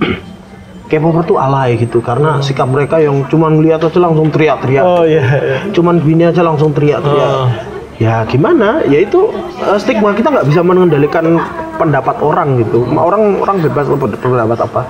[0.91, 4.83] K-popper tuh alay gitu karena sikap mereka yang cuman lihat aja langsung teriak-teriak.
[4.83, 5.23] Oh iya.
[5.23, 5.57] iya.
[5.71, 7.31] Cuman gini aja langsung teriak-teriak.
[7.31, 7.47] Oh.
[7.95, 8.83] Ya gimana?
[8.83, 9.31] Ya itu
[9.63, 11.39] eh, stigma kita nggak bisa mengendalikan
[11.79, 12.83] pendapat orang gitu.
[12.91, 14.81] Orang orang bebas berpendapat apa.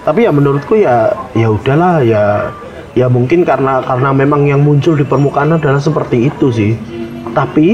[0.00, 2.48] Tapi ya menurutku ya ya udahlah ya
[2.96, 6.72] ya mungkin karena karena memang yang muncul di permukaan adalah seperti itu sih.
[7.30, 7.68] Tapi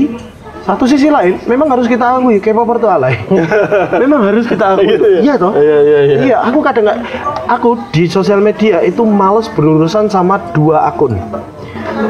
[0.67, 3.15] satu sisi lain memang harus kita akui K-popper tuh alay.
[4.03, 4.99] memang harus kita akui.
[4.99, 5.21] Gitu ya?
[5.23, 5.53] Iya toh?
[5.55, 6.19] Iya, iya, iya.
[6.27, 6.99] Iya, aku kadang nggak,
[7.47, 11.15] aku di sosial media itu males berurusan sama dua akun.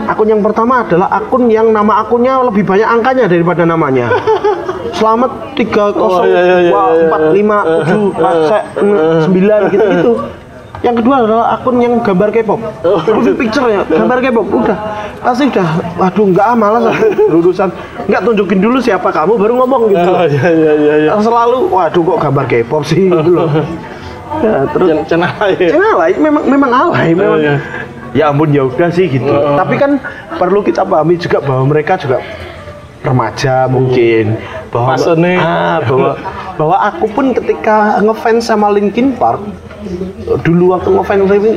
[0.09, 4.09] Akun yang pertama adalah akun yang nama akunnya lebih banyak angkanya daripada namanya.
[4.97, 7.05] Selamat tiga Oh, iya, iya, iya, iya.
[7.13, 8.05] empat lima tujuh
[9.29, 10.13] sembilan gitu gitu.
[10.87, 13.03] Yang kedua adalah akun yang gambar K-pop, Oh.
[13.03, 14.47] profile picture-nya gambar K-pop.
[14.47, 14.79] Udah,
[15.19, 15.69] pasti udah.
[15.99, 16.83] Waduh, nggak ah, malas
[17.27, 17.69] berurusan.
[18.09, 20.11] Nggak tunjukin dulu siapa kamu baru ngomong gitu.
[20.15, 20.95] Oh iya iya iya.
[21.03, 21.11] iya.
[21.19, 23.51] Selalu, waduh kok gambar K-pop sih gitu loh.
[24.43, 25.71] Ya, terus Cen- Cenah ya.
[25.71, 27.39] Cina alay, memang memang alay, memang.
[27.41, 27.57] iya.
[28.11, 29.31] Ya ampun ya udah sih gitu.
[29.31, 30.03] Tapi kan
[30.35, 32.19] perlu kita pahami juga bahwa mereka juga
[33.07, 34.35] remaja mungkin
[34.75, 34.99] bahwa
[35.39, 36.11] ah, bahwa
[36.59, 39.41] bahwa aku pun ketika ngefans sama Linkin Park
[40.43, 41.55] dulu waktu ngefans Linkin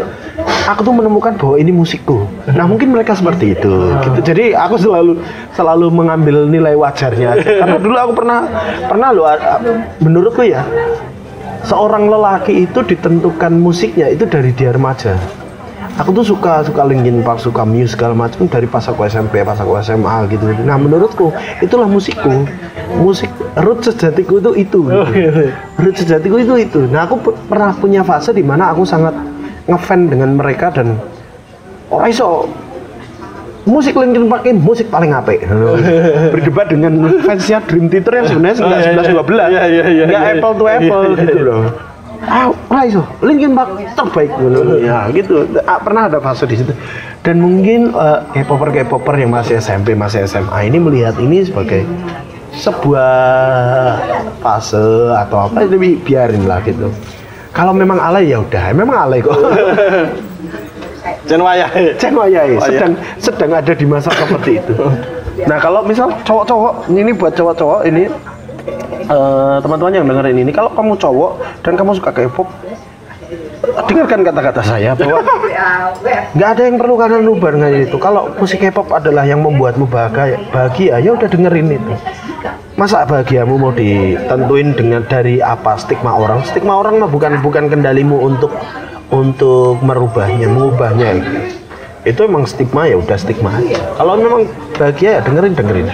[0.70, 2.24] aku tuh menemukan bahwa ini musikku.
[2.50, 3.74] Nah mungkin mereka seperti itu.
[4.06, 4.20] Gitu.
[4.24, 5.20] Jadi aku selalu
[5.54, 7.36] selalu mengambil nilai wajarnya.
[7.36, 7.52] aja.
[7.66, 8.40] Karena dulu aku pernah
[8.88, 9.62] pernah a-
[10.00, 10.64] menurutku ya
[11.66, 15.18] seorang lelaki itu ditentukan musiknya itu dari dia remaja.
[16.00, 19.60] Aku tuh suka suka Linkin Park suka Muse segala macam dari pas aku SMP pas
[19.60, 20.48] aku SMA gitu.
[20.64, 22.48] Nah menurutku itulah musikku.
[22.90, 24.80] Musik root sejatiku itu itu
[25.78, 26.80] root sejatiku itu itu.
[26.88, 29.14] Nah aku pe- pernah punya fase di mana aku sangat
[29.68, 30.98] ngefan dengan mereka dan
[31.92, 32.48] orang iso
[33.68, 35.46] musik Linkin Park ini musik paling apik.
[36.32, 39.48] Berdebat dengan fansnya Dream Theater yang sebenarnya sebelas sebelas dua belas.
[39.52, 40.74] Iya, iya, iya, nggak iya, apple to iya.
[40.80, 41.46] apple Iya, gitu iya.
[41.46, 41.64] loh
[42.26, 43.04] ah ora iso.
[43.24, 44.32] Linkin Park terbaik.
[44.36, 44.62] Gitu.
[44.84, 45.48] ya gitu.
[45.64, 46.74] Ah, pernah ada fase di situ.
[47.24, 51.84] Dan mungkin eh, K-popper K-popper yang masih SMP masih SMA ini melihat ini sebagai
[52.50, 53.14] sebuah
[54.42, 56.92] fase atau apa tapi biarin lah gitu.
[57.56, 58.72] Kalau memang alay ya udah.
[58.76, 59.36] Memang alay kok.
[61.30, 61.70] Jan wayah.
[61.98, 62.58] Cek wayai.
[62.62, 64.76] Sedang sedang ada di masa seperti itu.
[65.48, 68.12] Nah kalau misal cowok-cowok ini buat cowok-cowok ini
[69.10, 71.32] eh, teman-teman yang dengerin ini kalau kamu cowok
[71.66, 72.48] dan kamu suka K-pop
[73.90, 75.22] dengarkan kata-kata saya bahwa
[76.34, 77.98] nggak ada yang perlu kalian rubah dengan itu.
[78.02, 81.94] Kalau musik K-pop adalah yang membuatmu bahagia, bahagia ya udah dengerin itu.
[82.80, 86.48] Masa bahagiamu mau ditentuin dengan dari apa stigma orang?
[86.48, 88.56] Stigma orang mah bukan bukan kendalimu untuk
[89.10, 91.32] untuk merubahnya, mengubahnya itu.
[92.08, 93.76] Itu emang stigma ya udah stigma aja.
[94.00, 94.48] Kalau memang
[94.80, 95.88] bahagia ya dengerin dengerin.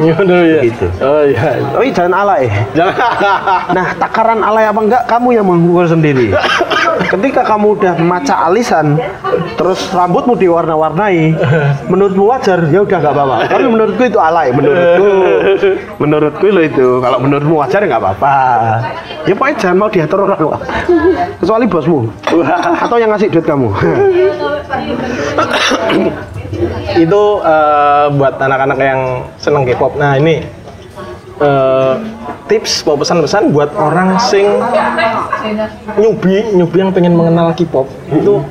[0.00, 0.60] Gimana ya?
[0.64, 0.86] Gitu.
[1.04, 1.60] Oh iya.
[1.60, 2.48] Tapi jangan alay.
[2.72, 2.96] Jangan.
[3.70, 6.34] Nah, takaran alay apa enggak kamu yang mengukur sendiri.
[7.06, 8.98] Ketika kamu udah maca alisan,
[9.54, 11.38] terus rambutmu diwarna-warnai,
[11.86, 13.36] menurutmu wajar, ya udah nggak apa-apa.
[13.46, 15.08] Tapi menurutku itu alay, menurutku.
[16.02, 16.88] Menurutku lo itu.
[16.98, 18.34] Kalau menurutmu wajar ya nggak apa-apa.
[19.28, 20.40] Ya pokoknya jangan mau diatur orang.
[21.38, 22.10] Kecuali bosmu
[22.82, 23.68] atau yang ngasih duit kamu.
[27.04, 29.00] itu eh, buat anak-anak yang
[29.40, 29.96] seneng K-pop.
[29.96, 30.44] Nah ini
[31.40, 31.94] eh,
[32.50, 34.46] tips bawa pesan-pesan buat orang sing
[35.96, 38.42] nyubi nyubi yang pengen mengenal K-pop itu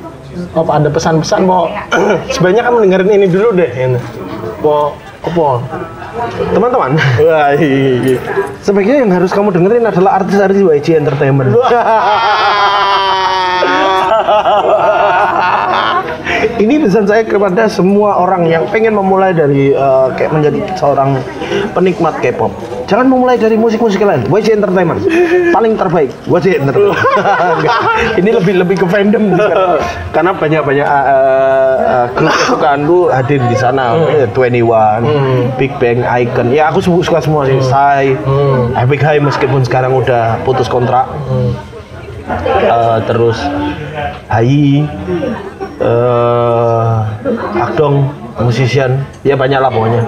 [0.54, 1.68] apa ada pesan-pesan mau
[2.34, 3.98] sebenarnya kamu dengerin ini dulu deh ini.
[4.60, 5.60] Po apa?
[6.56, 6.96] Teman-teman,
[7.28, 8.16] Wah, iya.
[8.64, 11.52] sebaiknya yang harus kamu dengerin adalah artis-artis YG Entertainment.
[16.60, 21.16] Ini pesan saya kepada semua orang yang pengen memulai dari eh, kayak menjadi seorang
[21.72, 22.52] penikmat K-pop.
[22.84, 24.28] Jangan memulai dari musik-musik lain.
[24.28, 25.00] YG Entertainment
[25.56, 26.12] paling terbaik.
[26.28, 27.00] YG Entertainment.
[28.20, 29.80] Ini lebih lebih ke fandom juga.
[30.12, 33.96] Karena banyak banyak uh, grup kesukaan lu hadir di sana.
[34.36, 35.06] Twenty One,
[35.56, 36.52] Big Bang, Icon.
[36.52, 37.56] Ya aku su- suka semua sih.
[37.56, 38.18] Psy,
[38.76, 41.08] Epic High meskipun sekarang udah putus kontrak.
[42.60, 43.38] Eh, terus
[44.30, 44.86] Hai
[45.80, 46.96] eh
[47.60, 48.08] Akdong
[48.40, 49.00] musician.
[49.24, 50.02] Ya banyak lah pokoknya.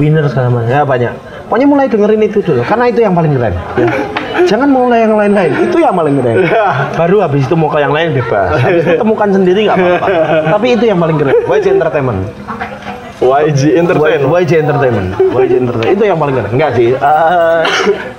[0.00, 0.68] Winner segala macam.
[0.68, 1.12] Ya banyak.
[1.50, 3.54] Pokoknya mulai dengerin itu dulu karena itu yang paling keren.
[3.74, 3.88] Ya.
[4.46, 5.50] jangan mulai yang lain-lain.
[5.66, 6.36] Itu yang paling keren.
[6.94, 8.54] Baru habis itu mau ke yang lain bebas.
[8.62, 10.08] Habis itu temukan sendiri nggak apa-apa.
[10.56, 11.34] Tapi itu yang paling keren.
[11.44, 12.20] YG Entertainment
[13.20, 14.32] YG Entertainment.
[14.32, 15.08] YG Entertainment.
[15.20, 15.92] YG Entertainment.
[15.92, 16.96] Itu yang paling keren enggak sih.
[16.96, 17.62] Eh,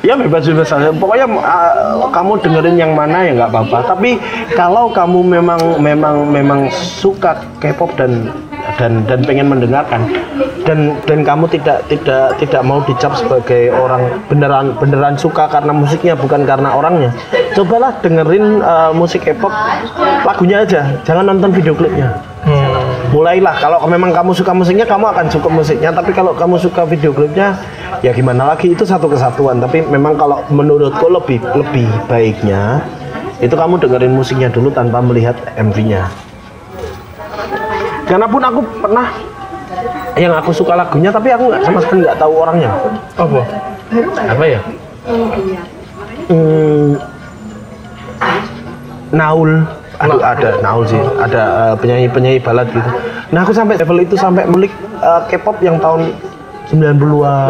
[0.05, 3.97] ya bebas bebas saja pokoknya eh, kamu dengerin yang mana ya nggak apa-apa.
[3.97, 4.21] Tapi
[4.53, 8.29] kalau kamu memang memang memang suka K-pop dan
[8.77, 10.05] dan dan pengen mendengarkan
[10.69, 16.13] dan dan kamu tidak tidak tidak mau dicap sebagai orang beneran beneran suka karena musiknya
[16.13, 17.09] bukan karena orangnya
[17.57, 19.49] cobalah dengerin eh, musik K-pop
[20.29, 20.93] lagunya aja.
[21.01, 22.21] Jangan nonton video klipnya
[23.11, 23.55] mulailah.
[23.59, 25.91] Kalau memang kamu suka musiknya kamu akan suka musiknya.
[25.91, 27.59] Tapi kalau kamu suka video klipnya
[28.01, 28.71] ya gimana lagi?
[28.71, 29.59] Itu satu kesatuan.
[29.59, 32.81] Tapi memang kalau menurutku lebih lebih baiknya
[33.41, 36.05] itu kamu dengerin musiknya dulu tanpa melihat MV-nya
[38.11, 39.07] karena pun aku pernah
[40.19, 42.71] yang aku suka lagunya tapi aku nggak sama sekali nggak tahu orangnya.
[43.15, 43.41] Apa?
[44.27, 44.59] apa ya?
[46.27, 46.99] Hmm,
[49.15, 49.63] Naul
[50.01, 50.97] Aduh, ada Naul sih.
[50.97, 52.89] Ada eh, penyanyi-penyanyi balad gitu.
[53.31, 56.11] Nah aku sampai level itu sampai melik eh, K-pop yang tahun
[56.71, 57.49] 90-an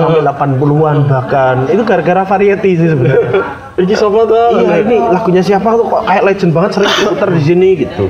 [0.00, 1.56] sampai 80-an bahkan.
[1.68, 3.44] Itu gara-gara variety sih sebenarnya.
[3.74, 4.62] Iki siapa tuh?
[4.62, 5.82] iya ini lagunya siapa tuh?
[5.90, 8.06] Kok kayak legend banget sering putar di sini gitu.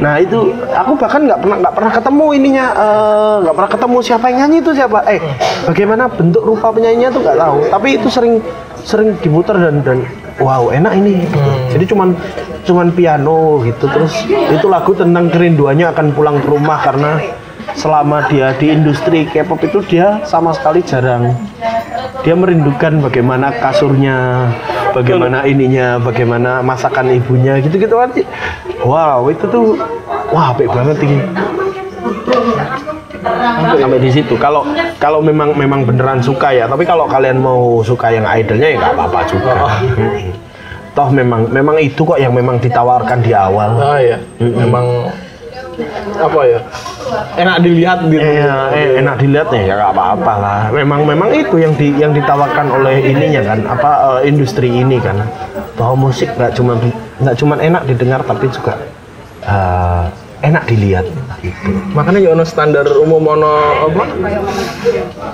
[0.00, 4.24] Nah itu aku bahkan nggak pernah nggak pernah ketemu ininya eh, nggak pernah ketemu siapa
[4.32, 4.98] yang nyanyi itu siapa.
[5.04, 5.20] Eh
[5.68, 7.56] bagaimana bentuk rupa penyanyinya tuh nggak tahu.
[7.68, 8.34] Tapi itu sering
[8.82, 9.98] sering diputar dan dan
[10.40, 11.28] wow enak ini.
[11.76, 12.16] Jadi cuman
[12.62, 17.18] cuman piano gitu terus itu lagu tentang kerinduannya akan pulang ke rumah karena
[17.74, 21.34] selama dia di industri K-pop itu dia sama sekali jarang
[22.22, 24.46] dia merindukan bagaimana kasurnya,
[24.94, 28.14] bagaimana ininya, bagaimana masakan ibunya, gitu-gitu kan.
[28.86, 29.74] Wow, itu tuh
[30.30, 31.18] wah apik banget ini.
[33.74, 34.34] Sampai di situ.
[34.38, 34.62] Kalau
[35.02, 38.94] kalau memang memang beneran suka ya, tapi kalau kalian mau suka yang idolnya ya nggak
[38.94, 39.52] apa-apa juga.
[40.92, 45.08] toh memang memang itu kok yang memang ditawarkan di awal Ah ya, memang
[46.20, 46.60] apa ya?
[47.36, 48.20] Enak dilihat gitu.
[48.20, 50.60] Iya, eh, enak dilihat nih ya nggak apa-apa lah.
[50.72, 53.90] Memang memang itu yang di yang ditawarkan oleh ininya kan, apa
[54.20, 55.16] eh, industri ini kan.
[55.76, 56.76] Bahwa musik nggak cuma
[57.20, 58.76] nggak cuma enak didengar tapi juga
[59.48, 60.04] eh,
[60.44, 61.06] enak dilihat
[61.42, 61.68] gitu.
[61.92, 63.52] Makanya ya ono standar umum ono
[63.90, 64.04] apa?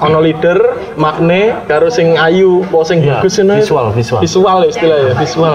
[0.09, 0.59] Ono leader,
[0.97, 4.21] makne, karo sing ayu, po sing Ya, bagus visual, visual.
[4.25, 5.55] Visual ya istilahnya, visual.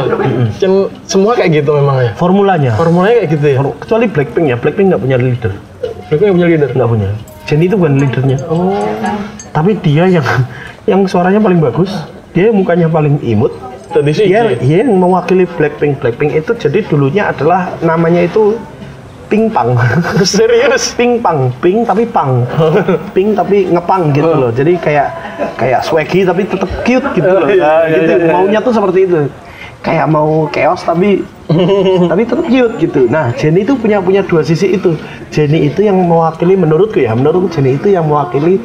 [0.62, 2.12] Cen- semua kayak gitu memang ya.
[2.16, 2.72] Formulanya.
[2.78, 3.60] Formulanya kayak gitu ya.
[3.82, 5.52] Kecuali Blackpink ya, Blackpink nggak punya leader,
[6.10, 6.70] Mereka yang punya leader.
[6.72, 7.10] nggak punya.
[7.44, 8.38] Jennie itu bukan leadernya.
[8.48, 8.72] Oh.
[9.52, 10.26] Tapi dia yang
[10.92, 11.92] yang suaranya paling bagus,
[12.32, 13.52] dia mukanya paling imut,
[13.94, 14.42] dia, iya.
[14.58, 16.02] dia yang mewakili Blackpink.
[16.02, 18.58] Blackpink itu jadi dulunya adalah namanya itu
[19.30, 19.76] Pink Pang.
[20.26, 20.94] Serius.
[20.94, 22.46] Pink Pang, pink tapi pang.
[23.16, 24.52] pink tapi ngepang gitu loh.
[24.54, 25.08] Jadi kayak
[25.58, 27.48] kayak swaggy tapi tetap cute gitu loh.
[27.48, 28.14] Nah, iya, gitu.
[28.30, 29.20] Maunya tuh seperti itu.
[29.84, 31.24] Kayak mau chaos tapi
[32.12, 33.02] tapi tetap cute gitu.
[33.10, 34.96] Nah, Jennie itu punya punya dua sisi itu.
[35.34, 38.62] Jennie itu yang mewakili menurutku ya, menurutku Jennie itu yang mewakili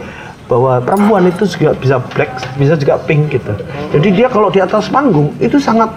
[0.48, 3.52] bahwa perempuan itu juga bisa black, bisa juga pink gitu.
[3.93, 5.93] Jadi dia kalau di atas panggung itu sangat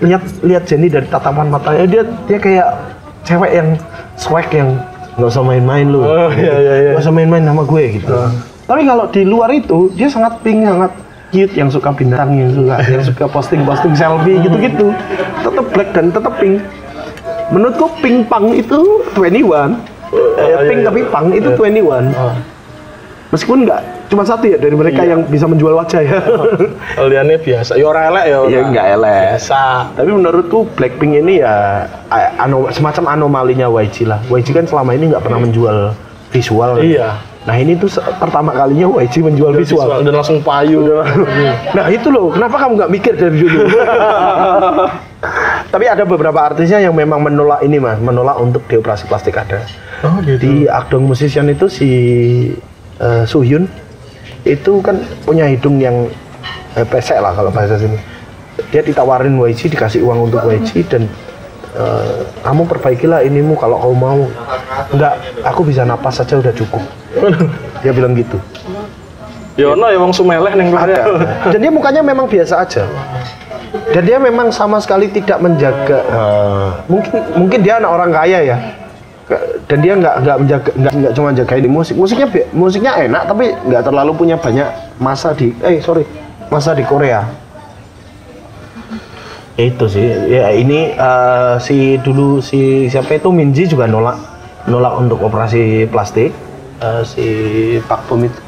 [0.00, 2.68] lihat lihat Jennie dari tatapan matanya dia dia kayak
[3.26, 3.68] cewek yang
[4.20, 4.76] swag yang
[5.16, 6.04] nggak usah main-main lu.
[6.04, 6.90] Oh, iya, iya, iya.
[6.94, 8.12] Nggak usah main-main sama gue gitu.
[8.68, 10.92] Tapi kalau di luar itu dia sangat pink, sangat
[11.32, 14.92] cute yang suka binatang yang suka yang suka posting-posting selfie gitu-gitu.
[15.40, 16.60] Tetap black dan tetap pink.
[17.50, 19.18] Menurutku pink pang itu 21.
[19.18, 20.86] Eh, iya, pink iya.
[20.86, 22.14] tapi pang itu 21.
[22.14, 22.34] Oh.
[23.30, 26.18] Meskipun nggak cuma satu ya dari mereka yang bisa menjual wajah ya.
[26.98, 27.78] Kaliannya biasa.
[27.78, 28.38] Ya orang elek ya.
[28.42, 29.26] Iya nggak elek.
[29.38, 29.62] Biasa.
[29.94, 34.18] Tapi menurutku Blackpink ini ya a- ano, semacam anomalinya YG lah.
[34.26, 35.94] YG kan selama ini nggak pernah menjual
[36.34, 36.82] visual.
[36.82, 37.22] Iya.
[37.46, 37.88] Nah ini tuh
[38.18, 39.86] pertama kalinya YG menjual visual.
[39.86, 41.06] Visual dan langsung payu.
[41.78, 43.62] Nah itu loh, kenapa kamu nggak mikir dari dulu?
[45.70, 49.62] Tapi ada beberapa artisnya yang memang menolak ini mas, menolak untuk dioperasi plastik ada.
[50.02, 50.42] Oh gitu.
[50.42, 51.88] Di Akdong Musician itu si
[53.00, 53.66] uh, Suhyun
[54.44, 56.08] itu kan punya hidung yang
[56.76, 57.98] eh, pesek lah kalau bahasa sini.
[58.72, 61.04] Dia ditawarin YG dikasih uang untuk YG dan
[61.76, 64.20] eh, kamu perbaikilah inimu kalau kamu mau.
[64.92, 66.82] Enggak, aku bisa napas saja udah cukup.
[67.84, 68.36] Dia bilang gitu.
[69.58, 71.04] Ya ono ya wong sumeleh ning Ada.
[71.52, 72.88] Dan dia mukanya memang biasa aja.
[73.92, 76.00] Dan dia memang sama sekali tidak menjaga.
[76.00, 78.56] eh, mungkin mungkin dia anak orang kaya ya.
[79.70, 81.94] Dan dia nggak nggak menjaga nggak nggak cuma jagain di musik.
[81.94, 84.66] Musiknya musiknya enak tapi nggak terlalu punya banyak
[84.98, 86.02] masa di eh sorry
[86.50, 87.22] masa di Korea.
[89.54, 94.18] Itu sih ya ini eh, si dulu si siapa itu Minji juga nolak
[94.66, 96.32] nolak untuk operasi plastik.
[96.80, 97.26] Eh, si
[97.84, 98.40] Pak Bom itu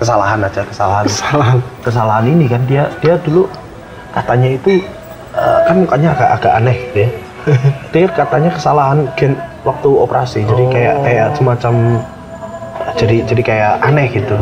[0.00, 1.58] kesalahan aja kesalahan Kesalahan.
[1.84, 3.44] kesalahan ini kan dia dia dulu
[4.16, 4.80] katanya itu
[5.36, 7.10] eh, kan mukanya agak agak aneh gitu ya
[7.92, 10.40] dia katanya kesalahan gen waktu operasi.
[10.44, 11.74] Jadi kayak kayak semacam
[12.96, 14.36] jadi jadi kayak aneh gitu.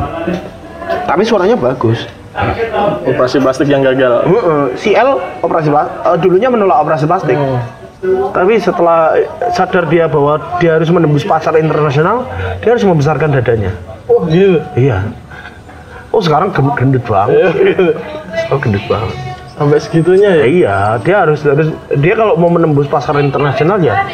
[1.04, 2.06] Tapi suaranya bagus.
[3.02, 4.22] Operasi plastik yang gagal.
[4.22, 7.38] Heeh, si L operasi plastik dulunya menolak operasi plastik.
[8.30, 9.18] Tapi setelah
[9.50, 12.22] sadar dia bahwa dia harus menembus pasar internasional
[12.62, 13.74] dia harus membesarkan dadanya.
[14.06, 14.62] Oh gitu.
[14.78, 15.02] iya.
[16.14, 17.52] Oh sekarang gendut banget.
[18.54, 19.27] Oh gendut banget
[19.58, 20.38] Sampai segitunya ya.
[20.38, 24.06] Ya iya, dia harus harus dia kalau mau menembus pasar internasional ya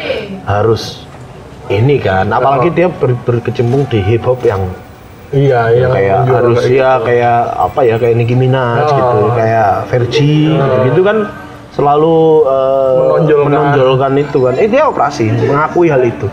[0.43, 1.05] harus
[1.67, 2.25] ini kan.
[2.27, 4.65] Apalagi dia ber, berkecimpung di hip hop yang
[5.29, 7.05] Iya, yang kayak harus kayak ya gitu.
[7.05, 8.93] kayak apa ya kayak Nicki Minaj Oh.
[8.93, 10.37] gitu, kayak Vergi
[10.85, 11.17] gitu kan
[11.71, 13.45] selalu eh, Menonjolkan.
[13.45, 14.53] menonjolkan itu kan.
[14.55, 16.27] Eh dia operasi, mengakui hal itu.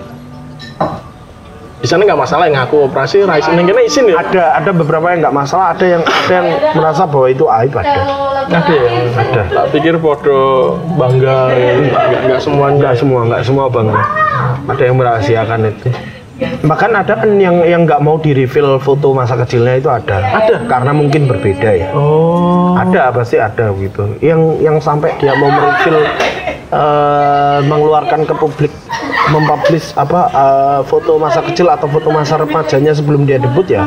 [1.83, 4.23] Di sana nggak masalah yang ngaku operasi, rais ini kena izin ya.
[4.23, 6.49] Ada ada beberapa yang nggak masalah, ada yang ada yang
[6.79, 8.01] merasa bahwa itu aib ada.
[8.47, 8.91] Ada ya.
[9.19, 9.43] Ada.
[9.51, 11.83] Tak pikir podo bangga, ya.
[11.83, 12.75] nggak nggak semuanya.
[12.79, 13.91] Enggak semua, enggak semua bang.
[14.71, 15.89] Ada yang merahasiakan itu.
[16.43, 20.23] Bahkan ada kan yang yang nggak mau di reveal foto masa kecilnya itu ada.
[20.23, 20.63] Ada.
[20.71, 21.91] Karena mungkin berbeda ya.
[21.99, 22.79] Oh.
[22.79, 24.07] Ada pasti ada gitu.
[24.23, 25.99] Yang yang sampai dia mau mereveal
[26.73, 28.73] eh, mengeluarkan ke publik
[29.31, 33.85] mempublish apa eh, foto masa kecil atau foto masa remajanya sebelum dia debut ya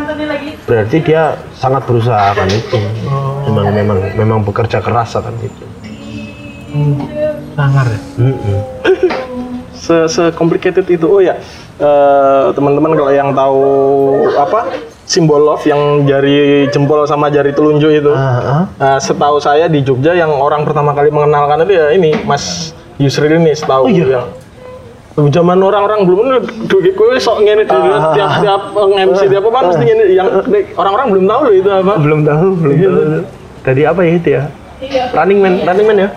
[0.70, 2.80] berarti dia sangat berusaha kan itu
[3.50, 5.66] memang memang memang bekerja keras kan itu
[7.56, 8.00] Sangar ya.
[9.86, 11.06] Se, se complicated itu.
[11.06, 11.38] Oh ya,
[11.78, 13.64] eh, teman-teman kalau yang tahu
[14.34, 14.74] apa
[15.06, 18.10] simbol love yang jari jempol sama jari telunjuk itu.
[18.10, 18.64] Ah, ah.
[18.76, 23.38] Nah, setahu saya di Jogja yang orang pertama kali mengenalkan itu ya ini Mas Yusril
[23.38, 24.26] ini setahu Oh, iya?
[25.16, 26.20] yang zaman orang-orang belum
[26.68, 28.12] duit gue sok ngene dulu Ah.
[28.12, 30.28] tiap tiap MC tiap apa mesti ngene yang
[30.76, 33.00] orang-orang belum tahu loh itu apa belum tahu belum tahu
[33.64, 34.44] tadi apa ya itu ya
[35.16, 36.10] running man running man ya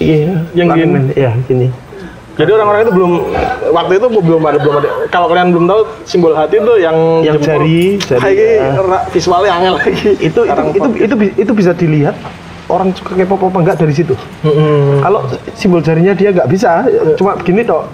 [0.00, 0.90] Iya, Yang Running gini?
[0.90, 1.04] Man.
[1.14, 1.66] Iya, gini.
[2.32, 3.12] Jadi orang-orang itu belum
[3.70, 4.88] waktu itu belum ada belum ada.
[5.08, 7.48] Kalau kalian belum tahu simbol hati itu yang Yang jempol.
[7.60, 8.48] jari, jari, Lagi
[8.80, 9.92] ra- visualnya angel lagi.
[10.18, 12.16] Itu itu itu, itu itu bisa dilihat
[12.66, 14.16] orang suka K-pop apa enggak dari situ.
[14.40, 15.02] Mm-mm.
[15.02, 15.20] Kalau
[15.52, 17.84] simbol jarinya dia nggak bisa, cuma begini toh.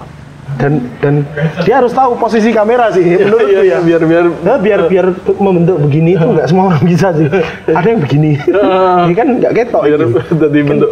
[0.55, 1.23] Dan dan
[1.61, 3.77] dia harus tahu posisi kamera sih Iya, iya, ya.
[3.79, 5.05] biar biar Nah, biar biar
[5.37, 7.27] membentuk begini itu nggak semua orang bisa sih.
[7.69, 8.35] Ada yang begini.
[9.07, 9.81] Ini kan nggak ketok.
[9.85, 9.99] biar
[10.41, 10.91] jadi bentuk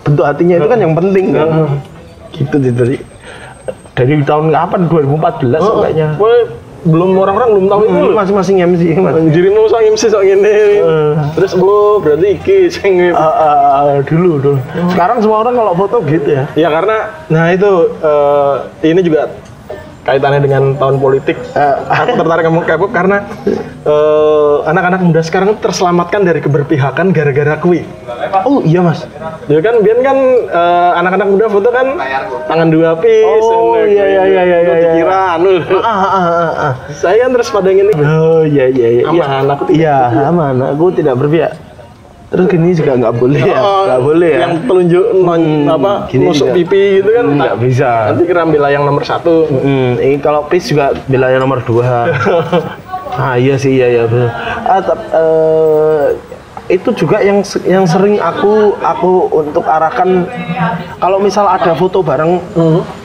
[0.00, 1.48] bentuk hatinya itu kan yang penting kan.
[2.30, 2.96] Gitu sih dari
[3.94, 6.16] dari tahun kapan 2014 Oh, kayaknya.
[6.16, 6.46] Wah,
[6.80, 8.16] belum orang-orang belum tahu itu loh.
[8.16, 8.82] Masing-masing MC.
[9.36, 10.48] Dirimu sang MC sok ngene.
[10.48, 11.12] Eh.
[11.36, 13.20] Terus lu berarti iki sing ah,
[13.84, 14.58] ah, dulu dulu.
[14.88, 16.44] Sekarang semua orang kalau foto gitu ya.
[16.56, 16.96] Ya karena
[17.28, 17.70] nah itu
[18.00, 18.54] eh,
[18.88, 19.28] ini juga
[20.04, 21.36] kaitannya dengan tahun politik.
[21.54, 21.74] Eh.
[21.88, 23.26] Aku tertarik ngomong K-pop karena
[23.84, 27.84] eh, anak-anak muda sekarang terselamatkan dari keberpihakan gara-gara kui.
[28.48, 29.04] Oh iya mas.
[29.46, 30.18] Ya kan biar kan
[30.48, 31.86] eh, anak-anak muda foto kan
[32.48, 33.44] tangan dua piece.
[33.44, 34.90] Oh, anu, iya, iya, iya, iya, Lu iya.
[34.94, 35.52] Dikira anu.
[35.80, 36.72] Ah ah ah ah.
[36.92, 39.02] Saya kan terus pada ini Oh iya iya iya.
[39.08, 39.96] Aman, aku tidak Iya
[40.28, 40.54] aman.
[40.74, 41.69] Aku tidak berpihak.
[42.30, 43.58] Terus gini juga nggak boleh ya.
[43.58, 44.40] Oh, Nggak boleh ya.
[44.40, 46.54] Yang telunjuk non Hmm, apa gini nusuk juga.
[46.54, 47.90] pipi gitu kan Nggak bisa.
[48.06, 49.34] Nanti kira ambil yang nomor satu.
[49.46, 52.06] Hmm, ini kalau PIS juga bilangnya nomor dua.
[53.20, 54.30] ah iya sih iya iya betul.
[54.62, 56.06] Ah, tap- eh,
[56.70, 60.22] itu juga yang yang sering aku aku untuk arahkan
[60.96, 62.38] kalau misal ada foto bareng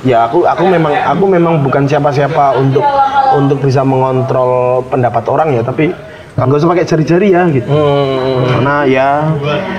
[0.06, 2.86] ya aku aku memang aku memang bukan siapa-siapa untuk
[3.34, 5.90] untuk bisa mengontrol pendapat orang ya tapi
[6.38, 8.60] nggak usah pakai jari-jari ya gitu Hmm.
[8.60, 9.32] nah ya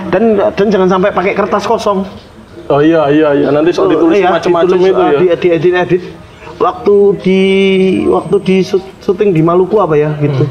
[0.09, 2.09] dan dan jangan sampai pakai kertas kosong
[2.66, 5.19] Oh iya iya iya nanti sok ditulis Iya, macam-macam itu ah, ya.
[5.23, 6.03] Di, di edit edit.
[6.59, 7.41] Waktu di
[8.11, 10.51] waktu di syut- syuting di Maluku apa ya gitu.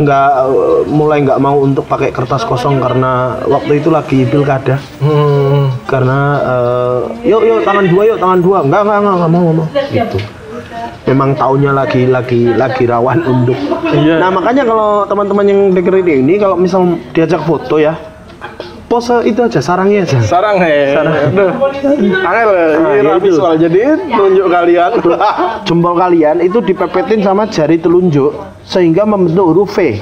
[0.00, 4.80] Nggak eh, mulai nggak mau untuk pakai kertas kosong karena waktu itu lagi pilkada.
[5.04, 5.68] Hmm.
[5.84, 8.58] Karena eh, yuk yuk tangan dua yuk tangan dua.
[8.64, 9.66] Enggak enggak enggak, enggak mau mau.
[9.92, 10.18] Gitu.
[11.04, 13.56] Memang tahunnya lagi lagi lagi rawan untuk.
[13.92, 14.18] Iya.
[14.18, 17.94] Nah makanya kalau teman-teman yang dengerin ini kalau misal diajak foto ya
[18.84, 20.18] pose itu aja sarangnya aja.
[20.22, 20.94] Sarang he.
[20.94, 21.50] Aduh.
[22.22, 23.34] Angel Ah, ini ya rapi itu.
[23.34, 24.90] soal jadi tunjuk kalian.
[25.66, 28.30] jempol kalian itu dipepetin sama jari telunjuk
[28.62, 29.98] sehingga membentuk huruf V.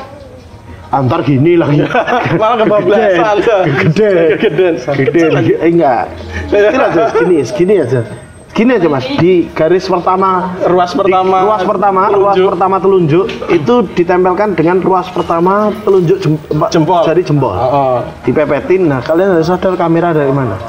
[0.92, 1.80] Antar gini lagi.
[2.42, 3.36] Malah kebablasan.
[3.80, 4.36] Gede.
[4.36, 4.68] Gede.
[4.76, 5.24] Gede.
[5.32, 5.56] Gede.
[5.56, 6.12] Eh, enggak.
[6.52, 8.04] Ini aja segini, segini aja.
[8.52, 11.40] Gini aja Mas, di garis pertama Ruas pertama.
[11.40, 12.48] di ruas pertama, ruas telunjuk.
[12.52, 16.36] pertama telunjuk itu ditempelkan dengan ruas pertama telunjuk jem-
[16.68, 17.00] Jempol.
[17.02, 17.48] jari jempol.
[17.50, 18.86] Oh, Dipepetin.
[18.86, 20.60] Nah, kalian harus sadar kamera dari mana?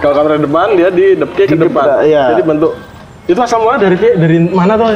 [0.00, 2.00] Kalau kamera depan dia di depke ke depan.
[2.02, 2.32] iya.
[2.32, 2.72] Jadi bentuk
[3.22, 4.88] itu asal mula dari dari mana tuh?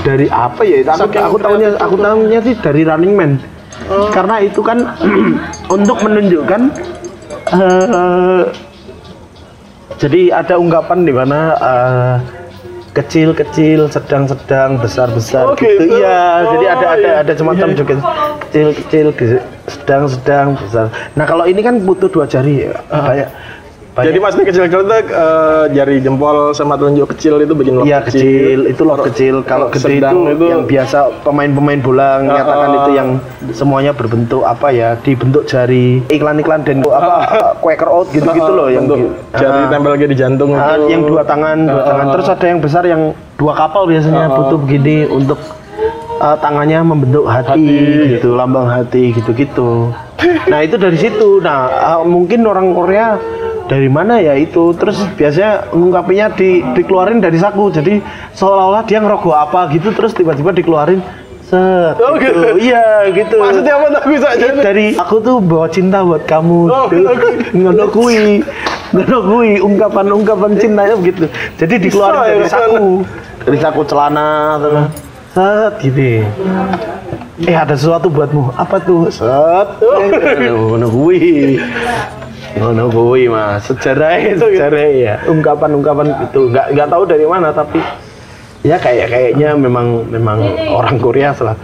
[0.00, 3.32] dari apa ya itu aku, aku tahunya aku tahunya sih dari Running Man
[4.08, 4.78] karena itu kan
[5.76, 6.60] untuk menunjukkan
[7.52, 8.42] eh,
[9.96, 12.16] jadi ada ungkapan di mana eh,
[12.92, 15.84] kecil kecil sedang sedang besar besar Oh, gitu.
[15.92, 17.36] iya jadi ada ada Oh, ada iya.
[17.36, 17.76] semacam Iya.
[17.76, 17.94] juga
[18.42, 22.72] kecil kecil ge- sedang sedang besar nah kalau ini kan butuh dua jari ya.
[22.88, 23.28] banyak
[23.96, 27.98] banyak Jadi maksudnya kecil-kecil itu eh, jari jempol sama telunjuk kecil itu bikin lock Iya
[28.02, 29.40] kecil, itu loh kecil.
[29.42, 32.76] Kalau gede itu, itu- yang biasa pemain-pemain bola menyatakan ah.
[32.76, 33.08] itu yang
[33.50, 37.14] semuanya berbentuk apa ya, dibentuk jari iklan-iklan dan apa
[37.56, 40.92] Quaker Oat gitu-gitu loh yang bentuk gi- jari ah, tempel lagi di jantung ah, itu.
[40.92, 42.04] yang dua tangan, dua Ah, tangan.
[42.04, 42.12] ah.
[42.12, 43.02] Terus ada yang besar yang
[43.34, 45.40] dua kapal biasanya butuh begini untuk
[46.18, 48.12] ah, tangannya membentuk hati, Hati.
[48.12, 49.88] gitu, lambang hati gitu-gitu.
[50.46, 51.40] Nah itu dari situ.
[51.40, 53.16] Nah ah, mungkin orang Korea
[53.66, 54.72] dari mana ya itu?
[54.72, 57.68] Terus biasanya ngungkapinya di dikeluarin dari saku.
[57.68, 57.98] Jadi
[58.32, 61.02] seolah-olah dia ngerogoh apa gitu terus tiba-tiba dikeluarin.
[61.46, 62.58] Set Oh, gitu.
[62.58, 63.38] iya gitu.
[63.38, 64.46] Maksudnya apa tak bisa aja?
[64.56, 67.06] dari aku tuh bawa cinta buat kamu Oh, gitu.
[67.54, 68.42] ngono kui
[68.90, 72.50] ngono kui ungkapan-ungkapan cintanya begitu jadi dikeluarin Bisa ya, dari kan?
[72.50, 72.86] saku.
[73.46, 74.86] Dari saku celana terus
[75.30, 76.26] set gitu.
[77.46, 78.50] Eh ada sesuatu buatmu.
[78.56, 79.06] Apa tuh?
[79.06, 79.68] Set.
[80.42, 81.62] Ngono kui
[82.56, 83.68] ngono kui mas.
[83.68, 87.78] Sejarah sejarah ya ungkapan-ungkapan itu nggak nggak tahu dari mana tapi
[88.66, 90.42] ya kayak kayaknya memang memang
[90.72, 91.54] orang Korea salah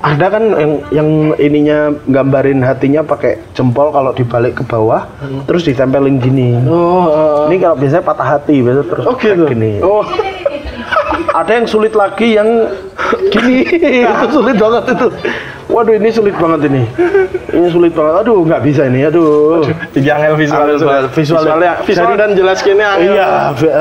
[0.00, 5.04] ada kan yang yang ininya gambarin hatinya pakai jempol kalau dibalik ke bawah
[5.44, 6.56] terus ditempelin gini.
[6.64, 9.44] Oh, ini kalau biasanya patah hati biasa terus oh gitu.
[9.44, 9.72] kayak gini.
[9.84, 10.00] Oh,
[11.36, 12.48] ada yang sulit lagi yang
[13.28, 13.60] gini.
[14.08, 15.08] Itu sulit banget itu
[15.70, 16.82] waduh ini sulit banget ini
[17.54, 19.64] ini sulit banget aduh nggak bisa ini aduh
[19.94, 21.00] tiga angel visual Angel sudah.
[21.10, 21.40] visual.
[21.42, 23.12] visualnya visual dan jelas kini angel.
[23.14, 23.28] iya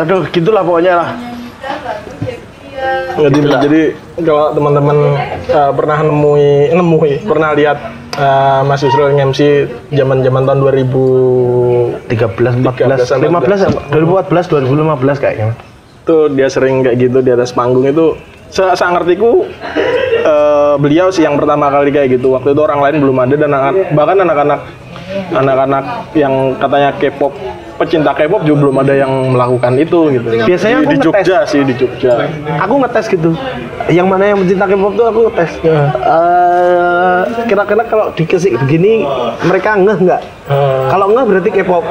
[0.06, 1.10] aduh gitulah pokoknya lah
[3.20, 3.82] Jadi, jadi
[4.24, 4.98] kalau teman-teman
[5.52, 7.76] eh, pernah nemui nemui pernah lihat
[8.20, 9.40] Eh, Mas Yusril MC
[9.96, 15.56] zaman-zaman tahun 2000 13, 14, 13, 15, 2014, 2015 kayaknya.
[16.04, 18.18] tuh dia sering kayak gitu di atas panggung itu
[18.50, 19.46] saya ngertiku
[20.20, 23.52] eh, beliau sih yang pertama kali kayak gitu waktu itu orang lain belum ada dan
[23.52, 24.60] anak- bahkan anak-anak
[25.32, 27.34] anak-anak yang katanya K-pop
[27.76, 31.26] pecinta K-pop juga belum ada yang melakukan itu gitu Biasanya di, aku di ngetes.
[31.26, 32.14] Jogja sih di Jogja
[32.62, 33.34] Aku ngetes gitu.
[33.90, 35.52] Yang mana yang mencinta K-pop tuh aku ngetes.
[35.66, 39.02] Eh, Kira-kira kalau dikasih begini
[39.42, 40.22] mereka ngeh nggak?
[40.90, 41.84] Kalau ngeh berarti K-pop.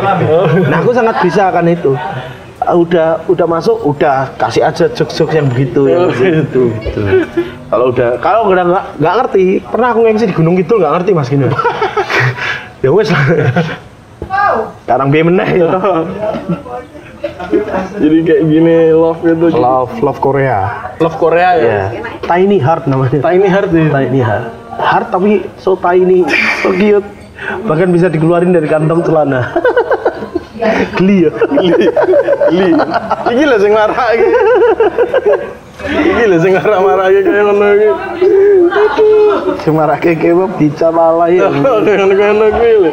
[0.69, 1.99] Nah aku sangat bisa kan itu.
[2.59, 6.75] Ah, Udah udah masuk, udah kasih aja jokes-jokes yang begitu, yang begitu.
[6.75, 7.03] gitu.
[7.69, 11.11] Kalau udah kalau udah nggak nggak ngerti, pernah aku ngisi di Gunung Kidul nggak ngerti
[11.13, 11.47] mas gini.
[12.83, 13.25] ya wes lah.
[14.83, 15.69] Sekarang biar meneh ya.
[17.99, 20.59] jadi kayak gini love itu Love Love Korea.
[20.99, 21.83] love Korea ya Ya.
[22.25, 23.19] Tiny Heart namanya.
[23.21, 24.47] Tiny Heart ya Tiny Heart.
[24.79, 26.23] Heart tapi so tiny,
[26.61, 27.07] so cute.
[27.39, 29.47] Bahkan bisa dikeluarin dari kantong celana.
[30.99, 31.31] Gli ya?
[32.51, 32.71] Gli.
[33.33, 34.19] Ini lah yang marah ini.
[34.19, 34.29] iki.
[35.79, 37.87] Iki lho sing marah-marahke kayak ngono ini.
[38.69, 39.57] Aduh.
[39.63, 39.75] Yang
[40.19, 41.47] kebab dicap ala ya.
[41.49, 42.93] Kayak ngono-ngono ini.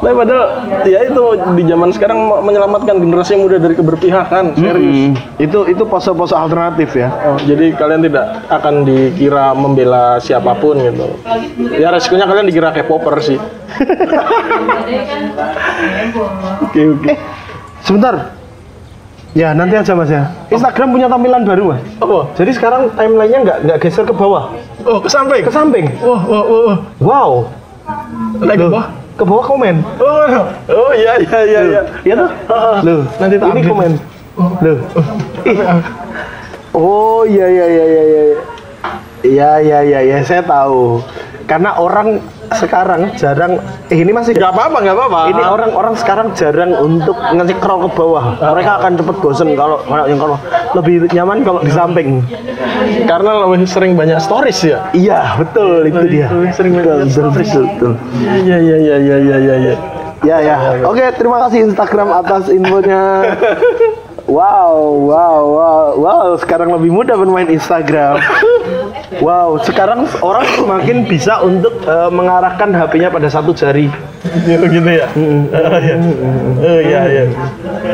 [0.00, 0.44] Lah padahal
[0.88, 1.24] ya itu
[1.54, 5.12] di zaman sekarang menyelamatkan generasi muda dari keberpihakan, serius.
[5.12, 7.12] Hmm, itu itu pose-pose alternatif ya.
[7.28, 11.04] Oh, jadi kalian tidak akan dikira membela siapa pun gitu.
[11.76, 13.36] Ya resikonya kalian dikira K-popper sih.
[16.60, 17.06] Oke oke.
[17.08, 17.18] Eh,
[17.82, 18.14] sebentar.
[19.30, 20.26] Ya nanti aja mas ya.
[20.50, 21.80] Instagram punya tampilan baru mas.
[22.02, 22.34] Apa?
[22.34, 24.50] Jadi sekarang timelinenya nggak nggak geser ke bawah,
[24.82, 25.42] Oh ke samping.
[25.46, 25.86] ke samping.
[26.02, 26.60] Wah wah wah.
[26.66, 26.78] wah.
[26.98, 27.30] Wow.
[28.42, 28.86] Naik ke Loh, bawah.
[29.18, 29.82] Ke bawah komen.
[29.98, 30.26] Oh,
[30.70, 31.82] oh iya iya iya iya.
[32.06, 32.30] Iya tuh?
[32.86, 33.92] Loh, Nanti tak ini komen.
[34.64, 34.78] Loh.
[35.46, 35.58] Ih.
[36.70, 38.22] Oh iya iya iya iya iya.
[39.20, 41.02] Iya iya iya iya saya tahu.
[41.44, 42.22] Karena orang
[42.58, 45.20] sekarang jarang eh ini masih Gak apa-apa, gak apa-apa.
[45.30, 48.24] ini orang-orang sekarang jarang untuk nge-scroll ke bawah.
[48.40, 50.36] Mereka akan cepet bosen kalau kalau yang kalau
[50.74, 52.22] lebih nyaman kalau di samping.
[53.04, 54.78] karena lebih sering banyak stories ya.
[54.96, 56.26] Iya, betul itu dia.
[56.32, 57.92] lebih sering betul, banyak betul, betul, betul.
[58.18, 59.54] Iya iya iya iya iya iya.
[59.60, 59.74] iya.
[60.20, 60.56] Ya ya.
[60.84, 63.24] Oke, terima kasih Instagram atas infonya.
[64.30, 66.28] Wow, wow, wow, wow.
[66.38, 68.22] Sekarang lebih mudah bermain Instagram.
[69.18, 73.90] Wow, sekarang orang semakin bisa untuk eh, mengarahkan HP-nya pada satu jari.
[74.46, 75.10] Gitu gitu ya.
[75.50, 75.96] Oh iya.
[76.62, 77.24] Oh iya iya.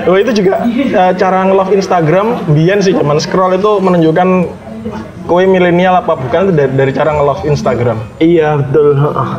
[0.04, 4.28] Oh itu juga eh, cara nge-love Instagram biyen sih zaman scroll itu menunjukkan
[5.24, 7.98] kowe milenial apa bukan itu dari, dari cara nge-love Instagram.
[8.20, 9.00] Iya, betul.
[9.00, 9.30] heeh.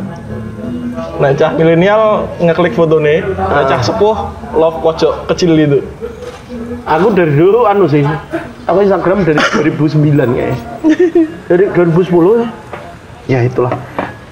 [1.17, 4.17] Nah, cah milenial ngeklik foto nih, nah cah sepuh
[4.57, 5.79] love pojok kecil itu.
[6.87, 7.99] Aku dari dulu anu sih.
[8.63, 10.55] Aku Instagram dari 2009 kayaknya.
[11.51, 12.47] Dari 2010 ya.
[13.27, 13.75] Ya itulah.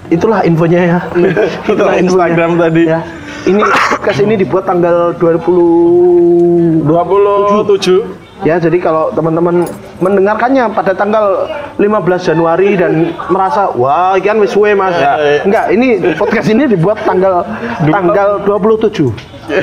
[0.08, 1.00] Itulah infonya ya.
[1.68, 2.88] Itulah Instagram tadi.
[2.88, 3.04] Ya.
[3.44, 3.60] Ini
[3.92, 9.64] podcast ini dibuat tanggal 20 27 Ya, jadi kalau teman-teman
[10.04, 11.48] mendengarkannya pada tanggal
[11.80, 14.92] 15 Januari dan merasa wah, ikan wis suwe Mas.
[15.00, 15.40] Ya, ya.
[15.48, 15.88] Enggak, ini
[16.20, 17.48] podcast ini dibuat tanggal
[17.88, 19.08] tanggal 27.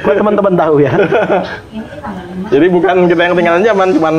[0.00, 0.92] Buat teman-teman tahu ya.
[2.48, 4.14] Jadi bukan kita yang ketinggalan zaman, cuman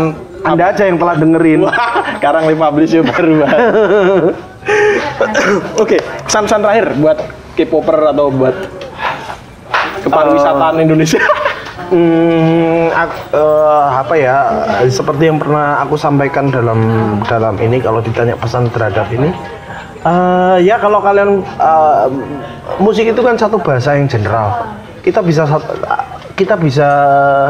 [0.46, 1.60] Anda aja yang telah dengerin.
[1.66, 3.60] Wah, Karang lima publish baru banget.
[5.82, 5.98] Oke,
[6.30, 7.18] pesan-pesan terakhir buat
[7.58, 8.54] K-popper atau buat
[10.06, 11.24] kepariwisataan Indonesia.
[11.90, 14.36] Hmm, ak- eh, apa ya?
[14.88, 16.80] Seperti yang pernah aku sampaikan dalam
[17.26, 19.30] dalam ini kalau ditanya pesan terhadap ini,
[20.06, 22.06] eh, ya kalau kalian eh,
[22.80, 24.76] musik itu kan satu bahasa yang general.
[25.04, 25.44] Kita bisa
[26.34, 26.90] kita bisa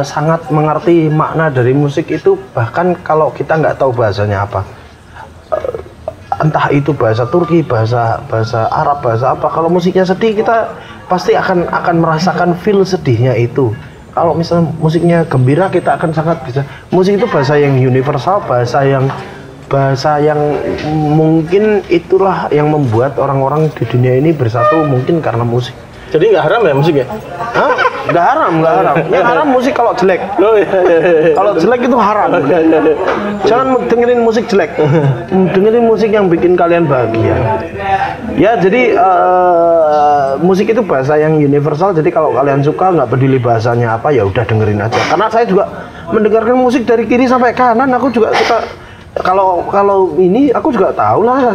[0.04, 4.66] sangat mengerti makna dari musik itu bahkan kalau kita nggak tahu bahasanya apa.
[5.54, 5.78] Eh,
[6.42, 9.48] entah itu bahasa Turki, bahasa bahasa Arab, bahasa apa.
[9.54, 10.74] Kalau musiknya sedih kita
[11.06, 13.70] pasti akan akan merasakan feel sedihnya itu.
[14.14, 16.62] Kalau misalnya musiknya gembira kita akan sangat bisa.
[16.94, 19.10] Musik itu bahasa yang universal, bahasa yang
[19.66, 20.38] bahasa yang
[20.94, 25.74] mungkin itulah yang membuat orang-orang di dunia ini bersatu mungkin karena musik.
[26.14, 27.10] Jadi nggak haram ya musik ya?
[27.58, 27.74] Hah?
[28.04, 28.96] Nggak haram, nggak haram.
[29.08, 30.22] Yang haram musik kalau jelek.
[30.40, 30.68] Oh iya.
[30.68, 31.32] iya, iya.
[31.36, 32.30] Kalau jelek itu haram.
[32.36, 32.96] Iya, iya, iya.
[33.48, 34.72] Jangan dengerin musik jelek.
[35.32, 37.36] dengerin musik yang bikin kalian bahagia.
[38.36, 41.96] Ya, jadi eh, musik itu bahasa yang universal.
[41.96, 45.00] Jadi kalau kalian suka nggak peduli bahasanya apa ya udah dengerin aja.
[45.08, 45.66] Karena saya juga
[46.12, 47.88] mendengarkan musik dari kiri sampai kanan.
[47.96, 48.83] Aku juga suka
[49.14, 51.54] kalau kalau ini aku juga tahu lah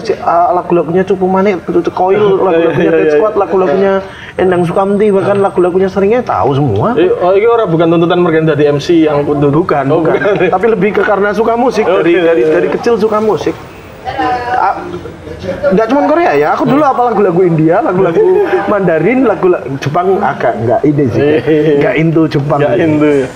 [0.54, 3.14] lagu-lagunya Cupu Manik, Koil, lagu-lagunya Iya, iya, Dead iya.
[3.18, 3.92] Squad, lagu-lagunya
[4.38, 6.94] Endang Sukamti, bahkan lagu-lagunya seringnya tahu semua.
[7.18, 10.14] Oh, ini orang bukan tuntutan mereka dari MC yang kudu Bukan, Oh, bukan.
[10.54, 12.54] Tapi lebih ke karena suka musik Oh, dari iya, dari iya.
[12.54, 13.58] dari kecil suka musik.
[14.54, 14.78] Ah,
[15.74, 18.22] nggak cuma Korea ya, aku dulu apa lagu-lagu India, lagu-lagu
[18.70, 21.30] Mandarin, lagu-lagu Jepang agak nggak ini sih,
[21.82, 22.62] nggak into Jepang.
[22.62, 23.28] Nggak Indo ya.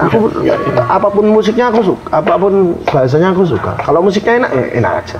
[0.00, 0.32] Aku
[0.80, 3.76] apa pun musiknya aku suka, apa pun bahasanya aku suka.
[3.84, 5.18] Kalau musiknya enak ya enak aja.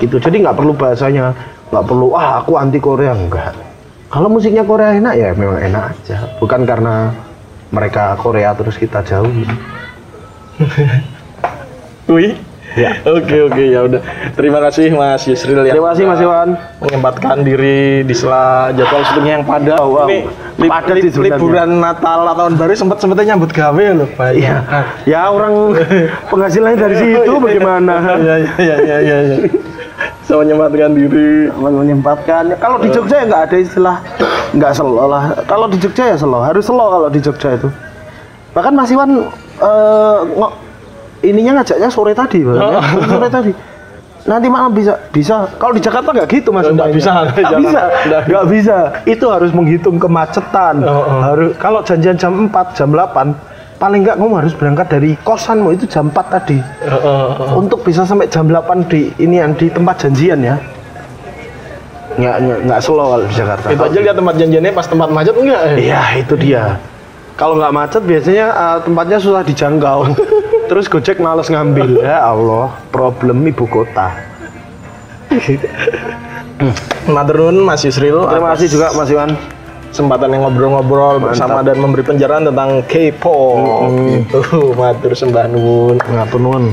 [0.00, 0.16] Gitu.
[0.16, 1.36] Jadi nggak perlu bahasanya,
[1.68, 3.52] nggak perlu ah aku anti Korea enggak.
[4.08, 6.16] Kalau musiknya Korea enak ya memang enak aja.
[6.40, 7.12] Bukan karena
[7.70, 9.48] mereka Korea terus kita jauhin.
[12.10, 12.49] Wih.
[13.04, 14.00] Oke oke ya udah.
[14.32, 15.74] Terima kasih Mas Yusril ya.
[15.74, 16.54] Terima kasih Mas Iwan.
[16.78, 19.76] menyempatkan diri di sela jadwal syutingnya yang padat.
[19.76, 20.06] Wow.
[20.06, 20.18] Ini
[20.56, 24.30] li- Padat li- liburan Natal atau tahun baru sempat sempatnya nyambut gawe loh, Pak.
[24.32, 24.56] Iya.
[25.04, 25.74] Ya orang
[26.30, 27.94] penghasilannya dari situ bagaimana?
[28.16, 29.16] Iya iya iya iya iya.
[29.26, 29.36] iya.
[30.20, 31.50] Bisa menyempatkan diri.
[31.50, 33.96] menyempatkan kalau di Jogja ya nggak ada istilah
[34.50, 37.68] nggak selo lah kalau di Jogja ya selo harus selo kalau di Jogja itu
[38.50, 39.26] bahkan Mas Iwan
[39.58, 40.54] eh, ngo-
[41.22, 42.80] ininya ngajaknya sore tadi Bang, ya.
[43.08, 43.52] sore tadi.
[44.28, 45.48] Nanti malam bisa bisa.
[45.56, 46.68] Kalau di Jakarta nggak gitu mas.
[46.68, 46.96] Nggak mainnya.
[46.96, 47.80] bisa, nggak bisa.
[48.28, 48.76] nggak bisa.
[49.08, 50.84] Itu harus menghitung kemacetan.
[50.84, 51.20] Oh, oh.
[51.24, 55.88] harus kalau janjian jam 4 jam 8 paling nggak kamu harus berangkat dari kosanmu itu
[55.88, 56.60] jam 4 tadi.
[56.60, 57.50] Heeh, heeh.
[57.56, 60.56] untuk bisa sampai jam 8 di ini di tempat janjian ya.
[62.20, 62.36] Nggak
[62.68, 63.66] nggak, slow kalau di Jakarta.
[63.72, 65.60] Itu aja lihat tempat janjiannya pas tempat macet enggak?
[65.80, 66.76] iya itu dia.
[67.40, 69.98] Kalau nggak macet biasanya eh, tempatnya susah dijangkau
[70.70, 74.14] terus gojek males ngambil ya Allah problem ibu kota
[77.10, 78.22] Maturnuun Mas Yusril.
[78.30, 79.34] terima kasih juga Mas Iwan
[79.90, 83.90] kesempatan yang ngobrol-ngobrol bersama dan memberi penjelasan tentang K-pop.
[83.90, 84.38] Gitu,
[84.78, 85.98] matur sembah nuwun.
[85.98, 86.64] ngatur nuwun